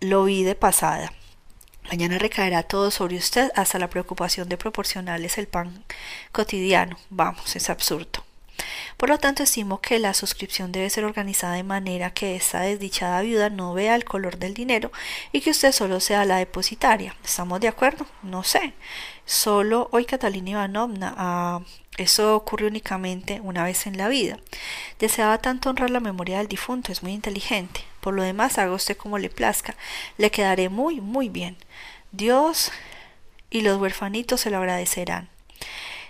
lo 0.00 0.24
vi 0.24 0.42
de 0.42 0.56
pasada. 0.56 1.12
Mañana 1.88 2.18
recaerá 2.18 2.62
todo 2.62 2.90
sobre 2.90 3.16
usted 3.16 3.50
hasta 3.54 3.78
la 3.78 3.90
preocupación 3.90 4.48
de 4.48 4.56
proporcionarles 4.56 5.38
el 5.38 5.48
pan 5.48 5.84
cotidiano. 6.32 6.96
Vamos, 7.10 7.54
es 7.56 7.68
absurdo. 7.70 8.24
Por 8.96 9.08
lo 9.08 9.18
tanto, 9.18 9.42
estimo 9.42 9.80
que 9.80 9.98
la 9.98 10.14
suscripción 10.14 10.72
debe 10.72 10.90
ser 10.90 11.04
organizada 11.04 11.54
de 11.54 11.64
manera 11.64 12.12
que 12.12 12.36
esta 12.36 12.60
desdichada 12.60 13.22
viuda 13.22 13.50
no 13.50 13.74
vea 13.74 13.94
el 13.94 14.04
color 14.04 14.38
del 14.38 14.54
dinero 14.54 14.92
y 15.32 15.40
que 15.40 15.50
usted 15.50 15.72
solo 15.72 16.00
sea 16.00 16.24
la 16.24 16.36
depositaria. 16.36 17.16
¿Estamos 17.24 17.60
de 17.60 17.68
acuerdo? 17.68 18.06
No 18.22 18.42
sé. 18.44 18.74
Solo 19.26 19.88
hoy 19.92 20.04
Catalina 20.04 20.50
Ivanovna. 20.50 21.14
Ah, 21.16 21.60
eso 21.98 22.36
ocurre 22.36 22.66
únicamente 22.66 23.40
una 23.42 23.64
vez 23.64 23.86
en 23.86 23.98
la 23.98 24.08
vida. 24.08 24.38
Deseaba 24.98 25.38
tanto 25.38 25.70
honrar 25.70 25.90
la 25.90 26.00
memoria 26.00 26.38
del 26.38 26.48
difunto, 26.48 26.92
es 26.92 27.02
muy 27.02 27.12
inteligente. 27.12 27.91
Por 28.02 28.14
lo 28.14 28.24
demás, 28.24 28.58
haga 28.58 28.72
usted 28.72 28.96
como 28.96 29.16
le 29.16 29.30
plazca. 29.30 29.76
Le 30.18 30.32
quedaré 30.32 30.68
muy, 30.68 31.00
muy 31.00 31.28
bien. 31.28 31.56
Dios 32.10 32.72
y 33.48 33.60
los 33.60 33.80
huerfanitos 33.80 34.40
se 34.40 34.50
lo 34.50 34.58
agradecerán. 34.58 35.28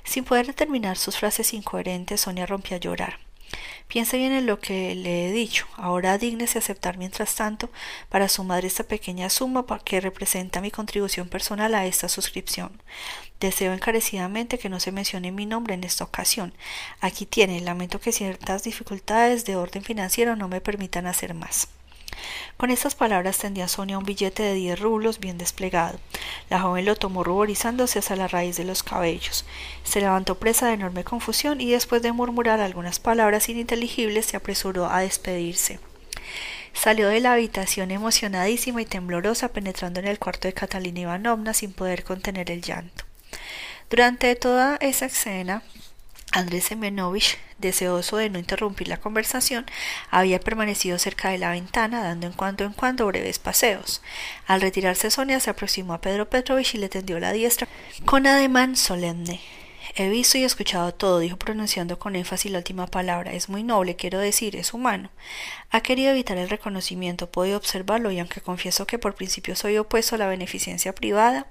Sin 0.03 0.25
poder 0.25 0.55
terminar 0.55 0.97
sus 0.97 1.19
frases 1.19 1.53
incoherentes, 1.53 2.23
Sonia 2.23 2.47
rompió 2.47 2.79
a 2.79 2.81
llorar. 2.81 3.19
Piense 3.89 4.17
bien 4.17 4.33
en 4.33 4.47
lo 4.47 4.59
que 4.59 4.95
le 4.95 5.29
he 5.29 5.33
dicho. 5.33 5.67
Ahora 5.77 6.17
dígnese 6.17 6.59
aceptar 6.59 6.97
mientras 6.97 7.35
tanto 7.35 7.69
para 8.09 8.31
su 8.31 8.43
madre 8.43 8.69
esta 8.69 8.85
pequeña 8.85 9.29
suma 9.29 9.67
que 9.85 10.01
representa 10.01 10.63
mi 10.63 10.71
contribución 10.71 11.29
personal 11.29 11.75
a 11.75 11.85
esta 11.85 12.09
suscripción. 12.09 12.81
Deseo 13.39 13.75
encarecidamente 13.75 14.59
que 14.59 14.71
no 14.71 14.81
se 14.81 14.93
mencione 14.93 15.31
mi 15.31 15.45
nombre 15.45 15.75
en 15.75 15.85
esta 15.85 16.05
ocasión. 16.05 16.55
Aquí 17.03 17.27
tiene. 17.27 17.61
Lamento 17.61 18.01
que 18.01 18.13
ciertas 18.13 18.63
dificultades 18.63 19.45
de 19.45 19.57
orden 19.57 19.85
financiero 19.85 20.37
no 20.37 20.49
me 20.49 20.63
permitan 20.63 21.07
hacer 21.07 21.35
más. 21.35 21.69
Con 22.57 22.71
estas 22.71 22.95
palabras 22.95 23.39
tendía 23.39 23.69
Sonia 23.69 23.99
un 23.99 24.05
billete 24.05 24.43
de 24.43 24.55
diez 24.55 24.79
rublos 24.79 25.19
bien 25.19 25.39
desplegado. 25.39 25.99
La 26.51 26.61
joven 26.61 26.85
lo 26.85 26.97
tomó 26.97 27.25
ruborizándose 27.25 27.99
hasta 27.99 28.17
la 28.17 28.29
raíz 28.29 28.57
de 28.57 28.65
los 28.65 28.83
cabellos. 28.83 29.45
Se 29.85 30.01
levantó 30.01 30.39
presa 30.39 30.67
de 30.69 30.75
enorme 30.75 31.05
confusión 31.05 31.61
y 31.61 31.71
después 31.71 32.03
de 32.03 32.13
murmurar 32.13 32.61
algunas 32.61 33.01
palabras 33.01 33.49
ininteligibles 33.49 34.27
se 34.27 34.37
apresuró 34.37 34.87
a 34.91 35.01
despedirse. 35.01 35.81
Salió 36.73 37.09
de 37.09 37.21
la 37.21 37.33
habitación 37.33 37.91
emocionadísima 37.91 38.83
y 38.83 38.87
temblorosa, 38.87 39.49
penetrando 39.49 40.01
en 40.01 40.07
el 40.07 40.19
cuarto 40.19 40.49
de 40.49 40.55
Catalina 40.55 41.01
Ivanovna 41.01 41.53
sin 41.55 41.73
poder 41.73 42.03
contener 42.03 42.51
el 42.51 42.63
llanto. 42.63 43.05
Durante 43.91 44.35
toda 44.37 44.77
esa 44.81 45.07
escena, 45.07 45.63
Andrés 46.33 46.65
Semenovich, 46.65 47.39
deseoso 47.59 48.17
de 48.17 48.31
no 48.31 48.39
interrumpir 48.39 48.89
la 48.89 48.97
conversación, 48.97 49.67
había 50.11 50.41
permanecido 50.41 50.99
cerca 50.99 51.29
de 51.29 51.39
la 51.39 51.51
ventana, 51.51 52.03
dando 52.03 52.27
en 52.27 52.33
cuando 52.33 52.65
en 52.65 52.73
cuando 52.73 53.07
breves 53.07 53.39
paseos. 53.39 54.03
Al 54.47 54.63
retirarse 54.63 55.11
Sonia 55.11 55.41
se 55.41 55.51
aproximó 55.51 55.93
a 55.93 56.01
Pedro 56.01 56.29
Petrovich 56.29 56.75
y 56.75 56.79
le 56.79 56.89
tendió 56.89 57.21
la 57.21 57.33
diestra 57.33 57.69
con 58.07 58.27
ademán 58.27 58.77
solemne. 58.77 59.41
He 59.95 60.09
visto 60.09 60.39
y 60.39 60.45
escuchado 60.45 60.95
todo, 60.95 61.19
dijo 61.19 61.37
pronunciando 61.37 61.99
con 61.99 62.17
énfasis 62.17 62.51
la 62.51 62.59
última 62.59 62.87
palabra. 62.87 63.33
Es 63.35 63.51
muy 63.51 63.63
noble, 63.63 63.95
quiero 63.95 64.19
decir, 64.19 64.57
es 64.57 64.73
humano. 64.73 65.11
Ha 65.71 65.83
querido 65.83 66.13
evitar 66.13 66.39
el 66.39 66.49
reconocimiento, 66.49 67.31
puedo 67.31 67.57
observarlo, 67.59 68.11
y 68.11 68.19
aunque 68.19 68.41
confieso 68.41 68.87
que 68.87 68.99
por 68.99 69.15
principio 69.15 69.55
soy 69.55 69.77
opuesto 69.77 70.15
a 70.15 70.19
la 70.19 70.29
beneficencia 70.29 70.95
privada, 70.95 71.47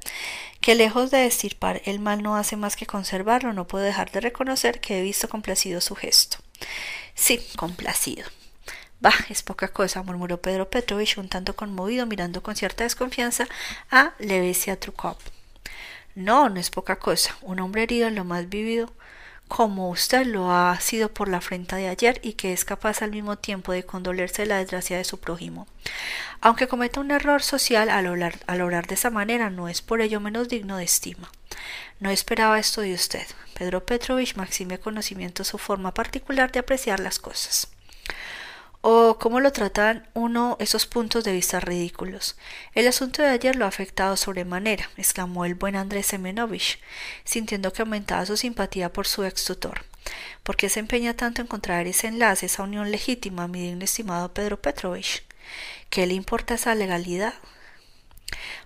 que 0.59 0.73
lejos 0.73 1.11
de 1.11 1.25
estirpar 1.27 1.83
el 1.85 1.99
mal 1.99 2.23
no 2.23 2.35
hace 2.35 2.55
más 2.55 2.75
que 2.75 2.87
conservarlo, 2.87 3.53
no 3.53 3.67
puedo 3.67 3.83
dejar 3.83 4.09
de 4.11 4.21
reconocer 4.21 4.79
que 4.79 4.99
he 4.99 5.03
visto 5.03 5.29
complacido 5.29 5.79
su 5.79 5.95
gesto. 5.95 6.37
Sí, 7.13 7.39
complacido. 7.55 8.25
Bah, 8.99 9.13
es 9.29 9.43
poca 9.43 9.67
cosa, 9.67 10.01
murmuró 10.03 10.41
Pedro 10.41 10.69
Petrovich 10.69 11.17
un 11.17 11.29
tanto 11.29 11.55
conmovido, 11.55 12.05
mirando 12.07 12.41
con 12.41 12.55
cierta 12.55 12.83
desconfianza 12.83 13.47
a 13.89 14.13
Levesia 14.19 14.79
Trukov. 14.79 15.17
No, 16.16 16.49
no 16.49 16.59
es 16.59 16.70
poca 16.70 16.97
cosa. 16.97 17.36
Un 17.41 17.59
hombre 17.59 17.84
herido 17.84 18.07
en 18.07 18.16
lo 18.16 18.24
más 18.24 18.49
vivido, 18.49 18.91
como 19.47 19.89
usted 19.89 20.26
lo 20.26 20.51
ha 20.51 20.80
sido 20.80 21.14
por 21.14 21.28
la 21.28 21.38
afrenta 21.38 21.76
de 21.76 21.88
ayer 21.88 22.20
y 22.24 22.34
que 22.34 22.53
es 22.53 22.66
capaz 22.66 23.01
al 23.01 23.12
mismo 23.12 23.38
tiempo 23.38 23.72
de 23.72 23.84
condolerse 23.86 24.43
de 24.43 24.47
la 24.47 24.57
desgracia 24.57 24.97
de 24.97 25.03
su 25.03 25.20
prójimo. 25.20 25.68
Aunque 26.39 26.68
cometa 26.68 26.99
un 26.99 27.12
error 27.12 27.41
social 27.41 27.89
al 27.89 28.07
obrar, 28.07 28.39
al 28.47 28.62
obrar 28.62 28.88
de 28.88 28.95
esa 28.95 29.09
manera, 29.09 29.49
no 29.49 29.68
es 29.68 29.82
por 29.82 30.01
ello 30.01 30.20
menos 30.20 30.47
digno 30.49 30.78
de 30.78 30.86
estima. 30.86 31.32
No 31.99 32.09
esperaba 32.09 32.59
esto 32.59 32.82
de 32.82 32.93
usted. 32.93 33.26
Pedro 33.53 33.86
Petrovich 33.86 34.36
maxime 34.36 34.80
conocimiento 34.80 35.43
su 35.43 35.57
forma 35.57 35.93
particular 35.93 36.51
de 36.51 36.59
apreciar 36.59 36.99
las 36.99 37.20
cosas 37.20 37.68
o 38.82 39.17
cómo 39.19 39.39
lo 39.39 39.51
tratan 39.51 40.07
uno 40.13 40.57
esos 40.59 40.86
puntos 40.88 41.23
de 41.23 41.34
vista 41.34 41.59
ridículos. 41.59 42.36
El 42.73 42.88
asunto 42.88 43.21
de 43.21 43.29
ayer 43.29 43.55
lo 43.55 43.65
ha 43.65 43.69
afectado 43.69 44.17
sobremanera, 44.17 44.89
exclamó 44.97 45.45
el 45.45 45.55
buen 45.55 45.75
Andrés 45.75 46.07
Semenovich, 46.07 46.79
sintiendo 47.23 47.71
que 47.71 47.84
aumentaba 47.84 48.25
su 48.25 48.38
simpatía 48.38 48.91
por 48.91 49.07
su 49.07 49.23
ex 49.23 49.45
tutor. 49.45 49.86
¿Por 50.43 50.57
qué 50.57 50.69
se 50.69 50.79
empeña 50.79 51.15
tanto 51.15 51.41
en 51.41 51.47
contraer 51.47 51.88
ese 51.88 52.07
enlace, 52.07 52.47
esa 52.47 52.63
unión 52.63 52.89
legítima, 52.89 53.47
mi 53.47 53.61
digno 53.61 53.84
estimado 53.84 54.34
Pedro 54.34 54.59
Petrovich? 54.59 55.23
¿Qué 55.89 56.07
le 56.07 56.15
importa 56.15 56.55
esa 56.55 56.73
legalidad? 56.73 57.36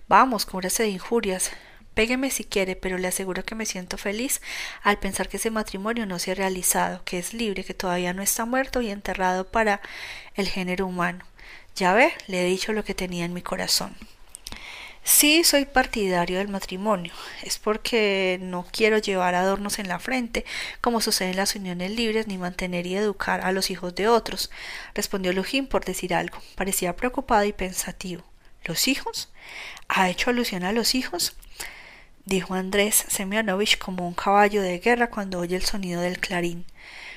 Vamos, 0.08 0.46
cúbrase 0.46 0.84
de 0.84 0.90
injurias. 0.90 1.50
Pégueme 1.96 2.30
si 2.30 2.44
quiere, 2.44 2.76
pero 2.76 2.98
le 2.98 3.08
aseguro 3.08 3.42
que 3.42 3.54
me 3.54 3.64
siento 3.64 3.96
feliz 3.96 4.42
al 4.82 4.98
pensar 4.98 5.30
que 5.30 5.38
ese 5.38 5.50
matrimonio 5.50 6.04
no 6.04 6.18
se 6.18 6.32
ha 6.32 6.34
realizado, 6.34 7.02
que 7.06 7.18
es 7.18 7.32
libre, 7.32 7.64
que 7.64 7.72
todavía 7.72 8.12
no 8.12 8.20
está 8.20 8.44
muerto 8.44 8.82
y 8.82 8.90
enterrado 8.90 9.46
para 9.50 9.80
el 10.34 10.46
género 10.46 10.86
humano. 10.86 11.24
Ya 11.74 11.94
ve, 11.94 12.12
le 12.26 12.42
he 12.42 12.44
dicho 12.44 12.74
lo 12.74 12.84
que 12.84 12.94
tenía 12.94 13.24
en 13.24 13.32
mi 13.32 13.40
corazón. 13.40 13.96
Sí 15.04 15.42
soy 15.42 15.64
partidario 15.64 16.36
del 16.36 16.48
matrimonio, 16.48 17.14
es 17.42 17.58
porque 17.58 18.38
no 18.42 18.66
quiero 18.70 18.98
llevar 18.98 19.34
adornos 19.34 19.78
en 19.78 19.88
la 19.88 19.98
frente, 19.98 20.44
como 20.82 21.00
sucede 21.00 21.30
en 21.30 21.36
las 21.36 21.54
uniones 21.54 21.92
libres, 21.92 22.26
ni 22.26 22.36
mantener 22.36 22.86
y 22.86 22.96
educar 22.96 23.40
a 23.40 23.52
los 23.52 23.70
hijos 23.70 23.94
de 23.94 24.06
otros, 24.06 24.50
respondió 24.94 25.32
Lujín 25.32 25.66
por 25.66 25.86
decir 25.86 26.12
algo. 26.12 26.36
Parecía 26.56 26.94
preocupado 26.94 27.44
y 27.44 27.54
pensativo. 27.54 28.22
¿Los 28.64 28.86
hijos? 28.86 29.32
¿Ha 29.88 30.10
hecho 30.10 30.28
alusión 30.28 30.62
a 30.62 30.72
los 30.72 30.94
hijos? 30.94 31.34
Dijo 32.26 32.54
Andrés 32.54 33.06
Semyonovich 33.08 33.78
como 33.78 34.06
un 34.06 34.12
caballo 34.12 34.60
de 34.60 34.78
guerra 34.80 35.08
cuando 35.08 35.38
oye 35.38 35.56
el 35.56 35.64
sonido 35.64 36.02
del 36.02 36.18
clarín. 36.18 36.66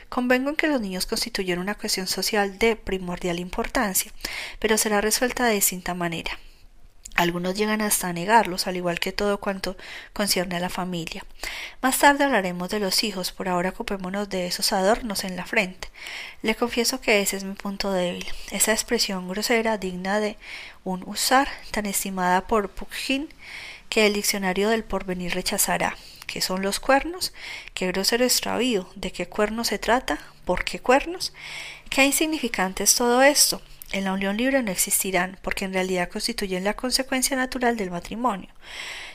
Convengo 0.08 0.50
en 0.50 0.56
que 0.56 0.68
los 0.68 0.80
niños 0.80 1.06
constituyen 1.06 1.60
una 1.60 1.76
cuestión 1.76 2.08
social 2.08 2.58
de 2.58 2.76
primordial 2.76 3.40
importancia, 3.40 4.12
pero 4.60 4.78
será 4.78 5.02
resuelta 5.02 5.46
de 5.46 5.56
distinta 5.56 5.94
manera. 5.94 6.40
Algunos 7.16 7.56
llegan 7.56 7.82
hasta 7.82 8.08
a 8.08 8.14
negarlos, 8.14 8.66
al 8.66 8.78
igual 8.78 9.00
que 9.00 9.12
todo 9.12 9.40
cuanto 9.40 9.76
concierne 10.14 10.56
a 10.56 10.62
la 10.62 10.70
familia. 10.70 11.26
Más 11.82 12.00
tarde 12.00 12.24
hablaremos 12.24 12.70
de 12.70 12.80
los 12.80 13.04
hijos, 13.04 13.34
por 13.34 13.50
ahora 13.50 13.72
ocupémonos 13.72 14.30
de 14.30 14.48
esos 14.48 14.72
adornos 14.72 15.26
en 15.26 15.36
la 15.36 15.46
frente. 15.46 15.90
Le 16.44 16.56
confieso 16.56 17.02
que 17.02 17.20
ese 17.22 17.36
es 17.36 17.44
mi 17.44 17.56
punto 17.56 17.92
débil, 17.92 18.26
esa 18.52 18.72
expresión 18.72 19.28
grosera 19.28 19.78
digna 19.78 20.20
de 20.20 20.38
un 20.86 21.04
usar 21.06 21.50
tan 21.72 21.88
estimada 21.88 22.48
por 22.48 22.70
Pugin 22.70 23.28
que 23.90 24.06
el 24.06 24.14
diccionario 24.14 24.70
del 24.70 24.84
porvenir 24.84 25.34
rechazará. 25.34 25.98
¿Qué 26.28 26.42
son 26.42 26.62
los 26.62 26.80
cuernos? 26.80 27.34
¿Qué 27.74 27.88
grosero 27.88 28.24
extravío? 28.24 28.88
¿De 28.96 29.12
qué 29.12 29.28
cuernos 29.28 29.68
se 29.68 29.80
trata? 29.80 30.20
¿Por 30.46 30.64
qué 30.64 30.80
cuernos? 30.80 31.34
¿Qué 31.90 32.06
insignificante 32.06 32.84
es 32.84 32.96
todo 32.96 33.24
esto? 33.24 33.62
En 33.92 34.04
la 34.04 34.14
unión 34.14 34.38
libre 34.38 34.62
no 34.62 34.72
existirán, 34.72 35.40
porque 35.42 35.66
en 35.66 35.74
realidad 35.74 36.10
constituyen 36.10 36.64
la 36.64 36.76
consecuencia 36.76 37.36
natural 37.36 37.78
del 37.78 37.90
matrimonio. 37.90 38.50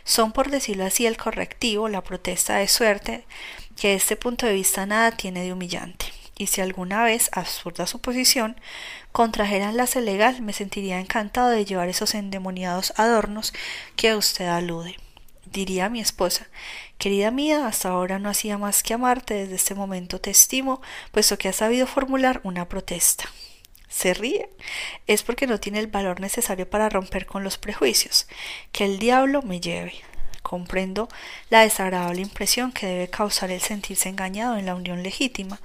Son, 0.02 0.32
por 0.32 0.50
decirlo 0.50 0.84
así, 0.84 1.06
el 1.06 1.16
correctivo, 1.16 1.88
la 1.88 2.02
protesta 2.02 2.56
de 2.56 2.66
suerte, 2.66 3.24
que 3.80 3.88
de 3.88 3.94
este 3.94 4.16
punto 4.16 4.46
de 4.46 4.54
vista 4.54 4.84
nada 4.84 5.12
tiene 5.12 5.44
de 5.44 5.52
humillante 5.52 6.06
y 6.36 6.48
si 6.48 6.60
alguna 6.60 7.04
vez, 7.04 7.30
absurda 7.32 7.86
suposición, 7.86 8.56
contrajeran 9.14 9.76
la 9.76 9.86
legal, 10.00 10.42
me 10.42 10.52
sentiría 10.52 10.98
encantado 10.98 11.50
de 11.50 11.64
llevar 11.64 11.88
esos 11.88 12.16
endemoniados 12.16 12.92
adornos 12.96 13.52
que 13.94 14.16
usted 14.16 14.48
alude. 14.48 14.96
Diría 15.46 15.84
a 15.84 15.88
mi 15.88 16.00
esposa, 16.00 16.48
querida 16.98 17.30
mía, 17.30 17.68
hasta 17.68 17.90
ahora 17.90 18.18
no 18.18 18.28
hacía 18.28 18.58
más 18.58 18.82
que 18.82 18.92
amarte, 18.92 19.34
desde 19.34 19.54
este 19.54 19.76
momento 19.76 20.20
te 20.20 20.30
estimo, 20.30 20.82
puesto 21.12 21.38
que 21.38 21.48
has 21.48 21.54
sabido 21.54 21.86
formular 21.86 22.40
una 22.42 22.68
protesta. 22.68 23.26
Se 23.88 24.14
ríe. 24.14 24.50
Es 25.06 25.22
porque 25.22 25.46
no 25.46 25.60
tiene 25.60 25.78
el 25.78 25.86
valor 25.86 26.18
necesario 26.18 26.68
para 26.68 26.88
romper 26.88 27.24
con 27.24 27.44
los 27.44 27.56
prejuicios. 27.56 28.26
Que 28.72 28.84
el 28.84 28.98
diablo 28.98 29.42
me 29.42 29.60
lleve. 29.60 29.94
Comprendo 30.44 31.08
la 31.48 31.62
desagradable 31.62 32.20
impresión 32.20 32.70
que 32.70 32.86
debe 32.86 33.08
causar 33.08 33.50
el 33.50 33.62
sentirse 33.62 34.10
engañado 34.10 34.58
en 34.58 34.66
la 34.66 34.74
unión 34.74 35.02
legítima, 35.02 35.58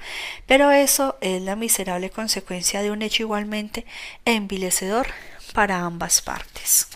pero 0.47 0.71
eso 0.71 1.17
es 1.19 1.41
la 1.41 1.57
miserable 1.57 2.09
consecuencia 2.09 2.81
de 2.81 2.89
un 2.89 3.01
hecho 3.01 3.23
igualmente 3.23 3.85
envilecedor 4.23 5.07
para 5.53 5.81
ambas 5.81 6.21
partes. 6.21 6.87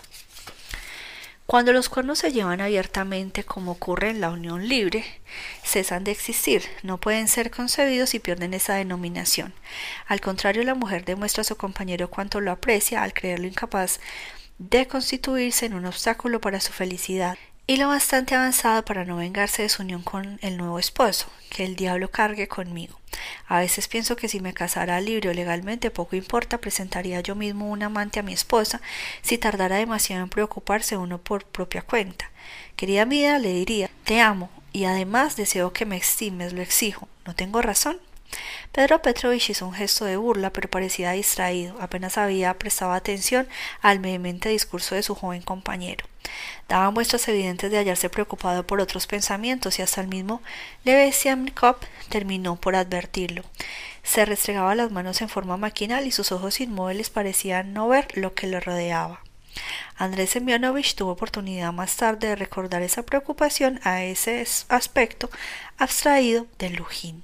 Cuando 1.45 1.73
los 1.73 1.89
cuernos 1.89 2.19
se 2.19 2.31
llevan 2.31 2.61
abiertamente, 2.61 3.43
como 3.43 3.73
ocurre 3.73 4.11
en 4.11 4.21
la 4.21 4.29
unión 4.29 4.65
libre, 4.65 5.03
cesan 5.61 6.05
de 6.05 6.11
existir, 6.11 6.63
no 6.83 7.01
pueden 7.01 7.27
ser 7.27 7.51
concebidos 7.51 8.13
y 8.13 8.19
pierden 8.19 8.53
esa 8.53 8.75
denominación. 8.75 9.53
Al 10.07 10.21
contrario, 10.21 10.63
la 10.63 10.73
mujer 10.73 11.03
demuestra 11.03 11.41
a 11.41 11.43
su 11.43 11.57
compañero 11.57 12.09
cuánto 12.09 12.39
lo 12.39 12.49
aprecia 12.49 13.03
al 13.03 13.13
creerlo 13.13 13.45
incapaz 13.45 13.99
de 14.57 14.87
constituirse 14.87 15.65
en 15.65 15.73
un 15.73 15.85
obstáculo 15.85 16.39
para 16.39 16.61
su 16.61 16.71
felicidad 16.71 17.37
y 17.65 17.77
lo 17.77 17.87
bastante 17.87 18.35
avanzado 18.35 18.83
para 18.83 19.05
no 19.05 19.15
vengarse 19.15 19.61
de 19.61 19.69
su 19.69 19.83
unión 19.83 20.01
con 20.01 20.37
el 20.41 20.57
nuevo 20.57 20.79
esposo, 20.79 21.27
que 21.49 21.63
el 21.63 21.75
diablo 21.75 22.11
cargue 22.11 22.47
conmigo. 22.47 22.99
A 23.47 23.59
veces 23.59 23.87
pienso 23.87 24.15
que 24.15 24.27
si 24.27 24.39
me 24.39 24.53
casara 24.53 24.99
libre 24.99 25.29
o 25.29 25.33
legalmente, 25.33 25.91
poco 25.91 26.15
importa, 26.15 26.57
presentaría 26.57 27.21
yo 27.21 27.35
mismo 27.35 27.69
un 27.69 27.83
amante 27.83 28.19
a 28.19 28.23
mi 28.23 28.33
esposa 28.33 28.81
si 29.21 29.37
tardara 29.37 29.77
demasiado 29.77 30.23
en 30.23 30.29
preocuparse 30.29 30.97
uno 30.97 31.19
por 31.19 31.45
propia 31.45 31.81
cuenta. 31.81 32.31
Querida 32.75 33.05
mía, 33.05 33.39
le 33.39 33.53
diría, 33.53 33.89
te 34.03 34.19
amo, 34.19 34.49
y 34.73 34.85
además 34.85 35.35
deseo 35.35 35.71
que 35.71 35.85
me 35.85 35.97
estimes, 35.97 36.51
lo 36.51 36.61
exijo. 36.61 37.07
¿No 37.25 37.35
tengo 37.35 37.61
razón? 37.61 37.99
Pedro 38.71 39.01
Petrovich 39.01 39.49
hizo 39.49 39.67
un 39.67 39.73
gesto 39.73 40.05
de 40.05 40.17
burla, 40.17 40.51
pero 40.51 40.69
parecía 40.69 41.11
distraído, 41.11 41.75
apenas 41.79 42.17
había 42.17 42.53
prestado 42.55 42.91
atención 42.91 43.47
al 43.81 43.99
vehemente 43.99 44.49
discurso 44.49 44.95
de 44.95 45.03
su 45.03 45.15
joven 45.15 45.41
compañero. 45.41 46.05
Daba 46.67 46.89
muestras 46.91 47.27
evidentes 47.27 47.69
de 47.69 47.77
hallarse 47.77 48.09
preocupado 48.09 48.65
por 48.65 48.81
otros 48.81 49.07
pensamientos 49.07 49.77
y 49.77 49.81
hasta 49.81 50.01
el 50.01 50.07
mismo 50.07 50.41
Lebeziamnikov 50.85 51.77
terminó 52.09 52.55
por 52.55 52.75
advertirlo. 52.75 53.43
Se 54.01 54.25
restregaba 54.25 54.75
las 54.75 54.91
manos 54.91 55.21
en 55.21 55.29
forma 55.29 55.57
maquinal 55.57 56.07
y 56.07 56.11
sus 56.11 56.31
ojos 56.31 56.59
inmóviles 56.59 57.09
parecían 57.09 57.73
no 57.73 57.87
ver 57.87 58.07
lo 58.17 58.33
que 58.33 58.47
le 58.47 58.59
rodeaba. 58.59 59.21
Andrés 59.95 60.31
Semyonovich 60.31 60.95
tuvo 60.95 61.11
oportunidad 61.11 61.71
más 61.71 61.95
tarde 61.95 62.29
de 62.29 62.35
recordar 62.35 62.81
esa 62.81 63.03
preocupación 63.03 63.79
a 63.83 64.03
ese 64.03 64.43
aspecto 64.69 65.29
abstraído 65.77 66.47
de 66.57 66.71
Lujín. 66.71 67.23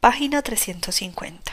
Página 0.00 0.42
350. 0.42 1.40